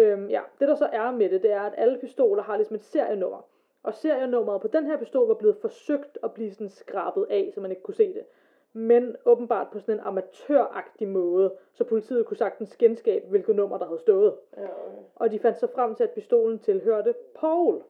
Øhm, 0.00 0.28
ja, 0.28 0.40
det 0.60 0.68
der 0.68 0.74
så 0.74 0.88
er 0.92 1.10
med 1.10 1.28
det, 1.30 1.42
det 1.42 1.52
er, 1.52 1.60
at 1.60 1.74
alle 1.76 1.98
pistoler 1.98 2.42
har 2.42 2.56
ligesom 2.56 2.74
et 2.76 2.82
serienummer. 2.84 3.46
Og 3.82 3.94
serienummeret 3.94 4.60
på 4.60 4.68
den 4.68 4.86
her 4.86 4.96
pistol 4.96 5.28
var 5.28 5.34
blevet 5.34 5.56
forsøgt 5.56 6.18
at 6.22 6.32
blive 6.32 6.52
sådan 6.52 6.68
skrabet 6.68 7.26
af, 7.30 7.50
så 7.54 7.60
man 7.60 7.70
ikke 7.70 7.82
kunne 7.82 7.94
se 7.94 8.14
det. 8.14 8.24
Men 8.72 9.16
åbenbart 9.24 9.68
på 9.72 9.78
sådan 9.80 9.94
en 9.94 10.00
amatøragtig 10.00 11.08
måde, 11.08 11.52
så 11.72 11.84
politiet 11.84 12.26
kunne 12.26 12.36
sagtens 12.36 12.76
genskabe, 12.76 13.26
hvilket 13.28 13.56
nummer 13.56 13.78
der 13.78 13.86
havde 13.86 14.00
stået. 14.00 14.34
ja 14.56 14.62
okay. 14.62 14.98
Og 15.14 15.30
de 15.30 15.38
fandt 15.38 15.58
så 15.58 15.66
frem 15.66 15.94
til, 15.94 16.04
at 16.04 16.10
pistolen 16.10 16.58
tilhørte 16.58 17.14
Paul, 17.34 17.82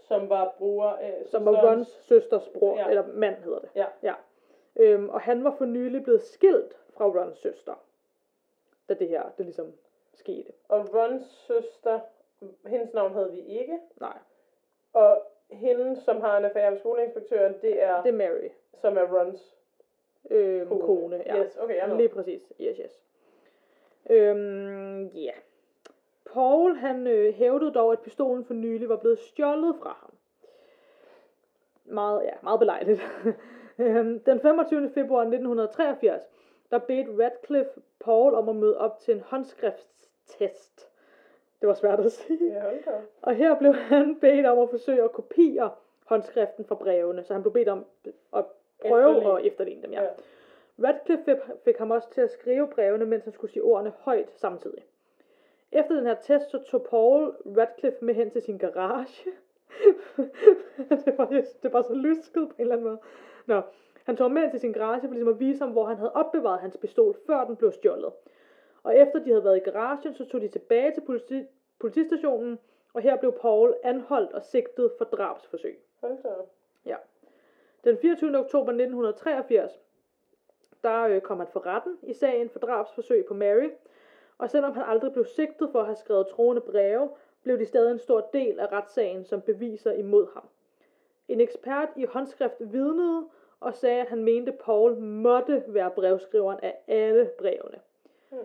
Som 0.00 0.28
var 0.28 0.54
bruger 0.58 0.88
af... 0.88 1.22
som 1.26 1.44
var 1.44 1.70
Rons 1.70 1.88
søsters 1.88 2.48
bror, 2.48 2.78
ja. 2.78 2.88
eller 2.88 3.06
mand 3.06 3.36
hedder 3.36 3.58
det. 3.58 3.68
Ja. 3.74 3.86
ja. 4.02 4.14
Øhm, 4.76 5.08
og 5.08 5.20
han 5.20 5.44
var 5.44 5.54
for 5.58 5.64
nylig 5.64 6.02
blevet 6.02 6.22
skilt 6.22 6.76
fra 6.90 7.04
Rons 7.04 7.38
søster, 7.38 7.74
da 8.88 8.94
det 8.94 9.08
her, 9.08 9.22
det 9.38 9.44
ligesom 9.46 9.72
skete. 10.14 10.52
Og 10.68 10.94
Rons 10.94 11.24
søster, 11.46 12.00
hendes 12.66 12.94
navn 12.94 13.12
havde 13.12 13.30
vi 13.32 13.40
ikke. 13.40 13.78
Nej, 14.00 14.18
Og 14.92 15.22
hende, 15.50 16.00
som 16.00 16.20
har 16.20 16.38
en 16.38 16.44
affære 16.44 16.70
med 16.70 16.78
skoleinspektøren, 16.78 17.54
det 17.62 17.82
er, 17.82 18.02
det 18.02 18.08
er 18.08 18.16
Mary, 18.16 18.48
som 18.74 18.98
er 18.98 19.20
Rons 19.20 19.56
øhm, 20.30 20.68
kone. 20.68 20.82
kone. 20.82 21.22
ja. 21.26 21.44
Yes, 21.44 21.56
okay, 21.56 21.76
jeg 21.76 21.96
Lige 21.96 22.08
præcis. 22.08 22.52
Yes, 22.60 22.76
yes. 22.76 23.02
Øhm, 24.10 25.06
ja. 25.06 25.20
Yeah. 25.20 25.36
Paul, 26.36 26.76
han 26.76 27.06
øh, 27.06 27.34
hævdede 27.34 27.72
dog, 27.72 27.92
at 27.92 28.00
pistolen 28.00 28.44
for 28.44 28.54
nylig 28.54 28.88
var 28.88 28.96
blevet 28.96 29.18
stjålet 29.18 29.76
fra 29.82 29.96
ham. 30.00 30.10
Meget, 31.84 32.22
ja, 32.24 32.32
meget 32.42 32.58
belejligt. 32.58 33.00
Øhm, 33.78 34.20
Den 34.20 34.40
25. 34.40 34.90
februar 34.94 35.20
1983, 35.20 36.22
der 36.70 36.78
bedte 36.78 37.24
Radcliffe 37.24 37.80
Paul 38.00 38.34
om 38.34 38.48
at 38.48 38.56
møde 38.56 38.78
op 38.78 38.98
til 39.00 39.14
en 39.14 39.20
håndskriftstest. 39.20 40.88
Det 41.60 41.68
var 41.68 41.74
svært 41.74 42.00
at 42.00 42.12
sige. 42.12 42.52
Ja, 42.52 42.66
op. 42.66 43.02
Og 43.22 43.34
her 43.34 43.58
blev 43.58 43.74
han 43.74 44.20
bedt 44.20 44.46
om 44.46 44.58
at 44.58 44.70
forsøge 44.70 45.02
at 45.02 45.12
kopiere 45.12 45.70
håndskriften 46.04 46.64
fra 46.64 46.74
brevene, 46.74 47.24
så 47.24 47.32
han 47.32 47.42
blev 47.42 47.52
bedt 47.52 47.68
om 47.68 47.84
at 48.36 48.44
prøve 48.88 49.10
Efterligne. 49.16 49.38
at 49.38 49.46
efterligne 49.46 49.82
dem. 49.82 49.92
Ja. 49.92 50.02
Ja. 50.02 50.08
Radcliffe 50.84 51.40
fik 51.64 51.78
ham 51.78 51.90
også 51.90 52.10
til 52.10 52.20
at 52.20 52.30
skrive 52.30 52.68
brevene, 52.74 53.04
mens 53.06 53.24
han 53.24 53.32
skulle 53.32 53.52
sige 53.52 53.62
ordene 53.62 53.92
højt 53.98 54.30
samtidig. 54.36 54.82
Efter 55.72 55.94
den 55.94 56.06
her 56.06 56.14
test, 56.14 56.50
så 56.50 56.62
tog 56.62 56.86
Paul 56.90 57.34
Radcliffe 57.58 58.04
med 58.04 58.14
hen 58.14 58.30
til 58.30 58.42
sin 58.42 58.58
garage. 58.58 59.30
det, 61.04 61.18
var, 61.18 61.26
det 61.62 61.72
var 61.72 61.82
så 61.82 61.94
lysket 61.94 62.48
på 62.48 62.54
en 62.58 62.60
eller 62.60 62.74
anden 62.74 62.86
måde. 62.86 63.00
Nå, 63.46 63.62
han 64.04 64.16
tog 64.16 64.30
med 64.30 64.42
hen 64.42 64.50
til 64.50 64.60
sin 64.60 64.72
garage 64.72 65.00
for 65.00 65.14
ligesom 65.14 65.32
at 65.32 65.40
vise 65.40 65.58
ham, 65.58 65.72
hvor 65.72 65.84
han 65.84 65.96
havde 65.96 66.12
opbevaret 66.12 66.60
hans 66.60 66.76
pistol, 66.76 67.16
før 67.26 67.44
den 67.44 67.56
blev 67.56 67.72
stjålet. 67.72 68.12
Og 68.82 68.96
efter 68.96 69.18
de 69.18 69.30
havde 69.30 69.44
været 69.44 69.56
i 69.56 69.70
garagen, 69.70 70.14
så 70.14 70.24
tog 70.24 70.40
de 70.40 70.48
tilbage 70.48 70.94
til 70.94 71.00
politi 71.00 71.44
politistationen, 71.78 72.58
og 72.94 73.02
her 73.02 73.16
blev 73.16 73.32
Paul 73.32 73.74
anholdt 73.82 74.32
og 74.32 74.42
sigtet 74.42 74.92
for 74.98 75.04
drabsforsøg. 75.04 75.78
Hold 76.00 76.22
da. 76.22 76.28
Ja. 76.86 76.96
Den 77.84 77.98
24. 77.98 78.38
oktober 78.38 78.72
1983, 78.72 79.80
der 80.82 81.02
øh, 81.02 81.20
kom 81.20 81.38
han 81.38 81.48
for 81.52 81.66
retten 81.66 81.98
i 82.02 82.12
sagen 82.12 82.50
for 82.50 82.58
drabsforsøg 82.58 83.24
på 83.28 83.34
Mary, 83.34 83.70
og 84.38 84.50
selvom 84.50 84.72
han 84.72 84.84
aldrig 84.86 85.12
blev 85.12 85.24
sigtet 85.24 85.70
for 85.72 85.80
at 85.80 85.86
have 85.86 85.96
skrevet 85.96 86.26
troende 86.26 86.60
breve, 86.60 87.10
blev 87.42 87.58
de 87.58 87.66
stadig 87.66 87.92
en 87.92 87.98
stor 87.98 88.28
del 88.32 88.60
af 88.60 88.72
retssagen 88.72 89.24
som 89.24 89.40
beviser 89.40 89.92
imod 89.92 90.26
ham. 90.34 90.48
En 91.28 91.40
ekspert 91.40 91.88
i 91.96 92.04
håndskrift 92.04 92.56
vidnede 92.60 93.26
og 93.60 93.74
sagde, 93.74 94.00
at 94.00 94.08
han 94.08 94.24
mente, 94.24 94.52
at 94.52 94.58
Paul 94.58 94.96
måtte 94.96 95.64
være 95.66 95.90
brevskriveren 95.90 96.58
af 96.62 96.78
alle 96.86 97.30
brevene. 97.38 97.78
Hmm. 98.30 98.38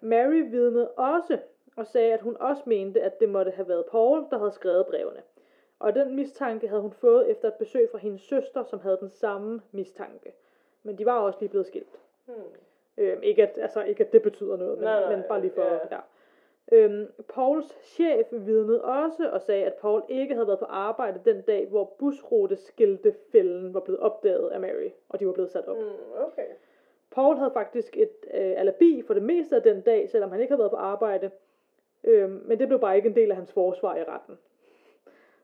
Mary 0.00 0.50
vidnede 0.50 0.90
også 0.90 1.38
og 1.76 1.86
sagde, 1.86 2.12
at 2.12 2.20
hun 2.20 2.36
også 2.40 2.62
mente, 2.66 3.02
at 3.02 3.20
det 3.20 3.28
måtte 3.28 3.50
have 3.50 3.68
været 3.68 3.84
Paul, 3.90 4.26
der 4.30 4.38
havde 4.38 4.52
skrevet 4.52 4.86
brevene. 4.86 5.22
Og 5.78 5.94
den 5.94 6.16
mistanke 6.16 6.68
havde 6.68 6.82
hun 6.82 6.92
fået 6.92 7.30
efter 7.30 7.48
et 7.48 7.54
besøg 7.54 7.88
fra 7.90 7.98
hendes 7.98 8.20
søster, 8.20 8.64
som 8.64 8.80
havde 8.80 8.98
den 9.00 9.10
samme 9.10 9.62
mistanke. 9.72 10.34
Men 10.82 10.98
de 10.98 11.06
var 11.06 11.18
også 11.18 11.38
lige 11.40 11.48
blevet 11.48 11.66
skilt. 11.66 12.00
Hmm. 12.26 12.34
Øhm, 13.00 13.22
ikke, 13.22 13.42
at, 13.42 13.58
altså, 13.58 13.82
ikke 13.82 14.04
at 14.04 14.12
det 14.12 14.22
betyder 14.22 14.56
noget, 14.56 14.78
men, 14.78 14.84
Nej, 14.84 15.00
nej, 15.00 15.16
men 15.16 15.24
bare 15.28 15.40
lige 15.40 15.52
for... 15.54 15.62
ja. 15.62 15.78
Ja. 15.90 15.98
Øhm, 16.72 17.12
Pauls 17.28 17.78
chef 17.82 18.26
vidnede 18.30 18.84
også 18.84 19.30
og 19.32 19.42
sagde, 19.42 19.64
at 19.64 19.74
Paul 19.74 20.02
ikke 20.08 20.34
havde 20.34 20.46
været 20.46 20.58
på 20.58 20.64
arbejde 20.64 21.20
den 21.24 21.42
dag, 21.42 21.66
hvor 21.66 21.84
busruteskiltefælden 21.98 23.74
var 23.74 23.80
blevet 23.80 24.00
opdaget 24.00 24.50
af 24.50 24.60
Mary, 24.60 24.90
og 25.08 25.20
de 25.20 25.26
var 25.26 25.32
blevet 25.32 25.50
sat 25.50 25.68
op. 25.68 25.76
Hmm, 25.76 26.22
okay. 26.26 26.46
Paul 27.10 27.36
havde 27.36 27.50
faktisk 27.52 27.96
et 27.96 28.10
øh, 28.34 28.60
alibi 28.60 29.02
for 29.06 29.14
det 29.14 29.22
meste 29.22 29.56
af 29.56 29.62
den 29.62 29.80
dag, 29.80 30.08
selvom 30.08 30.30
han 30.30 30.40
ikke 30.40 30.50
havde 30.50 30.58
været 30.58 30.70
på 30.70 30.76
arbejde. 30.76 31.30
Øhm, 32.04 32.42
men 32.44 32.58
det 32.58 32.68
blev 32.68 32.80
bare 32.80 32.96
ikke 32.96 33.08
en 33.08 33.16
del 33.16 33.30
af 33.30 33.36
hans 33.36 33.52
forsvar 33.52 33.96
i 33.96 34.04
retten. 34.04 34.38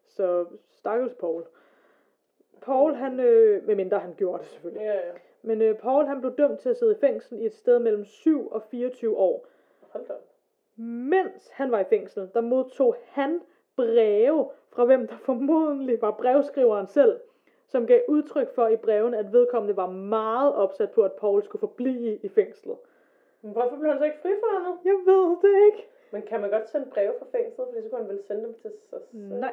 Så 0.07 0.47
stakkels 0.71 1.15
Paul. 1.15 1.45
Paul, 2.63 2.95
han, 2.95 3.21
øh, 3.21 3.67
medmindre 3.67 3.99
han 3.99 4.15
gjorde 4.17 4.39
det 4.39 4.47
selvfølgelig. 4.49 4.83
Ja, 4.83 4.95
ja. 4.95 5.13
Men 5.47 5.63
øh, 5.63 5.75
Paul, 5.79 6.05
han 6.07 6.21
blev 6.21 6.37
dømt 6.37 6.59
til 6.61 6.69
at 6.69 6.77
sidde 6.77 6.93
i 6.93 7.01
fængsel 7.01 7.41
i 7.41 7.47
et 7.47 7.55
sted 7.55 7.79
mellem 7.79 8.05
7 8.05 8.49
og 8.49 8.63
24 8.63 9.17
år. 9.17 9.47
Hold 9.81 10.07
da. 10.07 10.13
Mens 10.83 11.49
han 11.53 11.71
var 11.73 11.81
i 11.81 11.85
fængsel, 11.85 12.29
der 12.35 12.41
modtog 12.41 12.97
han 13.07 13.41
breve 13.77 14.49
fra 14.71 14.85
hvem 14.85 15.07
der 15.07 15.17
formodentlig 15.17 16.03
var 16.03 16.11
brevskriveren 16.11 16.87
selv, 16.87 17.21
som 17.67 17.87
gav 17.87 18.01
udtryk 18.09 18.55
for 18.55 18.69
i 18.69 18.77
brevene, 18.77 19.19
at 19.19 19.33
vedkommende 19.33 19.77
var 19.77 19.87
meget 19.91 20.55
opsat 20.55 20.91
på, 20.91 21.03
at 21.03 21.13
Paul 21.13 21.43
skulle 21.45 21.61
forblive 21.61 22.17
i 22.17 22.29
fængslet. 22.29 22.77
Men 23.43 23.53
hvorfor 23.53 23.77
blev 23.77 23.91
han 23.91 23.99
så 23.99 24.05
ikke 24.05 24.19
frifundet? 24.23 24.79
Jeg 24.85 24.95
ved 25.07 25.37
det 25.43 25.67
ikke. 25.67 25.89
Men 26.11 26.23
kan 26.23 26.41
man 26.41 26.51
godt 26.51 26.69
sende 26.69 26.87
breve 26.91 27.13
fra 27.19 27.27
fængslet, 27.39 27.67
fordi 27.69 27.83
så 27.83 27.89
kunne 27.89 28.01
han 28.01 28.09
vel 28.11 28.23
sende 28.27 28.43
dem 28.45 28.55
til 28.55 28.71
sig 28.71 28.89
selv? 28.91 29.03
Nej. 29.13 29.53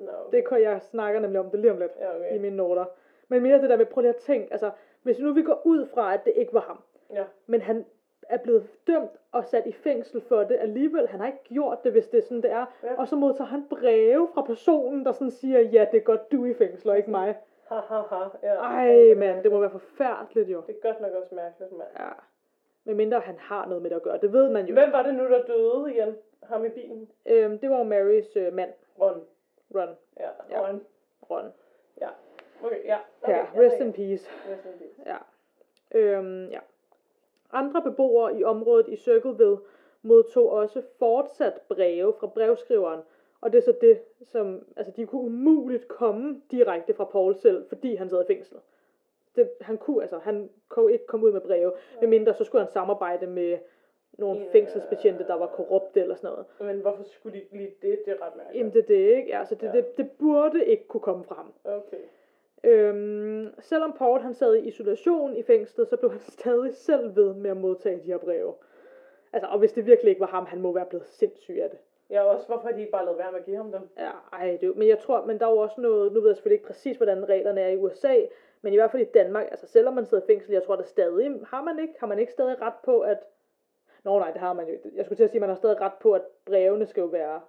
Nå, 0.00 0.12
Det 0.32 0.48
kan 0.48 0.62
jeg 0.62 0.82
snakker 0.82 1.20
nemlig 1.20 1.40
om 1.40 1.50
det 1.50 1.60
lige 1.60 1.72
om 1.72 1.78
lidt 1.78 1.92
Ja, 2.00 2.16
okay. 2.16 2.36
i 2.36 2.38
mine 2.38 2.56
noter. 2.56 2.84
Men 3.28 3.42
mere 3.42 3.60
det 3.62 3.70
der 3.70 3.76
med, 3.76 3.86
prøv 3.86 4.00
lige 4.00 4.08
at 4.14 4.16
tænke, 4.16 4.48
altså, 4.52 4.70
hvis 5.04 5.18
nu 5.18 5.32
vi 5.32 5.42
går 5.42 5.60
ud 5.64 5.86
fra, 5.86 6.14
at 6.14 6.24
det 6.24 6.32
ikke 6.36 6.54
var 6.54 6.60
ham, 6.60 6.78
Ja. 7.12 7.24
men 7.46 7.60
han 7.60 7.86
er 8.28 8.36
blevet 8.38 8.66
dømt 8.86 9.10
og 9.32 9.44
sat 9.44 9.66
i 9.66 9.72
fængsel 9.72 10.20
for 10.20 10.36
det 10.44 10.56
alligevel. 10.60 11.08
Han 11.08 11.20
har 11.20 11.26
ikke 11.26 11.44
gjort 11.44 11.84
det, 11.84 11.92
hvis 11.92 12.08
det 12.08 12.18
er 12.18 12.22
sådan, 12.22 12.42
det 12.42 12.50
er. 12.50 12.66
Ja. 12.82 12.94
Og 12.98 13.08
så 13.08 13.16
modtager 13.16 13.48
han 13.48 13.66
breve 13.70 14.28
fra 14.34 14.42
personen, 14.42 15.04
der 15.04 15.12
sådan 15.12 15.30
siger, 15.30 15.60
ja, 15.60 15.86
det 15.92 15.96
er 15.96 16.04
godt, 16.04 16.32
du 16.32 16.44
er 16.44 16.50
i 16.50 16.54
fængsel, 16.54 16.90
og 16.90 16.96
ikke 16.96 17.10
mig. 17.10 17.36
Ha, 17.68 17.74
ha, 17.74 18.00
ha. 18.00 18.24
Ja. 18.42 18.54
Ej, 18.54 19.14
mand, 19.14 19.42
det 19.42 19.52
må 19.52 19.60
være 19.60 19.70
forfærdeligt 19.70 20.48
jo. 20.48 20.62
Det 20.66 20.76
er 20.82 20.88
godt 20.88 21.00
nok 21.00 21.12
også 21.22 21.34
mærkeligt, 21.34 21.72
mand. 21.72 21.88
Ja. 21.98 22.08
Men 22.84 22.96
mindre 22.96 23.20
han 23.20 23.38
har 23.38 23.66
noget 23.66 23.82
med 23.82 23.90
det 23.90 23.96
at 23.96 24.02
gøre, 24.02 24.18
det 24.18 24.32
ved 24.32 24.48
man 24.50 24.66
jo. 24.66 24.72
Hvem 24.74 24.92
var 24.92 25.02
det 25.02 25.14
nu, 25.14 25.24
der 25.24 25.42
døde 25.44 25.94
igen? 25.94 26.16
Ham 26.42 26.64
i 26.64 26.68
bilen? 26.68 27.10
Øhm, 27.26 27.58
det 27.58 27.70
var 27.70 27.78
jo 27.78 27.82
Marys 27.84 28.36
øh, 28.36 28.52
mand, 28.52 28.70
Ron. 29.00 29.20
Ron. 29.74 29.88
Ja, 30.20 30.28
Ja. 30.50 30.60
Ron. 30.68 30.80
Ron. 31.30 31.52
Ja. 32.00 32.08
Okay, 32.66 32.84
ja. 32.84 32.98
Okay, 33.22 33.32
Ja, 33.36 33.46
rest 33.60 33.80
in 33.80 33.92
peace. 33.92 34.30
Rest 34.50 34.64
in 34.64 34.72
peace. 34.78 35.02
Ja. 35.06 35.16
Øhm, 35.98 36.48
ja. 36.50 36.58
Andre 37.52 37.82
beboere 37.82 38.38
i 38.38 38.44
området 38.44 38.88
i 38.88 38.96
Circleville 38.96 39.56
modtog 40.02 40.50
også 40.50 40.82
fortsat 40.98 41.60
breve 41.68 42.12
fra 42.20 42.26
brevskriveren, 42.26 43.00
og 43.40 43.52
det 43.52 43.58
er 43.58 43.62
så 43.62 43.74
det, 43.80 44.00
som, 44.22 44.66
altså 44.76 44.92
de 44.96 45.06
kunne 45.06 45.22
umuligt 45.22 45.88
komme 45.88 46.42
direkte 46.50 46.94
fra 46.94 47.04
Paul 47.04 47.34
selv, 47.36 47.68
fordi 47.68 47.94
han 47.94 48.08
sad 48.10 48.22
i 48.22 48.26
fængsel. 48.26 48.56
Det, 49.36 49.50
han 49.60 49.78
kunne, 49.78 50.02
altså, 50.02 50.18
han 50.18 50.50
kunne 50.68 50.92
ikke 50.92 51.06
komme 51.06 51.26
ud 51.26 51.32
med 51.32 51.40
breve, 51.40 51.72
medmindre 52.00 52.34
så 52.34 52.44
skulle 52.44 52.62
han 52.64 52.72
samarbejde 52.72 53.26
med 53.26 53.58
nogle 54.18 54.40
Ja. 54.40 54.46
fængselsbetjente, 54.52 55.26
der 55.26 55.34
var 55.34 55.46
korrupte 55.46 56.00
eller 56.00 56.14
sådan 56.14 56.30
noget. 56.30 56.46
Men 56.74 56.80
hvorfor 56.82 57.02
skulle 57.02 57.38
de 57.40 57.44
lige 57.56 57.74
det? 57.82 57.98
Det 58.04 58.12
er 58.20 58.26
ret 58.26 58.36
mærkeligt. 58.36 58.58
Jamen 58.58 58.72
det 58.72 58.82
er 58.82 58.86
det, 58.86 59.16
ikke? 59.16 59.28
Ja, 59.28 59.44
så 59.44 59.54
det, 59.54 59.66
Ja. 59.66 59.72
det, 59.72 59.96
det 59.96 60.10
burde 60.10 60.64
ikke 60.66 60.86
kunne 60.88 61.00
komme 61.00 61.24
fra 61.24 61.34
ham. 61.34 61.52
Okay. 61.64 61.96
Øhm, 62.64 63.54
selvom 63.60 63.92
Paul 63.92 64.20
han 64.20 64.34
sad 64.34 64.54
i 64.54 64.68
isolation 64.68 65.36
i 65.36 65.42
fængslet, 65.42 65.88
så 65.88 65.96
blev 65.96 66.10
han 66.10 66.20
stadig 66.38 66.74
selv 66.74 67.16
ved 67.16 67.34
med 67.34 67.50
at 67.50 67.56
modtage 67.56 67.96
de 67.96 68.06
her 68.06 68.18
breve. 68.18 68.54
Altså, 69.32 69.48
og 69.48 69.58
hvis 69.58 69.72
det 69.72 69.86
virkelig 69.86 70.10
ikke 70.10 70.20
var 70.20 70.26
ham, 70.26 70.46
han 70.46 70.60
må 70.60 70.72
være 70.72 70.86
blevet 70.86 71.06
sindssyg 71.06 71.58
af 71.62 71.70
det. 71.70 71.78
Ja, 72.10 72.22
også 72.22 72.46
hvorfor 72.46 72.68
de 72.68 72.80
ikke 72.80 72.92
bare 72.92 73.04
lavet 73.04 73.18
være 73.18 73.32
med 73.32 73.38
at 73.38 73.44
give 73.44 73.56
ham 73.56 73.72
dem? 73.72 73.88
Ja, 73.98 74.10
ej, 74.32 74.58
det, 74.60 74.76
men 74.76 74.88
jeg 74.88 74.98
tror, 74.98 75.24
men 75.24 75.38
der 75.38 75.46
er 75.46 75.50
jo 75.50 75.56
også 75.56 75.80
noget, 75.80 76.12
nu 76.12 76.20
ved 76.20 76.28
jeg 76.28 76.36
selvfølgelig 76.36 76.56
ikke 76.56 76.66
præcis, 76.66 76.96
hvordan 76.96 77.28
reglerne 77.28 77.60
er 77.60 77.68
i 77.68 77.76
USA, 77.76 78.16
men 78.62 78.72
i 78.72 78.76
hvert 78.76 78.90
fald 78.90 79.02
i 79.02 79.10
Danmark, 79.14 79.46
altså 79.50 79.66
selvom 79.66 79.94
man 79.94 80.06
sidder 80.06 80.22
i 80.22 80.26
fængsel, 80.26 80.52
jeg 80.52 80.62
tror 80.62 80.76
der 80.76 80.82
stadig, 80.82 81.40
har 81.46 81.62
man 81.62 81.78
ikke, 81.78 81.94
har 82.00 82.06
man 82.06 82.18
ikke 82.18 82.32
stadig 82.32 82.60
ret 82.60 82.74
på, 82.84 83.00
at, 83.00 83.18
nå 84.04 84.18
nej, 84.18 84.30
det 84.30 84.40
har 84.40 84.52
man 84.52 84.68
jo, 84.68 84.74
jeg 84.94 85.04
skulle 85.04 85.16
til 85.16 85.24
at 85.24 85.30
sige, 85.30 85.40
man 85.40 85.48
har 85.48 85.56
stadig 85.56 85.80
ret 85.80 85.94
på, 86.00 86.12
at 86.12 86.22
brevene 86.44 86.86
skal 86.86 87.00
jo 87.00 87.06
være, 87.06 87.40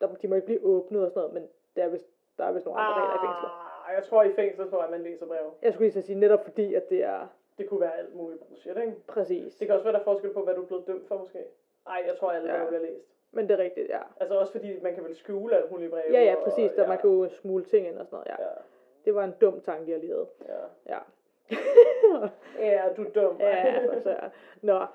der, 0.00 0.14
de 0.14 0.28
må 0.28 0.34
ikke 0.34 0.46
blive 0.46 0.64
åbnet 0.64 1.04
og 1.04 1.10
sådan 1.10 1.20
noget, 1.20 1.34
men 1.34 1.48
der 1.76 1.84
er 1.84 1.88
vist, 1.88 2.06
der 2.38 2.44
er 2.44 2.52
vist 2.52 2.66
nogle 2.66 2.80
andre 2.80 3.02
regler 3.02 3.14
i 3.14 3.26
fængslet. 3.26 3.71
Jeg 3.94 4.02
tror 4.04 4.22
i 4.22 4.32
fængsel, 4.32 4.70
tror 4.70 4.82
jeg, 4.82 4.90
man 4.90 5.02
læser 5.02 5.26
breve. 5.26 5.50
Jeg 5.62 5.72
skulle 5.72 5.88
lige 5.88 5.98
at 5.98 6.04
sige, 6.04 6.18
netop 6.18 6.44
fordi, 6.44 6.74
at 6.74 6.90
det 6.90 7.04
er 7.04 7.26
Det 7.58 7.68
kunne 7.68 7.80
være 7.80 7.98
alt 7.98 8.14
muligt 8.14 8.44
bullshit, 8.48 8.76
ikke? 8.76 8.94
præcis. 9.06 9.54
Det 9.54 9.66
kan 9.66 9.74
også 9.74 9.84
være, 9.84 9.92
der 9.92 10.00
er 10.00 10.04
forskel 10.04 10.30
på, 10.32 10.42
hvad 10.44 10.54
du 10.54 10.62
er 10.62 10.66
blevet 10.66 10.86
dømt 10.86 11.08
for, 11.08 11.18
måske. 11.18 11.38
Ej, 11.86 12.02
jeg 12.06 12.16
tror, 12.18 12.30
alle 12.30 12.52
Ja. 12.54 12.66
bliver 12.66 12.80
læst. 12.82 13.06
Men 13.32 13.48
det 13.48 13.58
er 13.60 13.64
rigtigt, 13.64 13.88
ja. 13.88 13.98
Altså 14.20 14.38
også 14.38 14.52
fordi, 14.52 14.80
man 14.82 14.94
kan 14.94 15.04
vel 15.04 15.16
skjule 15.16 15.56
alt 15.56 15.70
muligt 15.70 15.90
breve. 15.90 16.12
Ja, 16.12 16.22
ja, 16.24 16.34
og- 16.36 16.42
præcis. 16.44 16.72
Der 16.72 16.82
ja, 16.82 16.88
man 16.88 16.98
kan 16.98 17.10
jo 17.10 17.28
smule 17.28 17.64
ting 17.64 17.86
ind 17.86 17.98
og 17.98 18.06
sådan 18.06 18.16
noget. 18.16 18.26
Ja. 18.38 18.44
Ja, 18.44 18.50
Det 19.04 19.14
var 19.14 19.24
en 19.24 19.34
dum 19.40 19.60
tanke, 19.60 19.90
jeg 19.90 20.00
lige 20.00 20.12
havde. 20.12 20.26
ja. 20.48 20.94
Ja. 20.94 20.98
Ja, 22.58 22.82
du 22.96 23.02
er 23.04 23.10
dum. 23.10 23.36
ja, 23.40 23.78
for 23.94 24.00
så 24.02 24.10
ja. 24.10 24.28
Nå. 24.62 24.86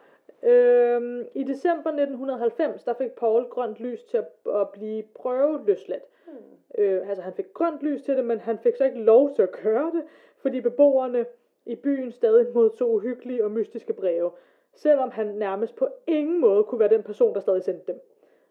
Øhm, 0.43 1.27
I 1.33 1.43
december 1.43 1.91
1990, 1.91 2.83
der 2.83 2.93
fik 2.93 3.11
Paul 3.11 3.43
grønt 3.49 3.77
lys 3.79 4.03
til 4.03 4.17
at, 4.17 4.25
at 4.55 4.69
blive 4.69 5.03
prøveløsladt. 5.15 6.03
Hmm. 6.27 6.83
Øh, 6.83 7.09
altså 7.09 7.21
han 7.23 7.33
fik 7.33 7.53
grønt 7.53 7.81
lys 7.81 8.01
til 8.01 8.17
det, 8.17 8.25
men 8.25 8.39
han 8.39 8.59
fik 8.59 8.75
så 8.75 8.83
ikke 8.85 8.99
lov 8.99 9.35
til 9.35 9.41
at 9.41 9.51
køre 9.51 9.91
det, 9.91 10.03
fordi 10.37 10.61
beboerne 10.61 11.25
i 11.65 11.75
byen 11.75 12.11
stadig 12.11 12.47
modtog 12.53 12.93
uhyggelige 12.93 13.43
og 13.43 13.51
mystiske 13.51 13.93
breve, 13.93 14.31
selvom 14.73 15.11
han 15.11 15.27
nærmest 15.27 15.75
på 15.75 15.87
ingen 16.07 16.39
måde 16.39 16.63
kunne 16.63 16.79
være 16.79 16.89
den 16.89 17.03
person, 17.03 17.33
der 17.33 17.39
stadig 17.39 17.63
sendte 17.63 17.91
dem. 17.91 18.01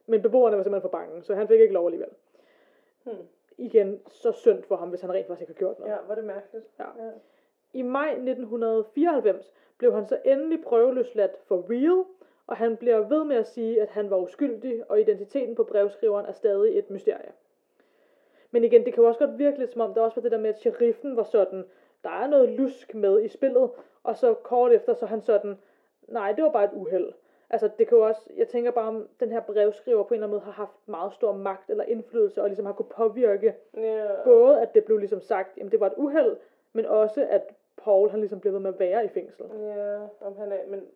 Men 0.07 0.23
beboerne 0.23 0.57
var 0.57 0.63
simpelthen 0.63 0.91
for 0.91 0.99
bange, 0.99 1.23
så 1.23 1.35
han 1.35 1.49
fik 1.49 1.61
ikke 1.61 1.75
lov 1.75 1.87
alligevel. 1.87 2.11
Hmm. 3.05 3.27
Igen, 3.59 4.01
så 4.07 4.33
synd 4.33 4.63
for 4.63 4.77
ham, 4.77 4.89
hvis 4.89 5.01
han 5.01 5.13
rent 5.13 5.27
faktisk 5.27 5.51
ikke 5.51 5.53
har 5.53 5.67
gjort 5.67 5.79
noget. 5.79 5.93
Ja, 5.93 5.99
var 6.09 6.15
det 6.15 6.25
mærkeligt. 6.25 6.65
Ja. 6.79 7.05
ja. 7.05 7.11
I 7.73 7.83
maj 7.83 8.09
1994 8.09 9.53
blev 9.79 9.95
han 9.95 10.09
så 10.09 10.19
endelig 10.25 10.63
prøveløsladt 10.63 11.37
for 11.47 11.67
real, 11.71 12.05
og 12.47 12.57
han 12.57 12.77
bliver 12.77 13.09
ved 13.09 13.25
med 13.25 13.37
at 13.37 13.47
sige, 13.47 13.83
at 13.83 13.89
han 13.89 14.11
var 14.11 14.17
uskyldig, 14.17 14.91
og 14.91 15.01
identiteten 15.01 15.55
på 15.55 15.65
brevskriveren 15.65 16.27
er 16.27 16.33
stadig 16.33 16.79
et 16.79 16.91
mysterie. 16.91 17.33
Men 18.51 18.65
igen, 18.65 18.85
det 18.85 18.95
kan 18.95 19.03
jo 19.03 19.09
også 19.09 19.27
godt 19.27 19.39
virke 19.39 19.59
lidt 19.59 19.73
som 19.73 19.81
om, 19.81 19.95
der 19.95 20.01
også 20.01 20.17
var 20.17 20.23
det 20.23 20.33
der 20.33 20.39
med, 20.39 20.51
at 20.51 20.61
sheriffen 20.61 21.17
var 21.17 21.23
sådan, 21.23 21.65
der 22.05 22.11
er 22.11 22.27
noget 22.27 22.49
lusk 22.49 22.95
med 22.95 23.23
i 23.23 23.29
spillet, 23.29 23.71
og 24.03 24.17
så 24.17 24.35
kort 24.35 24.73
efter, 24.73 24.95
så 24.95 25.07
han 25.07 25.23
sådan, 25.23 25.59
nej, 26.09 26.33
det 26.33 26.45
var 26.45 26.51
bare 26.51 26.65
et 26.65 26.71
uheld. 26.73 27.13
Altså, 27.51 27.71
det 27.79 27.89
kan 27.89 27.99
jo 27.99 28.07
også, 28.07 28.31
jeg 28.37 28.49
tænker 28.49 28.71
bare, 28.71 28.89
om 28.89 29.09
den 29.21 29.33
her 29.33 29.41
brevskriver 29.41 30.03
på 30.03 30.09
en 30.09 30.15
eller 30.15 30.27
anden 30.27 30.35
måde 30.37 30.45
har 30.45 30.53
haft 30.53 30.89
meget 30.89 31.13
stor 31.13 31.33
magt 31.33 31.71
eller 31.71 31.85
indflydelse, 31.85 32.43
og 32.43 32.49
ligesom 32.49 32.67
har 32.67 32.73
kunne 32.73 32.89
påvirke 32.97 33.55
Ja. 33.75 34.07
både 34.25 34.61
at 34.61 34.75
det 34.75 34.85
blev 34.85 34.99
ligesom 34.99 35.21
sagt, 35.21 35.59
jamen 35.59 35.73
det 35.73 35.81
var 35.81 35.87
et 35.87 35.95
uheld, 35.97 36.37
men 36.73 36.87
også 36.87 37.27
at 37.31 37.55
Paul 37.77 38.11
han 38.11 38.21
ligesom 38.21 38.41
blev 38.41 38.53
ved 38.53 38.61
med 38.61 38.73
at 38.73 38.79
være 38.79 39.05
i 39.05 39.09
fængsel. 39.09 39.47
Ja, 39.61 40.01
om 40.21 40.37
han 40.39 40.53
er, 40.53 40.67
men 40.69 40.87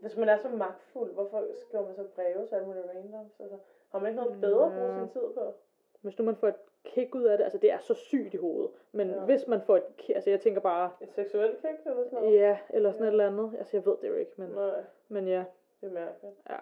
hvis 0.00 0.16
man 0.16 0.28
er 0.28 0.36
så 0.36 0.48
magtfuld, 0.48 1.12
hvorfor 1.14 1.44
skriver 1.56 1.86
man 1.86 1.94
så 1.94 2.04
breve 2.14 2.46
til 2.46 2.54
alle 2.54 2.66
mulige 2.66 2.84
randoms? 2.88 3.40
Altså, 3.40 3.56
har 3.92 3.98
man 3.98 4.08
ikke 4.10 4.22
noget 4.22 4.40
bedre 4.40 4.66
at 4.66 4.72
bruge 4.72 4.94
sin 4.98 5.08
tid 5.08 5.28
på? 5.34 5.54
hvis 6.00 6.18
nu 6.18 6.24
man 6.24 6.36
får 6.36 6.48
et 6.48 6.54
kick 6.84 7.14
ud 7.14 7.22
af 7.24 7.38
det, 7.38 7.44
altså 7.44 7.58
det 7.58 7.70
er 7.72 7.78
så 7.78 7.94
sygt 7.94 8.34
i 8.34 8.36
hovedet, 8.36 8.70
men 8.92 9.10
Ja. 9.10 9.18
hvis 9.20 9.46
man 9.46 9.60
får 9.62 9.76
et 9.76 9.96
kick, 9.96 10.14
altså 10.16 10.30
jeg 10.30 10.40
tænker 10.40 10.60
bare, 10.60 10.90
Et 11.00 11.12
seksuelt 11.12 11.56
kick 11.60 11.86
eller 11.86 12.04
sådan 12.04 12.18
noget? 12.18 12.34
ja, 12.34 12.58
eller 12.70 12.92
sådan 12.92 13.02
Ja. 13.04 13.08
et 13.08 13.12
eller 13.12 13.26
andet, 13.26 13.52
altså 13.58 13.76
jeg 13.76 13.86
ved 13.86 13.96
det 14.02 14.08
jo 14.08 14.14
ikke, 14.14 14.32
men, 14.36 14.48
Nej, 14.48 14.80
men 15.08 15.28
ja. 15.28 15.44
det 15.80 15.86
er 15.88 15.92
mærkeligt. 15.92 16.34
Ja. 16.50 16.56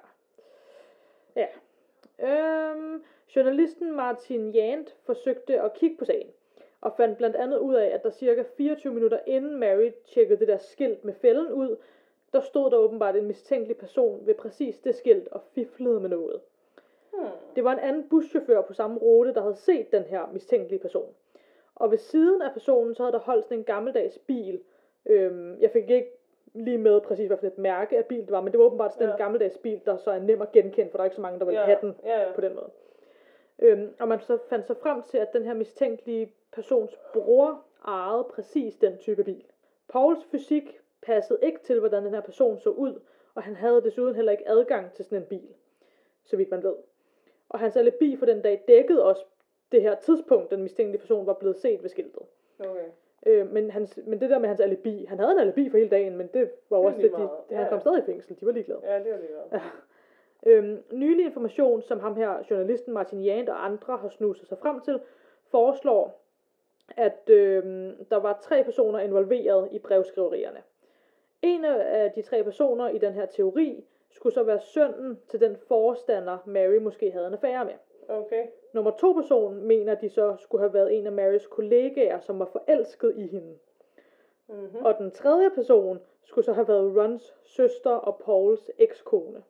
Ja. 1.36 1.46
Øhm, 2.18 3.04
journalisten 3.36 3.92
Martin 3.92 4.50
Jant 4.50 4.96
forsøgte 5.04 5.60
at 5.60 5.72
kigge 5.74 5.96
på 5.96 6.04
sagen, 6.04 6.30
og 6.80 6.92
fandt 6.96 7.18
blandt 7.18 7.36
andet 7.36 7.58
ud 7.58 7.74
af, 7.74 7.86
at 7.86 8.02
der 8.02 8.10
cirka 8.10 8.42
24 8.56 8.94
minutter 8.94 9.18
inden 9.26 9.56
Mary 9.56 9.90
tjekkede 10.06 10.38
det 10.40 10.48
der 10.48 10.56
skilt 10.56 11.04
med 11.04 11.14
fælden 11.14 11.52
ud, 11.52 11.76
der 12.32 12.40
stod 12.40 12.70
der 12.70 12.76
åbenbart 12.76 13.16
en 13.16 13.26
mistænkelig 13.26 13.76
person 13.76 14.26
ved 14.26 14.34
præcis 14.34 14.78
det 14.78 14.94
skilt 14.94 15.28
og 15.28 15.42
fiflede 15.54 16.00
med 16.00 16.08
noget. 16.08 16.40
Hmm. 17.18 17.28
Det 17.56 17.64
var 17.64 17.72
en 17.72 17.78
anden 17.78 18.08
buschauffør 18.08 18.60
på 18.60 18.72
samme 18.72 18.98
rute, 18.98 19.34
der 19.34 19.40
havde 19.40 19.56
set 19.56 19.92
den 19.92 20.02
her 20.02 20.26
mistænkelige 20.32 20.78
person. 20.78 21.14
Og 21.74 21.90
ved 21.90 21.98
siden 21.98 22.42
af 22.42 22.52
personen, 22.52 22.94
så 22.94 23.02
havde 23.02 23.12
der 23.12 23.18
holdt 23.18 23.44
sådan 23.44 23.58
en 23.58 23.64
gammeldags 23.64 24.18
bil. 24.18 24.60
Øhm, 25.06 25.60
jeg 25.60 25.70
fik 25.70 25.90
ikke 25.90 26.10
lige 26.54 26.78
med 26.78 27.00
præcis, 27.00 27.26
hvad 27.26 27.36
for 27.36 27.46
et 27.46 27.58
mærke 27.58 27.98
af 27.98 28.04
bil 28.04 28.20
det 28.20 28.30
var, 28.30 28.40
men 28.40 28.52
det 28.52 28.58
var 28.58 28.64
åbenbart 28.66 28.92
sådan 28.92 29.06
ja. 29.06 29.12
En 29.12 29.18
gammeldags 29.18 29.58
bil, 29.58 29.80
der 29.84 29.96
så 29.96 30.10
er 30.10 30.18
nem 30.18 30.42
at 30.42 30.52
genkende, 30.52 30.90
for 30.90 30.98
der 30.98 31.02
er 31.02 31.06
ikke 31.06 31.16
så 31.16 31.22
mange, 31.22 31.38
der 31.38 31.44
vil 31.44 31.54
ja. 31.54 31.64
have 31.64 31.78
den 31.80 31.96
Ja, 32.04 32.20
ja. 32.20 32.32
på 32.34 32.40
den 32.40 32.54
måde. 32.54 32.70
Øhm, 33.58 33.94
og 34.00 34.08
man 34.08 34.20
så 34.20 34.38
fandt 34.48 34.66
så 34.66 34.74
frem 34.74 35.02
til, 35.02 35.18
at 35.18 35.32
den 35.32 35.44
her 35.44 35.54
mistænkelige 35.54 36.32
persons 36.52 36.98
bror 37.12 37.62
ejede 37.86 38.24
præcis 38.24 38.76
den 38.76 38.98
type 38.98 39.24
bil. 39.24 39.44
Pauls 39.88 40.24
fysik 40.24 40.80
passede 41.02 41.38
ikke 41.42 41.60
til, 41.60 41.80
hvordan 41.80 42.04
den 42.04 42.14
her 42.14 42.20
person 42.20 42.60
så 42.60 42.70
ud, 42.70 43.00
og 43.34 43.42
han 43.42 43.56
havde 43.56 43.82
desuden 43.82 44.14
heller 44.14 44.32
ikke 44.32 44.48
adgang 44.48 44.92
til 44.92 45.04
sådan 45.04 45.18
en 45.18 45.24
bil, 45.28 45.54
så 46.24 46.36
vidt 46.36 46.50
man 46.50 46.62
ved. 46.62 46.74
Og 47.48 47.58
hans 47.58 47.76
alibi 47.76 48.16
for 48.16 48.26
den 48.26 48.42
dag 48.42 48.64
dækkede 48.68 49.04
også 49.04 49.24
det 49.72 49.82
her 49.82 49.94
tidspunkt, 49.94 50.50
den 50.50 50.62
mistænkelige 50.62 51.00
person 51.00 51.26
var 51.26 51.32
blevet 51.32 51.56
set 51.56 51.82
ved 51.82 51.88
skiltet. 51.90 52.22
Okay. 52.58 52.84
Øh, 53.26 53.52
men, 53.52 53.70
hans, 53.70 53.98
men 54.06 54.20
det 54.20 54.30
der 54.30 54.38
med 54.38 54.48
hans 54.48 54.60
alibi, 54.60 55.04
han 55.04 55.18
havde 55.18 55.32
en 55.32 55.38
alibi 55.38 55.70
for 55.70 55.78
hele 55.78 55.90
dagen, 55.90 56.16
men 56.16 56.26
det 56.34 56.50
var 56.70 56.76
Det 56.78 56.86
også 56.86 56.98
det, 57.02 57.12
de, 57.12 57.16
han 57.16 57.28
Ja, 57.50 57.68
kom 57.68 57.76
ja. 57.76 57.80
stadig 57.80 57.98
i 57.98 58.02
fængsel, 58.06 58.36
de 58.40 58.46
var 58.46 58.52
ligeglade. 58.52 58.80
Ja, 58.84 58.98
det 58.98 59.12
var 59.12 59.18
lige 59.18 59.30
godt. 59.50 59.62
Øhm, 60.46 60.82
nylig 60.92 61.24
information, 61.26 61.82
som 61.82 62.00
ham 62.00 62.16
her, 62.16 62.44
journalisten 62.50 62.94
Martin 62.94 63.20
Jant 63.20 63.48
og 63.48 63.64
andre 63.64 63.96
har 63.96 64.08
snuset 64.08 64.48
sig 64.48 64.58
frem 64.58 64.80
til, 64.80 65.00
foreslår, 65.50 66.24
at 66.96 67.30
øhm, 67.30 68.04
der 68.10 68.16
var 68.16 68.38
tre 68.42 68.64
personer 68.64 68.98
involveret 68.98 69.68
i 69.72 69.78
brevskriverierne. 69.78 70.62
En 71.42 71.64
af 71.64 72.12
de 72.12 72.22
tre 72.22 72.44
personer 72.44 72.88
i 72.88 72.98
den 72.98 73.12
her 73.12 73.26
teori 73.26 73.84
skulle 74.10 74.34
så 74.34 74.42
være 74.42 74.60
sønnen 74.60 75.20
til 75.28 75.40
den 75.40 75.56
forstander, 75.56 76.38
Mary 76.46 76.76
måske 76.76 77.10
havde 77.10 77.26
en 77.26 77.32
affære 77.34 77.64
med. 77.64 77.74
Okay. 78.08 78.46
Nummer 78.72 78.90
to 78.90 79.12
person 79.12 79.54
mener, 79.54 79.94
de 79.94 80.08
så 80.08 80.36
skulle 80.38 80.60
have 80.62 80.74
været 80.74 80.98
en 80.98 81.06
af 81.06 81.12
Marys 81.12 81.46
kollegaer, 81.46 82.20
som 82.20 82.38
var 82.38 82.44
forelsket 82.44 83.12
i 83.16 83.26
hende. 83.26 83.58
Mm-hmm. 84.48 84.84
Og 84.84 84.98
den 84.98 85.10
tredje 85.10 85.50
person 85.50 86.00
skulle 86.24 86.44
så 86.44 86.52
have 86.52 86.68
været 86.68 86.96
Rons 86.96 87.34
søster 87.44 87.90
og 87.90 88.20
Pauls 88.24 88.70
ekskone. 88.78 89.42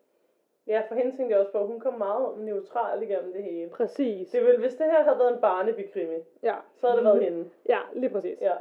Ja, 0.67 0.81
for 0.87 0.95
hende 0.95 1.17
tænkte 1.17 1.33
jeg 1.33 1.39
også 1.39 1.51
på, 1.51 1.59
at 1.59 1.67
hun 1.67 1.79
kom 1.79 1.93
meget 1.93 2.37
neutral 2.37 3.03
igennem 3.03 3.33
det 3.33 3.43
hele. 3.43 3.69
Præcis. 3.69 4.29
Det 4.29 4.41
ville, 4.45 4.59
hvis 4.59 4.75
det 4.75 4.85
her 4.85 5.03
havde 5.03 5.19
været 5.19 5.33
en 5.33 5.41
barnebikrimi, 5.41 6.15
Ja. 6.43 6.55
så 6.75 6.87
havde 6.87 6.97
det 6.97 7.05
været 7.05 7.23
hende. 7.23 7.49
Ja, 7.69 7.79
lige 7.93 8.09
præcis. 8.09 8.41
Ja. 8.41 8.53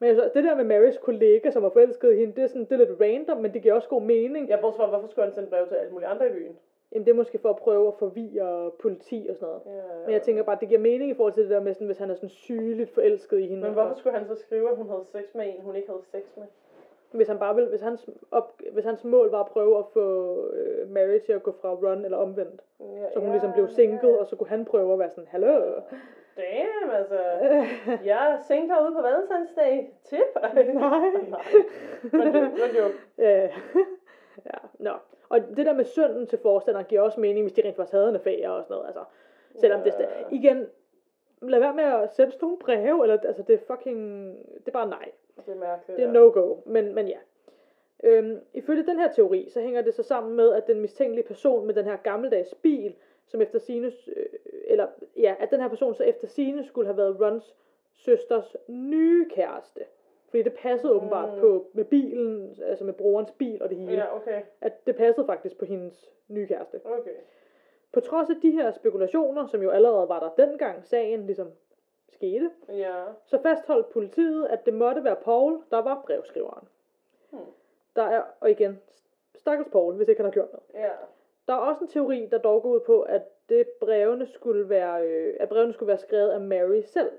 Ja. 0.00 0.06
Men 0.06 0.08
altså, 0.08 0.30
det 0.34 0.44
der 0.44 0.54
med 0.54 0.64
Marys 0.64 0.98
kollega, 0.98 1.50
som 1.50 1.62
var 1.62 1.70
forelsket 1.70 2.12
i 2.12 2.16
hende, 2.16 2.34
det 2.36 2.42
er, 2.44 2.46
sådan, 2.46 2.64
det 2.64 2.72
er 2.72 2.76
lidt 2.76 3.00
random, 3.00 3.36
men 3.36 3.54
det 3.54 3.62
giver 3.62 3.74
også 3.74 3.88
god 3.88 4.02
mening. 4.02 4.48
Jeg 4.48 4.58
bortset 4.60 4.80
fra, 4.80 4.88
hvorfor 4.88 5.08
skulle 5.08 5.24
han 5.24 5.34
sende 5.34 5.48
brev 5.48 5.68
til 5.68 5.74
alle 5.74 5.92
mulige 5.92 6.08
andre 6.08 6.28
i 6.28 6.32
byen? 6.32 6.56
Jamen, 6.92 7.06
det 7.06 7.12
er 7.12 7.16
måske 7.16 7.38
for 7.38 7.50
at 7.50 7.56
prøve 7.56 7.88
at 7.88 7.94
forvirre 7.98 8.70
politi 8.82 9.26
og 9.30 9.36
sådan 9.36 9.48
noget. 9.48 9.62
Ja, 9.66 9.82
Men 10.04 10.12
jeg 10.12 10.22
tænker 10.22 10.42
bare, 10.42 10.58
det 10.60 10.68
giver 10.68 10.80
mening 10.80 11.10
i 11.10 11.14
forhold 11.14 11.32
til 11.32 11.42
det 11.42 11.50
der 11.50 11.60
med, 11.60 11.74
sådan, 11.74 11.86
hvis 11.86 11.98
han 11.98 12.10
er 12.10 12.14
sådan 12.14 12.28
sygeligt 12.28 12.90
forelsket 12.90 13.38
i 13.38 13.46
hende. 13.46 13.62
Men 13.62 13.72
hvorfor 13.72 13.94
skulle 13.94 14.18
han 14.18 14.26
så 14.26 14.34
skrive, 14.34 14.70
at 14.70 14.76
hun 14.76 14.88
havde 14.88 15.04
sex 15.04 15.24
med 15.34 15.44
en, 15.46 15.62
hun 15.62 15.76
ikke 15.76 15.88
havde 15.88 16.02
sex 16.02 16.22
med? 16.36 16.46
Hvis 17.12 17.28
han 17.28 17.38
bare 17.38 17.54
vil, 17.54 17.66
hvis 17.68 17.80
hans, 17.80 18.08
op, 18.30 18.60
hvis 18.72 18.84
hans 18.84 19.04
mål 19.04 19.30
var 19.30 19.40
at 19.40 19.46
prøve 19.46 19.78
at 19.78 19.84
få 19.92 20.36
øh, 20.52 20.90
Mary 20.90 21.18
til 21.26 21.32
at 21.32 21.42
gå 21.42 21.52
fra 21.60 21.68
Ron 21.74 22.04
eller 22.04 22.18
omvendt. 22.18 22.60
Ja, 22.80 23.10
Så 23.12 23.20
hun 23.20 23.30
ligesom 23.30 23.52
blev 23.52 23.68
single, 23.68 24.18
og 24.20 24.26
så 24.26 24.36
kunne 24.36 24.48
han 24.48 24.64
prøve 24.64 24.92
at 24.92 24.98
være 24.98 25.10
sådan, 25.10 25.28
hallo. 25.30 25.62
Damn, 26.36 26.90
altså. 26.94 27.18
Jeg 28.10 28.30
er 28.32 28.42
single 28.46 28.74
herude 28.74 28.92
på 28.92 28.98
Valentine's. 29.00 29.60
Tip. 30.04 30.20
Nej. 30.74 31.00
Men 32.12 32.20
det 32.34 32.42
var 32.42 32.68
joke. 32.78 32.94
Øh, 33.18 33.50
ja, 34.46 34.58
nå. 34.78 34.90
Og 35.28 35.40
det 35.56 35.66
der 35.66 35.72
med 35.72 35.84
sønnen 35.84 36.26
til 36.26 36.38
forstanderen 36.38 36.86
giver 36.86 37.00
også 37.02 37.20
mening, 37.20 37.44
hvis 37.44 37.52
de 37.52 37.62
rent 37.64 37.76
faktisk 37.76 37.92
havde 37.92 38.08
en 38.08 38.14
affære 38.14 38.50
og 38.52 38.64
sådan 38.64 38.74
noget. 38.74 38.86
Altså, 38.86 39.04
selvom 39.60 39.80
det 39.80 39.94
Ja. 39.98 40.04
sta- 40.04 40.26
igen, 40.34 40.66
lad 41.42 41.58
være 41.60 41.74
med 41.74 41.84
at 41.84 42.14
sende 42.14 42.32
sådan 42.32 42.44
nogle 42.46 42.58
breve, 42.58 43.02
eller 43.04 43.18
altså 43.24 43.42
det 43.42 43.54
er 43.54 43.74
fucking, 43.74 43.98
det 44.58 44.68
er 44.68 44.72
bare 44.72 44.88
nej. 44.88 45.10
Det 45.46 45.52
er 45.54 45.58
mærkeligt. 45.58 45.96
Det 45.96 46.06
er 46.06 46.12
no-go, 46.12 46.56
men, 46.66 46.94
men 46.94 47.08
ja. 47.08 47.18
Øhm, 48.04 48.38
ifølge 48.54 48.86
den 48.86 48.98
her 48.98 49.12
teori, 49.12 49.48
så 49.48 49.60
hænger 49.60 49.82
det 49.82 49.94
så 49.94 50.02
sammen 50.02 50.36
med, 50.36 50.52
at 50.52 50.66
den 50.66 50.80
mistænkelige 50.80 51.26
person 51.26 51.66
med 51.66 51.74
den 51.74 51.84
her 51.84 51.96
gammeldags 51.96 52.54
bil, 52.54 52.94
som 53.26 53.40
efter 53.40 53.58
Sines, 53.58 54.08
øh, 54.16 54.24
eller 54.64 54.86
ja, 55.16 55.34
at 55.38 55.50
den 55.50 55.60
her 55.60 55.68
person 55.68 55.94
så 55.94 56.02
efter 56.04 56.26
sine 56.28 56.64
skulle 56.64 56.86
have 56.86 56.96
været 56.96 57.20
Rons 57.20 57.56
søsters 57.96 58.56
nye 58.68 59.28
kæreste. 59.30 59.80
Fordi 60.28 60.42
det 60.42 60.52
passede 60.52 60.92
åbenbart 60.92 61.34
Mm. 61.34 61.40
på 61.40 61.66
med 61.72 61.84
bilen, 61.84 62.56
altså 62.64 62.84
med 62.84 62.92
brorens 62.92 63.30
bil 63.38 63.62
og 63.62 63.68
det 63.68 63.78
hele. 63.78 63.92
Ja, 63.92 64.16
okay. 64.16 64.42
At 64.60 64.86
det 64.86 64.96
passede 64.96 65.26
faktisk 65.26 65.58
på 65.58 65.64
hendes 65.64 66.10
nye 66.28 66.46
kæreste. 66.46 66.80
Okay. 66.84 67.10
På 67.92 68.00
trods 68.00 68.30
af 68.30 68.36
de 68.42 68.50
her 68.50 68.70
spekulationer, 68.72 69.46
som 69.46 69.62
jo 69.62 69.70
allerede 69.70 70.08
var 70.08 70.20
der 70.36 70.46
dengang 70.46 70.84
sagen 70.84 71.26
ligesom 71.26 71.50
skete, 72.12 72.50
Ja. 72.68 73.04
så 73.26 73.38
fastholdt 73.42 73.88
politiet, 73.90 74.46
at 74.46 74.66
det 74.66 74.74
måtte 74.74 75.04
være 75.04 75.16
Paul, 75.16 75.62
der 75.70 75.78
var 75.78 76.02
brevskriveren. 76.06 76.68
Hmm. 77.30 77.40
Der 77.96 78.02
er, 78.02 78.22
og 78.40 78.50
igen, 78.50 78.80
stakkels 79.34 79.68
Paul, 79.72 79.94
hvis 79.94 80.08
ikke 80.08 80.18
han 80.18 80.24
har 80.26 80.32
gjort 80.32 80.48
noget. 80.52 80.84
Ja. 80.86 80.90
Der 81.48 81.52
er 81.54 81.58
også 81.58 81.80
en 81.84 81.88
teori, 81.88 82.28
der 82.30 82.38
dog 82.38 82.62
går 82.62 82.68
ud 82.68 82.80
på, 82.80 83.02
at 83.02 83.22
det 83.48 83.68
brevene 83.80 84.26
skulle 84.26 84.68
være, 84.68 85.06
øh, 85.06 85.36
at 85.40 85.48
brevene 85.48 85.72
skulle 85.72 85.88
være 85.88 85.98
skrevet 85.98 86.30
af 86.30 86.40
Mary 86.40 86.80
selv. 86.80 87.10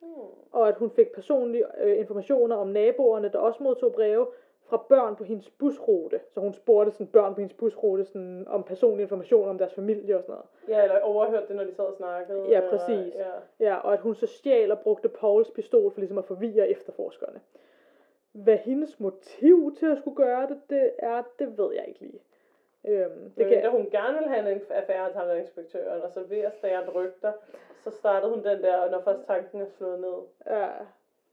Hmm. 0.00 0.08
Og 0.52 0.68
at 0.68 0.74
hun 0.76 0.90
fik 0.90 1.12
personlige 1.12 1.64
øh, 1.78 1.98
informationer 1.98 2.56
om 2.56 2.68
naboerne, 2.68 3.28
der 3.32 3.38
også 3.38 3.62
modtog 3.62 3.92
breve 3.92 4.26
fra 4.72 4.84
børn 4.88 5.16
på 5.16 5.24
hendes 5.24 5.50
busrute. 5.50 6.20
Så 6.34 6.40
hun 6.40 6.52
spurgte 6.54 6.92
sådan 6.92 7.06
børn 7.06 7.34
på 7.34 7.40
hendes 7.40 7.56
busrute 7.56 8.04
sådan, 8.04 8.44
om 8.48 8.62
personlige 8.62 9.02
informationer 9.02 9.50
om 9.50 9.58
deres 9.58 9.74
familie 9.74 10.16
og 10.16 10.22
sådan 10.22 10.32
noget. 10.32 10.46
Ja, 10.68 10.82
eller 10.82 11.00
overhørte 11.00 11.48
det, 11.48 11.56
når 11.56 11.64
de 11.64 11.72
sad 11.74 11.84
og 11.84 11.94
snakkede. 11.94 12.42
Ja, 12.48 12.56
eller- 12.56 12.70
præcis. 12.70 13.14
Ja. 13.14 13.30
Ja, 13.60 13.76
og 13.76 13.92
at 13.92 14.00
hun 14.00 14.14
så 14.14 14.26
stjal 14.26 14.72
og 14.72 14.78
brugte 14.80 15.08
Pauls 15.08 15.50
pistol 15.50 15.92
for 15.92 16.00
ligesom 16.00 16.18
at 16.18 16.24
forvirre 16.24 16.68
efterforskerne. 16.68 17.40
Hvad 18.32 18.56
hendes 18.56 19.00
motiv 19.00 19.74
til 19.78 19.86
at 19.86 19.98
skulle 19.98 20.16
gøre 20.16 20.48
det, 20.48 20.60
det 20.70 20.90
er, 20.98 21.22
det 21.38 21.58
ved 21.58 21.74
jeg 21.74 21.84
ikke 21.88 22.00
lige. 22.00 22.20
Øhm, 22.84 23.20
det 23.20 23.32
Det 23.36 23.46
kan, 23.48 23.60
kan... 23.60 23.70
hun 23.70 23.88
gerne 23.90 24.14
ville 24.14 24.28
have 24.28 24.52
en 24.52 24.60
affære 24.70 25.12
til 25.32 25.40
inspektøren, 25.40 26.02
og 26.02 26.10
så 26.10 26.22
ved 26.22 26.38
at 26.38 26.54
stære 26.54 26.88
rygter, 26.90 27.32
så 27.84 27.90
startede 27.90 28.32
hun 28.34 28.44
den 28.44 28.62
der, 28.62 28.90
når 28.90 29.00
først 29.00 29.26
tanken 29.26 29.60
er 29.60 29.66
slået 29.66 30.00
ned. 30.00 30.14
ja, 30.46 30.68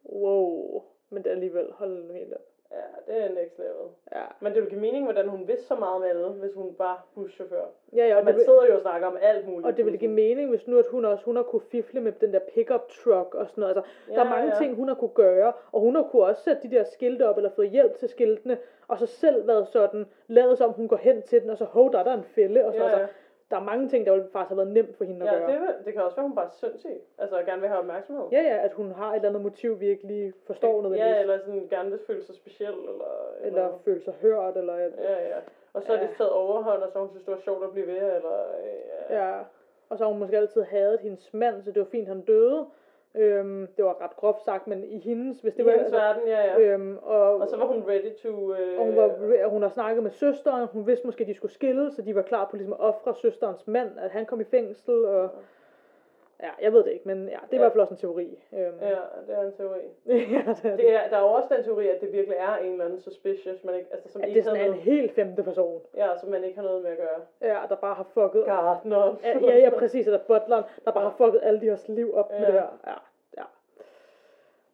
wow, 0.06 0.84
men 1.10 1.24
det 1.24 1.30
alligevel, 1.30 1.72
hold 1.72 2.04
nu 2.04 2.14
helt 2.14 2.34
op. 2.34 2.49
Ja, 2.72 3.14
det 3.14 3.24
er 3.24 3.30
next 3.30 3.58
level. 3.58 3.88
Ja, 4.12 4.24
Men 4.40 4.54
det 4.54 4.62
ville 4.62 4.70
give 4.70 4.82
mening, 4.82 5.04
hvordan 5.06 5.28
hun 5.28 5.48
vidste 5.48 5.66
så 5.66 5.76
meget 5.76 5.96
om 5.96 6.04
alle, 6.04 6.28
hvis 6.28 6.54
hun 6.54 6.76
var 6.78 7.06
buschauffør. 7.16 7.66
ja, 7.96 8.08
ja 8.08 8.18
Og 8.18 8.26
man 8.26 8.36
vil, 8.36 8.44
sidder 8.44 8.66
jo 8.66 8.76
og 8.76 8.82
snakker 8.82 9.08
om 9.08 9.18
alt 9.22 9.48
muligt. 9.48 9.68
og 9.68 9.78
det 9.78 9.86
ville 9.86 9.98
give 9.98 10.12
mening, 10.12 10.50
hvis 10.50 10.68
nu 10.68 10.78
at 10.78 10.86
hun 10.88 11.06
også 11.06 11.26
hun 11.26 11.36
har 11.36 11.44
kunne 11.44 11.62
fifle 11.72 12.02
med 12.02 12.12
den 12.12 12.34
der 12.34 12.40
pickup 12.54 12.90
truck 12.90 13.36
og 13.36 13.48
sådan 13.50 13.62
noget. 13.62 13.76
Altså, 13.78 13.92
ja, 14.10 14.14
der 14.14 14.20
er 14.26 14.30
mange 14.30 14.52
ja. 14.54 14.58
ting, 14.58 14.76
hun 14.76 14.88
har 14.88 14.96
kunne 14.96 15.14
gøre, 15.14 15.54
og 15.72 15.82
hun 15.82 15.96
har 15.96 16.04
kunne 16.12 16.24
også 16.24 16.44
sætte 16.44 16.62
de 16.70 16.76
der 16.76 16.84
skilte 16.84 17.30
op, 17.30 17.38
eller 17.38 17.50
fået 17.50 17.70
hjælp 17.70 17.98
til 17.98 18.10
skiltene, 18.10 18.58
og 18.88 19.00
så 19.00 19.06
selv 19.06 19.48
været 19.48 19.68
sådan, 19.68 20.06
lavet 20.28 20.58
som 20.58 20.72
hun 20.72 20.88
går 20.88 20.98
hen 20.98 21.22
til 21.22 21.42
den, 21.42 21.50
og 21.50 21.58
så, 21.58 21.66
hov, 21.66 21.92
der 21.92 22.00
er 22.00 22.04
der 22.04 22.14
en 22.14 22.24
fælde, 22.24 22.66
og 22.66 22.74
så, 22.74 22.80
Ja, 22.80 22.84
altså, 22.86 23.00
ja. 23.00 23.08
Der 23.52 23.58
er 23.58 23.64
mange 23.64 23.90
ting, 23.90 24.06
der 24.06 24.12
ville 24.12 24.28
faktisk 24.32 24.50
have 24.50 24.58
været 24.58 24.72
nemt 24.74 24.98
for 24.98 25.04
hende 25.06 25.26
at 25.30 25.34
Ja, 25.34 25.40
gøre. 25.40 25.52
det, 25.52 25.62
vil- 25.62 25.86
det 25.86 25.94
kan 25.94 26.02
også 26.04 26.16
være, 26.16 26.28
hun 26.28 26.36
bare 26.36 26.46
er 26.46 26.50
sindssyg. 26.50 27.02
Altså, 27.18 27.38
gerne 27.46 27.60
vil 27.62 27.70
have 27.70 27.80
opmærksomhed. 27.80 28.26
Ja, 28.32 28.42
ja, 28.42 28.58
at 28.66 28.74
hun 28.74 28.92
har 28.92 29.12
et 29.12 29.16
eller 29.16 29.30
andet 29.30 29.42
motiv, 29.44 29.80
vi 29.80 29.88
ikke 29.88 30.08
lige 30.08 30.34
forstår 30.48 30.82
noget. 30.82 30.98
Ja, 30.98 31.22
eller 31.22 31.40
sådan 31.40 31.68
gerne 31.70 31.90
vil 31.90 32.00
føle 32.08 32.24
sig 32.24 32.36
speciel, 32.36 32.74
eller... 32.74 33.34
eller 33.42 33.78
føle 33.86 34.02
sig 34.02 34.14
hørt, 34.22 34.58
eller... 34.58 34.76
Ja, 34.78 35.28
ja. 35.28 35.38
Og 35.74 35.84
så 35.84 35.94
er 35.94 35.98
Ja. 35.98 36.04
det 36.04 36.10
taget 36.18 36.32
overhånd, 36.32 36.82
og 36.84 36.92
så 36.92 37.00
hun 37.00 37.10
synes, 37.10 37.24
det 37.26 37.34
var 37.34 37.40
sjovt 37.40 37.64
at 37.64 37.72
blive 37.72 37.88
ved, 37.88 37.96
eller... 38.16 38.38
Ja. 39.10 39.28
Ja, 39.28 39.40
og 39.90 39.98
så 39.98 40.04
har 40.04 40.12
hun 40.12 40.20
måske 40.20 40.38
altid 40.38 40.62
hadet 40.64 41.00
hendes 41.00 41.34
mand, 41.34 41.64
så 41.64 41.72
det 41.72 41.80
var 41.80 41.86
fint, 41.92 42.08
han 42.08 42.22
døde. 42.22 42.66
Øhm, 43.16 43.68
det 43.78 43.86
var 43.86 44.02
ret 44.02 44.16
groft 44.16 44.44
sagt, 44.46 44.68
men 44.68 44.84
i 44.84 45.00
hendes, 45.00 45.40
hvis 45.42 45.54
I 45.54 45.58
det 45.58 45.66
var... 45.66 45.72
hendes 45.72 45.92
verden, 45.92 46.22
ja, 46.28 46.42
ja. 46.42 46.60
øhm, 46.60 46.98
og, 47.02 47.36
Og 47.36 47.48
så 47.48 47.58
var 47.58 47.66
hun 47.66 47.84
ready 47.88 48.16
to... 48.24 48.54
Øh, 48.54 48.80
og 48.80 48.86
hun, 48.86 48.96
var, 48.96 49.48
hun 49.50 49.62
har 49.62 49.70
snakket 49.70 50.04
med 50.04 50.12
søsteren, 50.12 50.68
hun 50.68 50.88
vidste 50.88 51.06
måske, 51.08 51.22
at 51.22 51.28
de 51.28 51.34
skulle 51.34 51.52
skille, 51.52 51.92
så 51.92 52.02
de 52.02 52.16
var 52.16 52.22
klar 52.22 52.48
på 52.52 52.56
ligesom 52.56 52.74
at 52.74 52.80
ofre 52.80 53.16
søsterens 53.16 53.68
mand, 53.68 53.90
at 54.00 54.12
han 54.12 54.26
kom 54.26 54.42
i 54.42 54.44
fængsel, 54.44 55.06
og 55.06 55.24
Ja, 55.24 55.28
jeg 56.62 56.74
ved 56.74 56.84
det 56.84 56.92
ikke, 56.92 57.08
men 57.08 57.28
ja, 57.30 57.32
det 57.32 57.34
er 57.42 57.46
i 57.52 57.56
Ja. 57.56 57.58
hvert 57.58 57.72
fald 57.72 57.82
også 57.82 57.94
en 57.94 57.98
teori. 58.00 58.40
Øhm, 58.54 58.78
Ja, 58.82 59.00
det 59.28 59.36
er 59.38 59.42
en 59.42 59.54
teori. 59.54 59.80
ja, 60.08 60.14
det 60.14 60.48
er 60.48 60.70
det. 60.70 60.78
Det 60.80 60.94
er, 60.96 61.10
der 61.10 61.18
er 61.18 61.22
jo 61.22 61.28
også 61.28 61.56
den 61.56 61.64
teori, 61.64 61.88
at 61.88 62.02
det 62.02 62.12
virkelig 62.14 62.38
er 62.38 62.56
en 62.56 62.72
eller 62.72 62.86
anden 62.86 63.00
suspicious, 63.00 63.64
man 63.64 63.76
ikke, 63.76 63.88
altså, 63.92 64.10
som 64.10 64.22
At 64.22 64.28
ikke 64.28 64.38
det 64.38 64.46
sådan 64.46 64.60
er 64.60 64.64
en 64.66 64.70
noget, 64.72 64.84
helt 64.84 65.12
femte 65.12 65.44
person. 65.44 65.82
ja, 65.96 66.08
som 66.20 66.30
man 66.30 66.44
ikke 66.44 66.58
har 66.60 66.66
noget 66.66 66.84
med 66.84 66.92
at 66.92 66.98
gøre. 66.98 67.22
Ja, 67.54 67.60
der 67.70 67.76
bare 67.76 67.94
har 67.96 68.04
fucket. 68.14 68.46
Gardner. 68.46 69.16
Ja, 69.24 69.38
ja, 69.40 69.58
ja, 69.58 69.70
præcis. 69.70 70.06
Eller 70.08 70.20
butleren, 70.28 70.64
der 70.86 70.92
bare 70.92 71.04
har 71.04 71.16
fucket 71.18 71.40
alle 71.44 71.60
de 71.62 71.66
her 71.66 71.78
liv 71.88 72.14
op 72.16 72.30
med 72.32 72.40
Ja. 72.40 72.46
det 72.46 72.54
her. 72.54 72.80
Ja, 72.88 72.94
ja. 73.38 73.44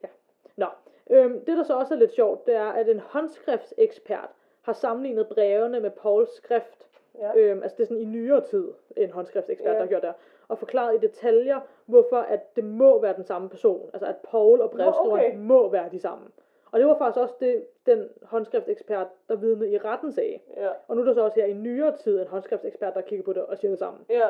ja. 0.03 0.07
Nå, 0.55 0.67
øhm, 1.09 1.45
det 1.45 1.57
der 1.57 1.63
så 1.63 1.73
også 1.73 1.93
er 1.93 1.97
lidt 1.97 2.13
sjovt, 2.13 2.45
det 2.47 2.55
er, 2.55 2.69
at 2.69 2.89
en 2.89 2.99
håndskriftsekspert 2.99 4.29
har 4.61 4.73
sammenlignet 4.73 5.27
brevene 5.27 5.79
med 5.79 5.89
Pauls 5.91 6.35
skrift. 6.35 6.87
Ja. 7.19 7.31
Øhm, 7.35 7.63
altså 7.63 7.75
det 7.77 7.83
er 7.83 7.87
sådan 7.87 8.01
i 8.01 8.05
nyere 8.05 8.41
tid, 8.41 8.71
en 8.97 9.11
håndskriftekspert, 9.11 9.67
Ja. 9.67 9.73
der 9.73 9.79
har 9.79 9.87
gjort 9.87 10.01
det, 10.01 10.13
og 10.47 10.57
forklaret 10.57 10.95
i 10.95 11.07
detaljer, 11.07 11.59
hvorfor 11.85 12.17
at 12.17 12.55
det 12.55 12.63
må 12.63 13.01
være 13.01 13.15
den 13.15 13.23
samme 13.23 13.49
person. 13.49 13.89
Altså 13.93 14.07
at 14.07 14.15
Paul 14.31 14.61
og 14.61 14.71
brevskriveren 14.71 15.25
okay. 15.25 15.35
må 15.37 15.69
være 15.69 15.89
de 15.91 15.99
samme. 15.99 16.25
Og 16.71 16.79
det 16.79 16.87
var 16.87 16.97
faktisk 16.97 17.21
også 17.21 17.35
det, 17.39 17.65
den 17.85 18.09
håndskriftsekspert, 18.23 19.07
der 19.29 19.35
vidnede 19.35 19.71
i 19.71 19.77
retten 19.77 20.11
sagde. 20.11 20.39
Ja. 20.57 20.69
Og 20.87 20.95
nu 20.95 21.01
er 21.01 21.05
der 21.05 21.13
så 21.13 21.23
også 21.23 21.39
her 21.39 21.47
i 21.47 21.53
nyere 21.53 21.97
tid 21.97 22.21
en 22.21 22.27
håndskriftsekspert, 22.27 22.93
der 22.93 23.01
kigger 23.01 23.25
på 23.25 23.33
det 23.33 23.45
og 23.45 23.57
siger 23.57 23.71
det 23.71 23.79
samme. 23.79 23.99
Ja. 24.09 24.27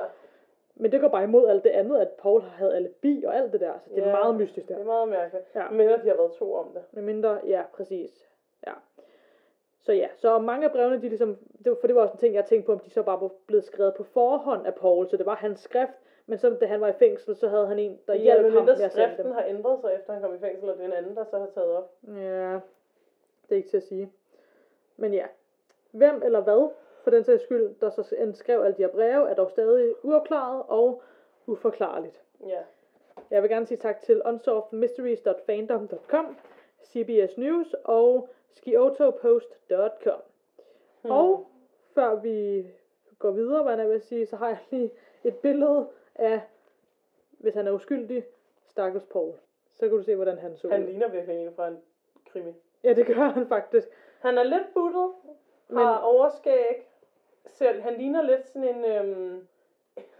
Men 0.75 0.91
det 0.91 1.01
går 1.01 1.07
bare 1.07 1.23
imod 1.23 1.47
alt 1.47 1.63
det 1.63 1.69
andet, 1.69 1.97
at 1.97 2.09
Paul 2.09 2.41
havde 2.41 2.75
alibi 2.75 3.23
og 3.27 3.35
alt 3.35 3.53
det 3.53 3.61
der. 3.61 3.73
Så 3.83 3.89
det 3.95 4.03
er 4.03 4.07
Ja, 4.07 4.15
meget 4.15 4.35
mystisk 4.35 4.67
Det 4.67 4.75
der. 4.75 4.81
er 4.81 4.85
meget 4.85 5.09
mærkeligt. 5.09 5.45
Ja. 5.55 5.69
Men 5.69 5.89
at 5.89 5.99
de 6.03 6.07
har 6.07 6.15
været 6.15 6.31
to 6.31 6.53
om 6.53 6.67
det. 6.73 6.81
Med 6.91 7.03
mindre, 7.03 7.39
ja, 7.47 7.63
præcis. 7.73 8.29
Ja. 8.67 8.71
Så 9.81 9.93
ja, 9.93 10.07
så 10.15 10.39
mange 10.39 10.65
af 10.65 10.71
brevene, 10.71 10.95
de 11.01 11.09
ligesom, 11.09 11.37
det 11.63 11.69
var, 11.69 11.77
for 11.79 11.87
det 11.87 11.95
var 11.95 12.01
også 12.01 12.13
en 12.13 12.17
ting, 12.19 12.35
jeg 12.35 12.45
tænkte 12.45 12.65
på, 12.65 12.71
om 12.71 12.79
de 12.79 12.89
så 12.89 13.03
bare 13.03 13.21
var 13.21 13.29
blevet 13.47 13.63
skrevet 13.63 13.93
på 13.97 14.03
forhånd 14.03 14.67
af 14.67 14.75
Paul, 14.75 15.09
så 15.09 15.17
det 15.17 15.25
var 15.25 15.35
hans 15.35 15.59
skrift, 15.59 15.93
men 16.27 16.37
så 16.37 16.49
da 16.49 16.65
han 16.65 16.81
var 16.81 16.87
i 16.87 16.93
fængsel, 16.93 17.35
så 17.35 17.47
havde 17.47 17.67
han 17.67 17.79
en, 17.79 17.99
der 18.07 18.13
Ja, 18.13 18.21
hjalp 18.21 18.53
ham 18.53 18.63
med 18.65 18.71
at 18.73 18.77
sende 18.77 18.91
skriften 18.91 19.25
dem. 19.25 19.33
har 19.33 19.43
ændret 19.43 19.79
sig, 19.81 19.93
efter 19.95 20.13
han 20.13 20.21
kom 20.21 20.35
i 20.35 20.39
fængsel, 20.39 20.69
og 20.69 20.75
det 20.75 20.81
er 20.81 20.85
en 20.87 20.93
anden, 20.93 21.15
der 21.15 21.23
så 21.23 21.39
har 21.39 21.47
taget 21.53 21.71
op. 21.71 21.91
Ja, 22.07 22.53
det 23.43 23.51
er 23.51 23.55
ikke 23.55 23.69
til 23.69 23.77
at 23.77 23.83
sige. 23.83 24.11
Men 24.97 25.13
ja, 25.13 25.25
hvem 25.91 26.21
eller 26.25 26.41
hvad, 26.41 26.69
for 27.03 27.11
den 27.11 27.23
sags 27.23 27.43
skyld, 27.43 27.75
der 27.81 27.89
så 27.89 28.15
end 28.17 28.33
skrev 28.35 28.61
alle 28.61 28.77
de 28.77 28.81
her 28.81 28.89
breve, 28.89 29.29
er 29.29 29.33
dog 29.35 29.51
stadig 29.51 29.93
uopklaret 30.03 30.63
og 30.67 31.01
uforklarligt. 31.45 32.21
Ja. 32.47 32.59
Jeg 33.31 33.41
vil 33.41 33.49
gerne 33.49 33.65
sige 33.67 33.77
tak 33.77 34.01
til 34.01 34.21
unsolvedmysteries.fandom.com, 34.25 36.37
CBS 36.85 37.37
News 37.37 37.75
og 37.83 38.29
skiotopost.com. 38.51 40.21
Hmm. 41.01 41.11
Og 41.11 41.47
før 41.93 42.15
vi 42.15 42.65
går 43.19 43.31
videre, 43.31 43.63
hvad 43.63 43.77
jeg 43.77 43.89
vil 43.89 44.01
sige, 44.01 44.25
så 44.25 44.35
har 44.35 44.47
jeg 44.47 44.57
lige 44.71 44.91
et 45.23 45.35
billede 45.35 45.87
af, 46.15 46.41
hvis 47.31 47.53
han 47.53 47.67
er 47.67 47.71
uskyldig, 47.71 48.25
stakkels 48.67 49.05
Paul. 49.05 49.33
Så 49.73 49.79
kan 49.87 49.97
du 49.97 50.03
se, 50.03 50.15
hvordan 50.15 50.37
han 50.37 50.57
så 50.57 50.69
Han 50.69 50.81
ud. 50.83 50.87
ligner 50.87 51.07
virkelig 51.07 51.45
en 51.47 51.53
fra 51.55 51.67
en 51.67 51.77
krimi. 52.25 52.53
Ja, 52.83 52.93
det 52.93 53.05
gør 53.07 53.13
han 53.13 53.47
faktisk. 53.47 53.87
Han 54.19 54.37
er 54.37 54.43
lidt 54.43 54.73
buttet, 54.73 55.11
Men- 55.67 55.77
har 55.77 55.97
overskæg. 55.97 56.87
Selv, 57.45 57.81
han 57.81 57.93
ligner 57.93 58.21
lidt 58.21 58.47
sådan 58.47 58.75
en... 58.75 58.85
Øhm, 58.85 59.47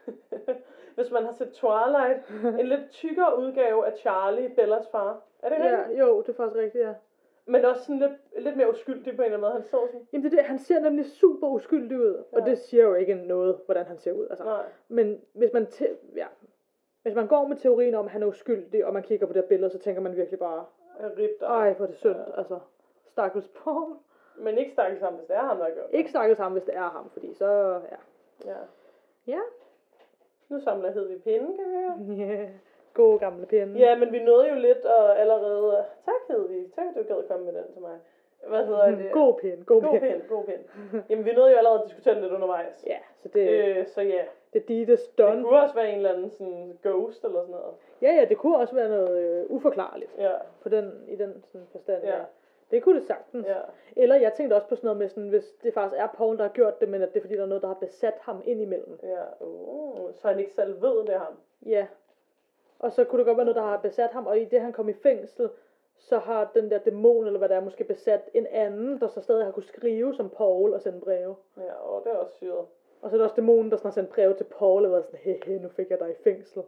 hvis 0.96 1.12
man 1.12 1.26
har 1.26 1.32
set 1.32 1.52
Twilight, 1.54 2.30
en 2.60 2.68
lidt 2.68 2.90
tykkere 2.92 3.40
udgave 3.40 3.88
af 3.88 3.98
Charlie, 3.98 4.50
Bellas 4.50 4.88
far. 4.92 5.22
Er 5.42 5.50
det 5.50 5.66
Ja, 5.66 5.78
rigtigt? 5.80 6.00
jo, 6.00 6.22
det 6.22 6.30
er 6.30 6.34
faktisk 6.34 6.58
rigtigt, 6.58 6.84
ja. 6.84 6.94
Men 7.48 7.66
også 7.66 7.84
sådan 7.84 8.00
lidt, 8.00 8.44
lidt 8.44 8.58
mere 8.58 8.70
uskyldig 8.70 9.16
på 9.16 9.22
en 9.22 9.26
eller 9.26 9.26
anden 9.26 9.42
måde. 9.42 9.52
Han 9.52 9.64
så 9.64 9.88
sådan... 9.92 10.08
Jamen 10.14 10.24
det 10.26 10.34
er 10.34 10.38
det, 10.38 10.46
han 10.46 10.60
ser 10.60 10.80
nemlig 10.80 11.06
super 11.06 11.48
uskyldig 11.48 12.00
ud, 12.00 12.24
og 12.32 12.40
Ja. 12.40 12.46
det 12.46 12.58
siger 12.58 12.84
jo 12.84 12.94
ikke 12.94 13.16
noget, 13.16 13.60
hvordan 13.66 13.86
han 13.86 13.98
ser 13.98 14.12
ud. 14.12 14.28
Altså. 14.30 14.44
Nej. 14.44 14.64
Men 14.88 15.22
hvis 15.34 15.54
man, 15.54 15.66
te- 15.66 15.98
ja, 16.16 16.26
hvis 17.02 17.16
man 17.16 17.28
går 17.28 17.48
med 17.48 17.58
teorien 17.58 17.96
om, 17.96 18.06
at 18.06 18.12
han 18.12 18.24
er 18.24 18.28
uskyldig, 18.28 18.86
og 18.86 18.94
man 18.94 19.04
kigger 19.04 19.28
på 19.28 19.34
det 19.34 19.42
her 19.42 19.48
billede, 19.48 19.70
så 19.72 19.80
tænker 19.80 20.02
man 20.02 20.16
virkelig 20.16 20.40
bare, 20.40 20.66
ribt 21.18 21.42
ej, 21.42 21.74
hvor 21.74 21.86
er 21.86 21.90
det 21.90 21.98
synd, 21.98 22.16
Ja. 22.16 22.38
altså. 22.38 22.60
Stakkels 23.08 23.48
Paul. 23.64 23.96
Men 24.38 24.58
ikke 24.58 24.72
stakkels 24.72 25.02
ham, 25.02 25.14
hvis 25.14 25.26
det 25.28 25.36
er 25.36 25.42
ham, 25.42 25.58
der 25.58 25.66
gjort 25.74 25.92
det. 25.92 25.98
Ikke 25.98 26.10
stakkels 26.10 26.40
ham, 26.40 26.52
hvis 26.52 26.64
det 26.64 26.76
er 26.76 26.90
ham, 26.90 27.10
fordi 27.10 27.34
så, 27.34 27.48
ja. 27.92 27.98
Ja. 28.52 28.58
Ja, 29.28 29.40
Nu 30.50 30.60
samler 30.60 30.92
hed 30.92 31.08
vi 31.08 31.18
pinde, 31.18 31.58
kan 31.58 31.66
vi 31.70 31.76
høre. 31.76 31.98
yeah. 32.38 32.50
Gode 32.96 33.20
gamle 33.20 33.46
pinde. 33.46 33.80
Ja, 33.80 33.96
men 33.98 34.12
vi 34.12 34.20
nåede 34.24 34.50
jo 34.50 34.56
lidt 34.56 34.86
og 34.86 35.20
allerede... 35.20 35.86
Tak, 36.06 36.22
Hedvig. 36.36 36.66
Tak, 36.76 36.86
at 36.86 36.96
du 37.10 37.14
gad 37.14 37.24
komme 37.28 37.46
med 37.46 37.54
den 37.54 37.72
til 37.74 37.82
mig. 37.82 37.98
Hvad 38.48 38.66
hedder 38.66 38.86
det? 38.92 39.12
God 39.12 39.34
pinde, 39.42 39.64
god, 39.66 39.82
God 39.82 40.00
pind, 40.00 40.22
god 40.30 40.44
pind. 40.46 40.60
Jamen, 41.10 41.26
vi 41.26 41.34
nåede 41.34 41.52
jo 41.52 41.58
allerede 41.58 41.80
at 41.80 41.86
diskutere 41.88 42.14
det 42.16 42.24
lidt 42.24 42.34
undervejs. 42.34 42.84
Ja, 42.88 42.98
så 43.20 43.28
det, 43.34 43.50
Øh, 43.50 43.88
så 43.88 44.02
ja, 44.02 44.24
det 44.54 44.62
er 44.62 44.66
Dittes 44.66 45.00
det 45.02 45.10
stun. 45.10 45.44
kunne 45.44 45.62
også 45.62 45.76
være 45.76 45.90
en 45.90 45.96
eller 45.98 46.14
anden 46.14 46.32
sådan 46.32 46.78
ghost 46.84 47.24
eller 47.24 47.40
sådan 47.42 47.52
noget. 47.52 47.74
Ja, 48.02 48.12
ja, 48.14 48.26
det 48.26 48.38
kunne 48.38 48.58
også 48.58 48.76
være 48.76 48.90
noget 48.90 49.18
øh, 49.20 49.46
uforklarligt, 49.50 50.12
Ja, 50.18 50.32
på 50.64 50.70
den, 50.70 50.92
i 51.08 51.16
den 51.16 51.44
sådan, 51.52 51.68
forstand. 51.72 52.04
Ja. 52.04 52.18
Det 52.72 52.84
kunne 52.84 53.00
det 53.00 53.08
sagtens. 53.08 53.48
ja. 53.48 53.58
Eller 53.96 54.16
jeg 54.16 54.34
tænkte 54.34 54.54
også 54.56 54.68
på 54.68 54.76
sådan 54.76 54.86
noget 54.88 54.98
med, 55.00 55.10
sådan, 55.10 55.30
hvis 55.30 55.46
det 55.64 55.74
faktisk 55.74 56.00
er 56.02 56.08
Paul, 56.18 56.38
der 56.38 56.44
har 56.44 56.52
gjort 56.52 56.80
det, 56.82 56.90
men 56.90 57.02
at 57.02 57.10
det 57.14 57.18
er 57.20 57.22
fordi, 57.22 57.36
der 57.36 57.44
er 57.44 57.48
noget, 57.48 57.62
der 57.62 57.68
har 57.68 57.76
besat 57.76 58.14
ham 58.22 58.42
ind 58.46 58.62
imellem. 58.62 59.00
ja. 59.04 59.46
Uh, 59.46 60.10
så 60.16 60.28
han 60.28 60.40
ikke 60.40 60.54
selv 60.54 60.82
ved, 60.82 60.98
det 61.06 61.14
er 61.16 61.20
ham. 61.20 61.34
Ja. 61.66 61.86
Og 62.86 62.92
så 62.92 63.04
kunne 63.04 63.20
det 63.20 63.26
godt 63.26 63.38
være 63.38 63.46
noget, 63.46 63.56
der 63.56 63.62
har 63.62 63.78
besat 63.78 64.12
ham, 64.12 64.28
og 64.28 64.40
i 64.40 64.46
det, 64.46 64.62
han 64.62 64.74
kom 64.74 64.90
i 64.90 64.94
fængsel, 64.94 65.50
så 65.98 66.18
har 66.18 66.52
den 66.56 66.72
der 66.72 66.78
dæmon, 66.78 67.26
eller 67.26 67.38
hvad 67.38 67.50
det 67.50 67.58
er, 67.58 67.62
måske 67.62 67.84
besat 67.84 68.30
en 68.34 68.48
anden, 68.48 69.00
der 69.00 69.08
så 69.08 69.22
stadig 69.22 69.46
har 69.46 69.52
kunne 69.52 69.64
skrive 69.64 70.16
som 70.16 70.30
Paul 70.30 70.74
og 70.74 70.82
sende 70.82 71.00
breve. 71.00 71.36
Ja, 71.58 71.74
og 71.74 72.04
det 72.04 72.12
er 72.12 72.16
også 72.16 72.36
syret. 72.36 72.66
Og 73.02 73.10
så 73.10 73.16
er 73.16 73.18
der 73.18 73.24
også 73.24 73.36
dæmonen, 73.36 73.72
der 73.72 73.78
sådan 73.78 73.88
har 73.88 73.94
sendt 73.94 74.10
breve 74.10 74.34
til 74.34 74.44
Paul, 74.44 74.86
og 74.86 74.92
været 74.92 75.06
sådan, 75.06 75.20
hehe, 75.20 75.60
nu 75.60 75.70
fik 75.70 75.90
jeg 75.90 76.00
dig 76.00 76.12
i 76.12 76.24
fængsel. 76.24 76.64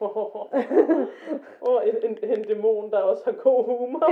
og 1.68 1.88
en, 1.88 1.96
en, 2.02 2.18
en 2.22 2.44
dæmon, 2.44 2.90
der 2.90 2.98
også 2.98 3.24
har 3.24 3.32
god 3.32 3.64
humor. 3.64 4.04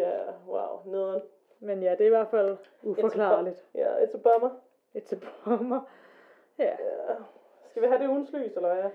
Ja, 0.00 0.20
wow, 0.48 0.80
nederen. 0.84 1.22
Men 1.60 1.82
ja, 1.82 1.90
det 1.90 2.00
er 2.00 2.06
i 2.06 2.08
hvert 2.08 2.28
fald 2.28 2.56
uforklarligt. 2.82 3.64
Ja, 3.74 4.04
it's 4.04 4.14
a 4.14 4.18
bummer. 4.18 4.50
It's 4.96 5.14
a 5.14 5.18
bummer. 5.44 5.80
Ja. 6.58 6.64
Ja. 6.64 7.14
Skal 7.70 7.82
vi 7.82 7.86
have 7.86 8.02
det 8.02 8.08
ugens 8.08 8.32
lys, 8.32 8.56
eller 8.56 8.74
hvad? 8.74 8.90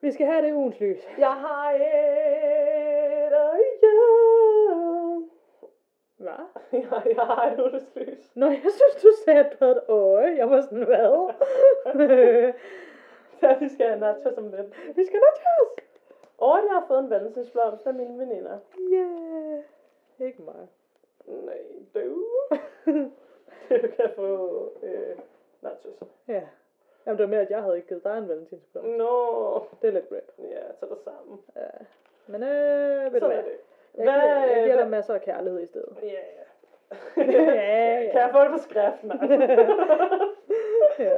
Vi 0.00 0.12
skal 0.12 0.26
have 0.26 0.46
det 0.46 0.52
ugens 0.52 0.80
lys. 0.80 0.98
Jeg 1.18 1.32
har 1.32 1.70
et 1.70 3.32
øje. 3.32 3.62
Hvad? 6.16 6.44
Ja, 6.72 7.00
jeg 7.16 7.26
har 7.26 7.52
et 7.52 7.60
ugens 7.60 7.92
lys. 7.96 8.36
Nå, 8.36 8.46
jeg 8.46 8.70
synes, 8.70 9.02
du 9.02 9.08
sagde, 9.24 9.50
havde 9.58 9.72
et 9.72 9.82
øje. 9.88 10.36
Jeg 10.36 10.50
var 10.50 10.60
sådan, 10.60 10.84
hvad? 10.84 11.32
Ja, 13.42 13.58
vi 13.58 13.68
skal 13.68 13.86
have 13.86 14.00
nachos 14.00 14.36
om 14.36 14.44
lidt. 14.44 14.96
Vi 14.96 15.04
skal 15.04 15.20
nok 15.20 15.34
tage 15.34 15.60
os. 15.62 15.84
Og 16.38 16.56
jeg 16.56 16.72
har 16.72 16.84
fået 16.88 16.98
en 16.98 17.10
valentinsblomst 17.10 17.86
af 17.86 17.94
mine 17.94 18.18
veninder. 18.18 18.58
Yeah. 18.92 19.62
Ikke 20.18 20.42
mig. 20.42 20.68
Nej, 21.26 21.58
du. 21.94 22.24
du 23.82 23.88
kan 23.96 24.10
få 24.16 24.70
øh, 24.82 25.16
nachos. 25.62 26.02
Ja. 26.28 26.42
Jamen, 27.06 27.18
det 27.18 27.24
var 27.24 27.30
mere, 27.30 27.40
at 27.40 27.50
jeg 27.50 27.62
havde 27.62 27.76
ikke 27.76 27.88
givet 27.88 28.04
dig 28.04 28.18
en 28.18 28.28
valentinsblomst. 28.28 28.90
Nå. 28.90 29.66
Det 29.82 29.88
er 29.88 29.92
lidt 29.92 30.06
rip. 30.12 30.32
Ja, 30.38 30.72
så 30.80 30.86
det 30.86 30.98
sammen. 31.04 31.40
Ja. 31.56 31.68
Men 32.26 32.42
øh, 32.42 33.12
ved 33.12 33.20
du 33.20 33.26
Sådan 33.26 33.38
er 33.38 33.42
hvad? 33.42 33.50
det. 33.50 33.58
Jeg, 33.94 34.04
giver, 34.04 34.14
jeg 34.46 34.54
giver 34.54 34.66
hvad- 34.66 34.76
dig 34.82 34.90
masser 34.90 35.14
af 35.14 35.20
kærlighed 35.22 35.60
i 35.62 35.66
stedet. 35.66 35.96
Ja, 36.02 36.08
ja. 36.08 36.42
ja. 37.16 38.10
Kan 38.12 38.20
jeg 38.20 38.28
få 38.32 38.40
det 38.40 38.50
på 38.50 38.58
skrift, 38.58 39.04
mand? 39.04 39.20
ja. 40.98 41.16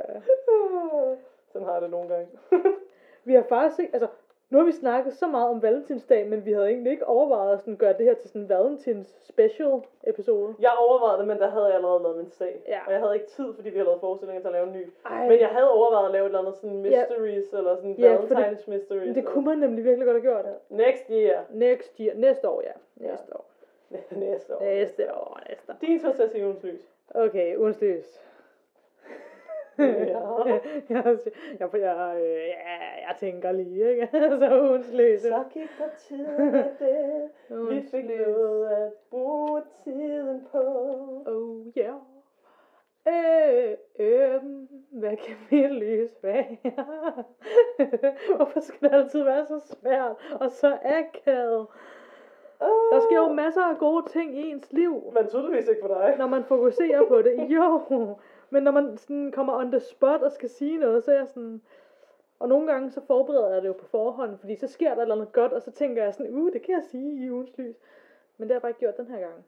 Sådan 1.53 1.67
har 1.67 1.73
jeg 1.73 1.83
det 1.83 1.91
nogle 1.91 2.09
gange. 2.09 2.29
Vi 3.25 3.35
har 3.35 3.43
faktisk 3.43 3.81
ikke, 3.81 3.93
altså, 3.95 4.09
nu 4.51 4.59
har 4.59 4.65
vi 4.65 4.73
snakket 4.73 5.13
så 5.15 5.27
meget 5.27 5.49
om 5.51 5.63
Valentinsdag, 5.63 6.27
men 6.29 6.45
vi 6.47 6.53
havde 6.53 6.69
egentlig 6.69 6.91
ikke 6.93 7.07
overvejet 7.07 7.53
at 7.53 7.61
sådan 7.61 7.77
gøre 7.77 7.93
det 7.93 8.07
her 8.07 8.15
til 8.15 8.29
sådan 8.31 8.43
en 8.43 8.49
Valentins 8.49 9.17
special 9.23 9.81
episode. 10.07 10.55
Jeg 10.61 10.73
overvejede 10.79 11.19
det, 11.19 11.27
men 11.29 11.39
der 11.39 11.51
havde 11.51 11.65
jeg 11.67 11.75
allerede 11.75 12.03
lavet 12.03 12.17
min 12.17 12.31
sag. 12.31 12.63
Ja. 12.69 12.81
Og 12.87 12.93
jeg 12.93 13.01
havde 13.01 13.15
ikke 13.15 13.27
tid, 13.27 13.55
fordi 13.55 13.69
vi 13.71 13.77
havde 13.79 13.87
lavet 13.87 14.01
forestillinger 14.01 14.41
til 14.41 14.49
at 14.49 14.53
lave 14.53 14.67
en 14.67 14.73
ny. 14.73 14.91
Ej, 15.07 15.29
Men 15.29 15.41
jeg 15.41 15.49
havde 15.49 15.71
overvejet 15.71 16.07
at 16.07 16.13
lave 16.13 16.23
et 16.25 16.29
eller 16.29 16.39
andet 16.39 16.55
sådan 16.55 16.85
Ja. 16.87 17.05
mysteries, 17.09 17.53
eller 17.53 17.77
sådan 17.77 17.93
Ja, 17.99 18.17
for 18.17 18.27
det- 18.27 18.37
Valentine's 18.37 18.71
mysteries. 18.71 19.07
men 19.07 19.15
det 19.15 19.25
kunne 19.25 19.45
man 19.45 19.59
nemlig 19.59 19.85
virkelig 19.85 20.07
godt 20.07 20.23
have 20.23 20.33
gjort. 20.33 20.45
Ja. 20.71 20.77
Next 20.85 21.05
year. 21.11 21.45
Next 21.51 21.99
year, 22.01 22.15
næste 22.17 22.49
år, 22.49 22.63
ja. 22.65 22.73
Næste 23.09 23.37
år. 23.37 23.47
Næste 24.25 24.57
år. 24.57 24.61
Næste 24.61 25.15
år, 25.15 25.41
næste 25.49 25.73
år. 25.73 25.77
Din 25.81 26.01
tur 26.01 26.13
til 26.27 26.45
ugens 26.45 26.63
lys. 26.63 26.81
Okay, 27.15 27.57
ugens 27.57 27.81
lys. 27.81 28.21
Ja. 29.79 29.85
jeg, 30.45 30.63
jeg, 30.91 31.19
jeg, 31.61 31.69
jeg, 31.75 32.17
øh, 33.11 33.19
tænker 33.19 33.53
lige, 33.53 33.91
ikke? 33.91 34.09
så 34.41 34.83
lys. 34.93 35.21
Så 35.21 35.45
gik 35.53 35.71
der 35.79 35.89
tid 35.99 36.27
med 36.39 36.65
det. 36.79 37.31
Vi 37.71 37.83
fik 37.91 38.05
noget 38.05 38.67
at 38.69 38.93
bruge 39.11 39.63
tiden 39.85 40.47
på. 40.53 40.63
Oh 41.27 41.67
yeah. 41.79 41.95
Øh, 43.09 43.77
øh, 43.99 44.41
hvad 44.91 45.17
kan 45.17 45.35
mit 45.51 45.71
lys 45.75 46.11
være? 46.23 46.57
Hvorfor 48.37 48.61
skal 48.61 48.89
det 48.91 48.97
altid 48.97 49.23
være 49.23 49.47
så 49.47 49.59
svært 49.61 50.17
og 50.41 50.51
så 50.51 50.79
akavet? 50.85 51.67
Der 52.93 53.01
sker 53.01 53.17
jo 53.17 53.33
masser 53.33 53.63
af 53.63 53.79
gode 53.79 54.09
ting 54.09 54.39
i 54.39 54.51
ens 54.51 54.73
liv, 54.73 55.13
Men 55.15 55.29
tydeligvis 55.29 55.69
ikke 55.69 55.81
for 55.83 55.95
dig. 55.95 56.15
når 56.19 56.27
man 56.27 56.45
fokuserer 56.45 57.05
på 57.09 57.23
det. 57.23 57.47
Jo, 57.49 57.81
men 58.55 58.63
når 58.63 58.71
man 58.71 58.97
sådan 58.97 59.33
kommer 59.33 59.59
on 59.59 59.71
the 59.71 59.81
spot 59.81 60.23
og 60.23 60.33
skal 60.33 60.49
sige 60.49 60.79
noget, 60.79 61.05
så 61.05 61.13
er 61.13 61.17
jeg 61.17 61.29
sådan, 61.29 61.63
Og 62.39 62.49
nogle 62.49 62.73
gange 62.73 62.91
så 62.91 63.01
forbereder 63.07 63.53
jeg 63.53 63.63
det 63.63 63.69
jo 63.69 63.73
på 63.73 63.87
forhånd, 63.87 64.39
fordi 64.39 64.57
så 64.57 64.67
sker 64.67 64.89
der 64.89 64.97
et 64.97 65.03
eller 65.03 65.15
andet 65.15 65.33
godt, 65.33 65.53
og 65.53 65.63
så 65.63 65.71
tænker 65.71 66.05
jeg 66.05 66.15
sådan, 66.15 66.33
uh, 66.33 66.53
det 66.53 66.63
kan 66.63 66.75
jeg 66.75 66.83
sige 66.85 67.25
i 67.25 67.31
ugens 67.31 67.59
lys. 67.59 67.77
Men 68.39 68.49
det 68.49 68.51
har 68.51 68.55
jeg 68.55 68.63
bare 68.63 68.71
ikke 68.71 68.81
gjort 68.81 68.97
den 68.97 69.07
her 69.07 69.21
gang. 69.21 69.45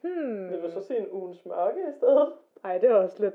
Hmm. 0.00 0.50
Vil 0.50 0.62
du 0.62 0.70
så 0.70 0.80
se 0.80 0.96
en 0.96 1.08
ugens 1.10 1.46
mørke 1.46 1.80
i 1.88 1.92
stedet? 1.92 2.32
Ej, 2.64 2.78
det 2.78 2.90
er 2.90 2.94
også 2.94 3.22
lidt... 3.22 3.34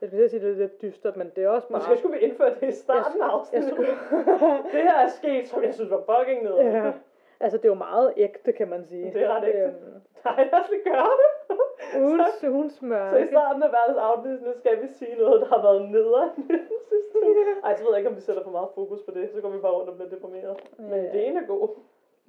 Jeg 0.00 0.08
skal 0.08 0.30
sige, 0.30 0.40
det 0.40 0.50
er 0.50 0.56
lidt 0.56 0.82
dystert, 0.82 1.16
men 1.16 1.30
det 1.36 1.44
er 1.44 1.48
også 1.48 1.68
bare... 1.68 1.78
Måske 1.78 1.96
skulle 1.96 2.18
vi 2.18 2.24
indføre 2.24 2.54
det 2.60 2.68
i 2.68 2.72
starten 2.72 3.20
af 3.22 3.26
afsnittet. 3.26 3.70
skulle... 3.70 3.90
Det 4.72 4.82
her 4.82 4.98
er 4.98 5.08
sket, 5.08 5.48
som 5.48 5.62
jeg 5.62 5.74
synes 5.74 5.90
var 5.90 6.02
fucking 6.10 6.42
ned. 6.42 6.54
ja. 6.54 6.92
Altså, 7.40 7.56
det 7.56 7.64
er 7.64 7.68
jo 7.68 7.74
meget 7.74 8.12
ægte, 8.16 8.52
kan 8.52 8.68
man 8.68 8.84
sige. 8.84 9.12
Det 9.12 9.22
er 9.22 9.36
ret 9.36 9.48
ægte. 9.48 9.60
Øhm, 9.60 10.00
Os 10.58 10.70
lige 10.70 10.84
gøre 10.84 11.12
det. 11.22 11.30
ugens, 12.02 12.44
ugens 12.44 12.74
Så 13.12 13.16
i 13.16 13.26
starten 13.26 13.62
af 13.62 13.70
verdens 13.78 13.98
afsnit, 13.98 14.42
nu 14.42 14.52
skal 14.58 14.82
vi 14.82 14.88
sige 14.88 15.14
noget, 15.18 15.40
der 15.40 15.46
har 15.46 15.62
været 15.62 15.82
nederen 15.90 16.30
i 16.36 16.42
den 16.52 16.66
sidste. 16.88 17.18
Ej, 17.64 17.76
så 17.76 17.82
ved 17.82 17.90
jeg 17.90 17.98
ikke, 17.98 18.10
om 18.10 18.16
vi 18.16 18.20
sætter 18.20 18.42
for 18.42 18.50
meget 18.50 18.68
fokus 18.74 19.00
på 19.02 19.10
det. 19.10 19.30
Så 19.34 19.40
går 19.40 19.48
vi 19.48 19.58
bare 19.58 19.72
rundt 19.72 19.88
og 19.90 19.94
bliver 19.96 20.10
deprimeret. 20.10 20.56
Men 20.78 21.04
Ja. 21.04 21.12
det 21.12 21.26
ene 21.26 21.40
er 21.42 21.46
god. 21.46 21.68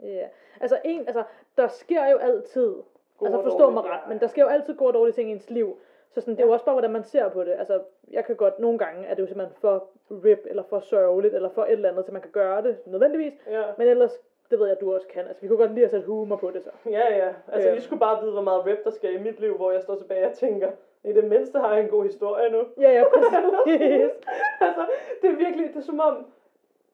Ja. 0.04 0.28
Altså, 0.62 0.78
en, 0.86 1.00
altså, 1.00 1.24
der 1.58 1.68
sker 1.68 2.10
jo 2.12 2.18
altid... 2.18 2.76
God 3.18 3.28
altså 3.28 3.44
forstå 3.44 3.70
mig 3.70 3.84
ja. 3.86 3.94
ret, 3.94 4.10
men 4.10 4.20
der 4.20 4.28
sker 4.28 4.42
jo 4.42 4.48
altid 4.50 4.76
gode 4.76 4.90
og 4.90 4.94
dårlige 4.94 5.14
ting 5.14 5.30
i 5.30 5.32
ens 5.32 5.50
liv. 5.50 5.78
Så 6.12 6.22
sådan, 6.22 6.36
det 6.36 6.42
er 6.42 6.46
jo 6.48 6.54
også 6.54 6.66
bare, 6.66 6.74
hvordan 6.76 6.92
man 6.92 7.04
ser 7.04 7.30
på 7.30 7.44
det. 7.44 7.52
Altså, 7.52 7.82
jeg 8.12 8.26
kan 8.26 8.36
godt, 8.36 8.60
nogle 8.60 8.78
gange 8.80 9.06
er 9.08 9.14
det 9.14 9.22
jo 9.22 9.28
simpelthen 9.28 9.56
for 9.62 9.88
rip, 10.12 10.40
eller 10.46 10.64
for 10.64 10.80
sørgeligt, 10.80 11.36
eller 11.36 11.50
for 11.50 11.64
et 11.64 11.72
eller 11.72 11.90
andet, 11.90 12.06
så 12.06 12.12
man 12.12 12.22
kan 12.22 12.32
gøre 12.32 12.62
det 12.62 12.78
nødvendigvis. 12.86 13.34
Ja. 13.50 13.64
Men 13.78 13.88
ellers, 13.88 14.12
det 14.52 14.60
ved 14.60 14.68
jeg, 14.68 14.78
du 14.82 14.94
også 14.94 15.08
kan. 15.08 15.28
Altså, 15.28 15.42
vi 15.42 15.48
kunne 15.48 15.58
godt 15.58 15.74
lide 15.74 15.86
at 15.86 15.92
sætte 15.92 16.06
humor 16.08 16.36
på 16.36 16.52
det 16.52 16.64
så. 16.64 16.70
Ja, 16.90 17.16
ja. 17.18 17.30
Altså, 17.52 17.70
Øhm. 17.70 17.78
I 17.78 17.82
skulle 17.82 18.00
bare 18.00 18.22
vide, 18.22 18.32
hvor 18.32 18.42
meget 18.42 18.60
rap 18.68 18.78
der 18.84 18.90
sker 18.92 19.10
i 19.10 19.18
mit 19.18 19.40
liv, 19.40 19.56
hvor 19.58 19.72
jeg 19.72 19.82
står 19.82 19.96
tilbage 19.96 20.28
og 20.28 20.34
tænker, 20.34 20.72
i 21.04 21.14
det 21.14 21.24
mindste 21.24 21.60
har 21.60 21.74
jeg 21.74 21.84
en 21.84 21.90
god 21.90 22.04
historie 22.04 22.50
nu. 22.50 22.62
Ja, 22.80 22.92
ja, 22.92 23.04
præcis. 23.14 24.12
altså, 24.62 24.86
det 25.22 25.30
er 25.30 25.36
virkelig, 25.36 25.68
det 25.68 25.76
er 25.76 25.82
som 25.82 26.00
om, 26.00 26.26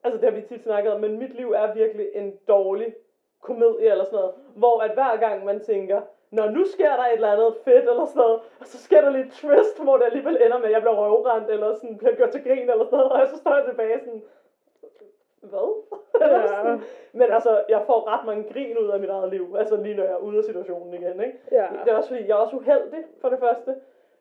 altså 0.04 0.22
det 0.22 0.30
har 0.30 0.36
vi 0.40 0.42
tit 0.48 0.64
snakket 0.64 0.94
om, 0.94 1.02
men 1.02 1.20
mit 1.20 1.34
liv 1.36 1.52
er 1.52 1.74
virkelig 1.74 2.08
en 2.14 2.34
dårlig 2.48 2.96
komedie 3.42 3.92
eller 3.92 4.04
sådan 4.06 4.18
noget, 4.20 4.34
hvor 4.56 4.80
at 4.82 4.92
hver 4.94 5.18
gang 5.18 5.46
man 5.46 5.60
tænker, 5.60 6.02
når 6.32 6.50
nu 6.50 6.66
sker 6.66 6.90
der 6.96 7.04
et 7.06 7.14
eller 7.14 7.32
andet 7.32 7.54
fedt 7.66 7.90
eller 7.90 8.06
sådan 8.06 8.20
noget, 8.22 8.40
og 8.60 8.66
så 8.68 8.78
sker 8.78 9.02
der 9.02 9.10
lidt 9.10 9.32
twist, 9.34 9.84
hvor 9.84 9.98
det 9.98 10.06
alligevel 10.06 10.38
ender 10.46 10.58
med, 10.58 10.66
at 10.66 10.72
jeg 10.72 10.82
bliver 10.82 10.96
røvrendt, 10.96 11.50
eller 11.50 11.74
sådan 11.76 11.98
bliver 11.98 12.16
gjort 12.16 12.30
til 12.30 12.44
grin 12.44 12.70
eller 12.70 12.86
sådan 12.86 12.98
noget, 13.00 13.12
og 13.22 13.28
så 13.28 13.38
står 13.38 13.56
jeg 13.56 13.66
tilbage 13.70 14.00
sådan, 14.00 14.24
hvad? 15.50 15.84
Ja. 16.22 16.78
Men 17.20 17.32
altså, 17.32 17.64
jeg 17.70 17.84
får 17.86 18.08
ret 18.08 18.26
mange 18.26 18.54
grin 18.54 18.78
ud 18.78 18.90
af 18.90 19.00
mit 19.00 19.10
eget 19.10 19.30
liv, 19.30 19.56
altså 19.58 19.76
lige 19.76 19.96
når 19.96 20.04
jeg 20.04 20.14
er 20.14 20.18
ude 20.18 20.38
af 20.38 20.44
situationen 20.44 20.94
igen, 20.94 21.22
ikke? 21.22 21.40
Ja. 21.52 21.68
Det 21.86 21.92
er 21.92 21.96
også 21.98 22.10
fordi, 22.10 22.28
jeg 22.28 22.34
er 22.34 22.36
også 22.46 22.56
uheldig, 22.56 23.04
for 23.22 23.30
det 23.30 23.40
første. 23.40 23.76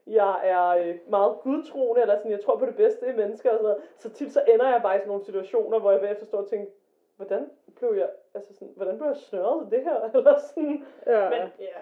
Jeg 0.07 0.41
er 0.43 0.69
øh, 0.69 0.99
meget 1.09 1.37
gudtroende, 1.43 2.01
eller 2.03 2.17
sådan, 2.17 2.31
jeg 2.31 2.41
tror 2.45 2.57
på 2.57 2.67
det 2.67 2.77
bedste 2.77 3.09
i 3.09 3.17
mennesker 3.17 3.51
og 3.51 3.57
sådan 3.57 3.63
noget. 3.65 3.83
Så 3.99 4.11
tit 4.11 4.33
så 4.33 4.43
ender 4.49 4.69
jeg 4.69 4.81
bare 4.83 4.97
i 4.97 4.99
sådan 4.99 5.09
nogle 5.09 5.25
situationer, 5.25 5.79
hvor 5.79 5.91
jeg 5.91 6.01
bagefter 6.01 6.27
står 6.27 6.39
og 6.39 6.49
tænker, 6.49 6.73
hvordan 7.17 7.51
blev 7.77 7.95
jeg, 7.95 8.11
altså 8.35 8.55
sådan, 8.55 8.73
hvordan 8.77 8.97
blev 8.99 9.09
jeg 9.09 9.17
snørret 9.17 9.71
det 9.71 9.83
her? 9.83 10.01
Eller 10.15 10.39
sådan. 10.39 10.87
Ja. 11.07 11.31
Men 11.31 11.39
ja, 11.59 11.79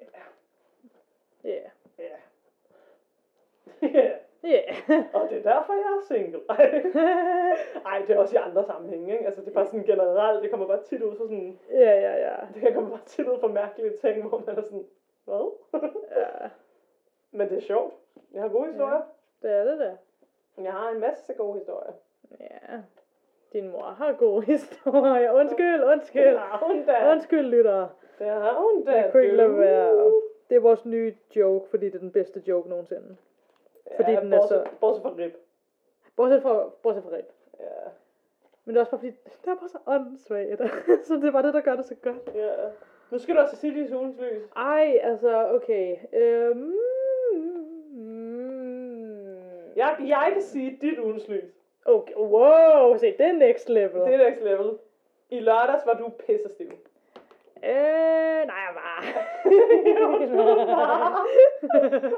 Ja. 0.00 0.06
ja. 1.44 1.60
Ja, 1.98 2.04
Ja. 4.00 4.10
og 5.14 5.28
det 5.30 5.38
er 5.38 5.42
derfor, 5.52 5.72
jeg 5.72 5.96
er 5.98 6.04
single. 6.08 6.40
Ej. 7.86 8.02
Det 8.06 8.16
er 8.16 8.18
også 8.18 8.34
i 8.36 8.38
andre 8.48 8.64
sammenhænge, 8.64 9.12
ikke? 9.12 9.26
Altså, 9.26 9.40
det 9.40 9.48
er 9.48 9.52
bare 9.54 9.66
sådan 9.66 9.84
generelt, 9.84 10.42
det 10.42 10.50
kommer 10.50 10.66
bare 10.66 10.82
tit 10.82 11.02
ud 11.02 11.16
for 11.16 11.24
sådan, 11.24 11.58
Ja, 11.70 12.00
ja, 12.00 12.14
ja. 12.26 12.34
det 12.54 12.62
kan 12.62 12.74
komme 12.74 12.90
bare 12.90 13.00
tit 13.06 13.28
ud 13.28 13.40
for 13.40 13.48
mærkelige 13.48 13.96
ting, 14.00 14.28
hvor 14.28 14.42
man 14.46 14.58
er 14.58 14.62
sådan, 14.62 14.84
hvad? 15.24 15.52
Ja. 16.16 16.48
Men 17.32 17.48
det 17.48 17.56
er 17.56 17.60
sjovt. 17.60 17.94
Jeg 18.32 18.42
har 18.42 18.48
gode 18.48 18.66
historier. 18.66 19.00
Det 19.42 19.50
er 19.50 19.64
det 19.64 19.78
da. 19.78 19.96
Jeg 20.62 20.72
har 20.72 20.90
en 20.90 21.00
masse 21.00 21.32
gode 21.34 21.58
historier. 21.58 21.92
Ja. 22.40 22.76
Din 23.52 23.68
mor 23.70 23.82
har 23.82 24.12
gode 24.12 24.42
historier. 24.46 25.32
Undskyld, 25.32 25.84
undskyld. 25.84 26.22
Det 26.30 26.38
har 26.38 26.64
hun 26.66 26.84
da. 26.86 27.10
Undskyld, 27.12 27.46
lytter. 27.46 27.88
Det 28.18 28.26
har 28.26 28.60
hun 28.60 28.84
da. 28.84 28.90
Jeg 28.92 29.12
kunne 29.12 29.22
ikke 29.22 29.36
lade 29.36 29.58
være. 29.58 30.12
Det 30.50 30.56
er 30.56 30.60
vores 30.60 30.84
nye 30.86 31.14
joke, 31.36 31.68
fordi 31.70 31.86
det 31.86 31.94
er 31.94 31.98
den 31.98 32.12
bedste 32.12 32.42
joke 32.48 32.68
nogensinde. 32.68 33.16
Fordi 33.96 34.12
den 34.12 34.32
er 34.32 34.38
bortset, 34.38 34.48
så- 34.66 34.70
Bortset 34.80 35.02
fra 35.02 35.14
rib. 35.18 35.32
Bortset 36.16 36.42
fra, 36.42 36.70
bortset 36.82 37.04
fra 37.04 37.16
rib. 37.16 37.24
Ja. 37.60 37.66
Men 38.64 38.74
det 38.74 38.80
er 38.80 38.84
også 38.84 38.90
bare 38.90 38.98
fordi, 39.00 39.10
det 39.42 39.50
er 39.50 39.54
bare 39.54 39.68
så 39.68 39.78
åndssvagt. 39.86 40.60
så 41.06 41.14
det 41.14 41.24
er 41.24 41.30
bare 41.32 41.42
det, 41.46 41.54
der 41.54 41.60
gør 41.60 41.76
det 41.76 41.84
så 41.84 41.94
godt. 41.94 42.30
ja. 42.34 42.50
Nu 43.10 43.18
skal 43.18 43.34
du 43.34 43.40
også 43.40 43.56
sige 43.56 43.82
dit 43.84 43.92
ugens 43.92 44.16
lys. 44.20 44.42
Ej, 44.56 44.98
altså, 45.02 45.48
okay. 45.54 45.96
Øhm, 46.12 46.72
Jeg, 49.76 49.96
jeg 50.00 50.30
kan 50.32 50.42
sige 50.42 50.78
dit 50.80 50.98
ugens 50.98 51.28
lys. 51.28 51.44
Okay, 51.84 52.14
wow, 52.14 52.96
se, 52.96 53.06
det 53.06 53.20
er 53.26 53.32
next 53.32 53.68
level. 53.68 54.00
Det 54.00 54.14
er 54.14 54.30
next 54.30 54.42
level. 54.42 54.78
I 55.30 55.40
lørdags 55.40 55.86
var 55.86 55.94
du 55.94 56.08
pissestiv. 56.26 56.70
Øh, 57.64 58.46
nej, 58.46 58.60
jeg 58.66 58.74
var. 58.74 59.04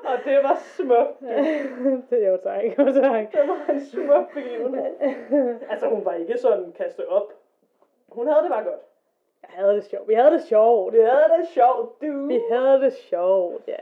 Og 0.12 0.18
det 0.24 0.42
var 0.42 0.54
smukt. 0.54 1.20
det 2.10 2.24
er 2.24 2.30
jo 2.30 2.36
tak, 2.36 2.64
jo 2.78 2.92
tak. 3.00 3.32
Det 3.32 3.48
var 3.48 3.72
en 3.72 3.80
smuk 3.80 4.34
begivenhed. 4.34 5.60
Altså, 5.70 5.88
hun 5.88 6.04
var 6.04 6.12
ikke 6.12 6.38
sådan 6.38 6.72
kastet 6.72 7.06
op. 7.06 7.32
Hun 8.08 8.26
havde 8.26 8.42
det 8.42 8.50
bare 8.50 8.64
godt. 8.64 8.80
Jeg 9.42 9.50
havde 9.50 9.74
det 9.74 9.84
sjovt. 9.84 10.08
Vi 10.08 10.14
havde 10.14 10.30
det 10.30 10.42
sjovt. 10.42 10.92
Vi 10.92 10.98
havde 10.98 11.38
det 11.38 11.48
sjovt, 11.48 12.02
du. 12.02 12.26
Vi 12.26 12.40
havde 12.50 12.80
det 12.80 12.92
sjovt, 12.92 13.68
ja. 13.68 13.76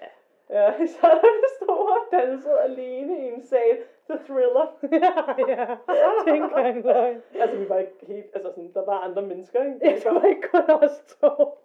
Ja, 0.50 0.72
så 0.94 1.06
da 1.06 1.28
vi 1.36 1.44
stod 1.56 1.90
og 1.90 1.98
dansede 2.12 2.60
alene 2.60 3.18
i 3.18 3.28
en 3.32 3.42
sal 3.42 3.78
til 4.06 4.18
thriller. 4.26 4.76
ja, 4.82 4.96
det 5.36 6.28
er 6.28 6.34
ikke 6.34 6.44
engang 6.44 6.84
løgn. 6.84 7.22
Altså, 7.34 7.56
vi 7.56 7.68
var 7.68 7.78
ikke 7.78 8.06
helt, 8.06 8.26
altså 8.34 8.50
sådan, 8.50 8.72
der 8.74 8.84
var 8.84 8.98
andre 8.98 9.22
mennesker, 9.22 9.64
ikke? 9.64 9.78
Jeg 9.82 10.02
tror 10.02 10.22
ikke 10.28 10.48
kun 10.48 10.70
os 10.82 11.16
to. 11.20 11.58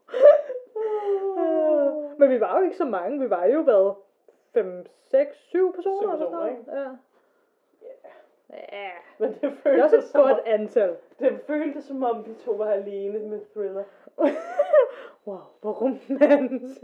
Men 2.18 2.30
vi 2.30 2.40
var 2.40 2.58
jo 2.60 2.64
ikke 2.64 2.78
så 2.78 2.86
mange. 2.86 3.20
Vi 3.20 3.30
var 3.30 3.46
jo 3.46 3.62
hvad? 3.62 3.94
5, 4.54 4.86
6, 5.02 5.38
7 5.38 5.74
personer 5.76 5.98
Syv 6.02 6.04
eller 6.10 6.18
sådan 6.18 6.32
personer, 6.32 6.56
noget. 6.76 6.86
Ja. 6.86 6.90
Ja. 8.72 8.90
Men 9.18 9.30
det 9.34 9.42
Det 9.42 9.50
er 9.50 9.56
føltes, 9.64 9.84
også 9.84 9.98
et 9.98 10.04
som, 10.04 10.22
godt 10.22 10.32
om, 10.32 10.40
antal. 10.46 10.96
det 11.20 11.40
føltes 11.48 11.84
som 11.84 12.04
om, 12.04 12.26
vi 12.28 12.34
to 12.34 12.52
var 12.52 12.72
alene 12.72 13.20
med 13.20 13.40
thriller. 13.54 13.84
wow, 15.28 15.40
hvor 15.62 15.72
romantisk. 15.72 16.84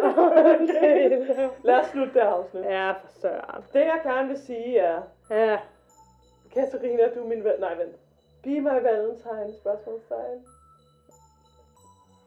okay. 0.00 1.26
Lad 1.64 1.80
os 1.80 1.86
slutte 1.86 2.14
det 2.14 2.22
her 2.22 2.28
afsnit. 2.28 2.64
Ja, 2.64 2.90
for 2.90 3.08
søren. 3.20 3.64
Det 3.72 3.80
jeg 3.80 4.00
gerne 4.04 4.28
vil 4.28 4.38
sige 4.38 4.78
er, 4.78 5.02
Ja. 5.30 5.58
Katarina, 6.54 7.02
du 7.14 7.22
er 7.24 7.28
min 7.28 7.44
ven. 7.44 7.52
Nej, 7.60 7.74
vent. 7.74 7.96
Be 8.42 8.60
my 8.60 8.82
valentine, 8.82 9.54
spørgsmålstegn. 9.60 10.44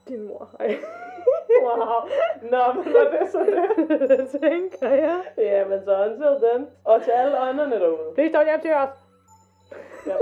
Din 0.08 0.28
mor. 0.28 0.50
Ej. 0.60 0.76
Wow. 1.62 1.78
Nå, 2.42 2.74
men 2.74 2.94
var 2.94 3.18
det 3.20 3.32
så 3.32 3.40
det? 3.40 3.90
det 4.10 4.42
tænker 4.42 4.90
jeg. 4.90 5.22
Ja, 5.38 5.66
men 5.68 5.84
så 5.86 6.06
until 6.06 6.50
then. 6.50 6.68
Og 6.86 7.04
til 7.04 7.12
alle 7.12 7.42
ånderne 7.42 7.76
derude. 7.76 8.14
Please 8.14 8.38
don't 8.38 8.62
to 8.62 8.70
us. 8.84 8.98
Ja. 10.08 10.16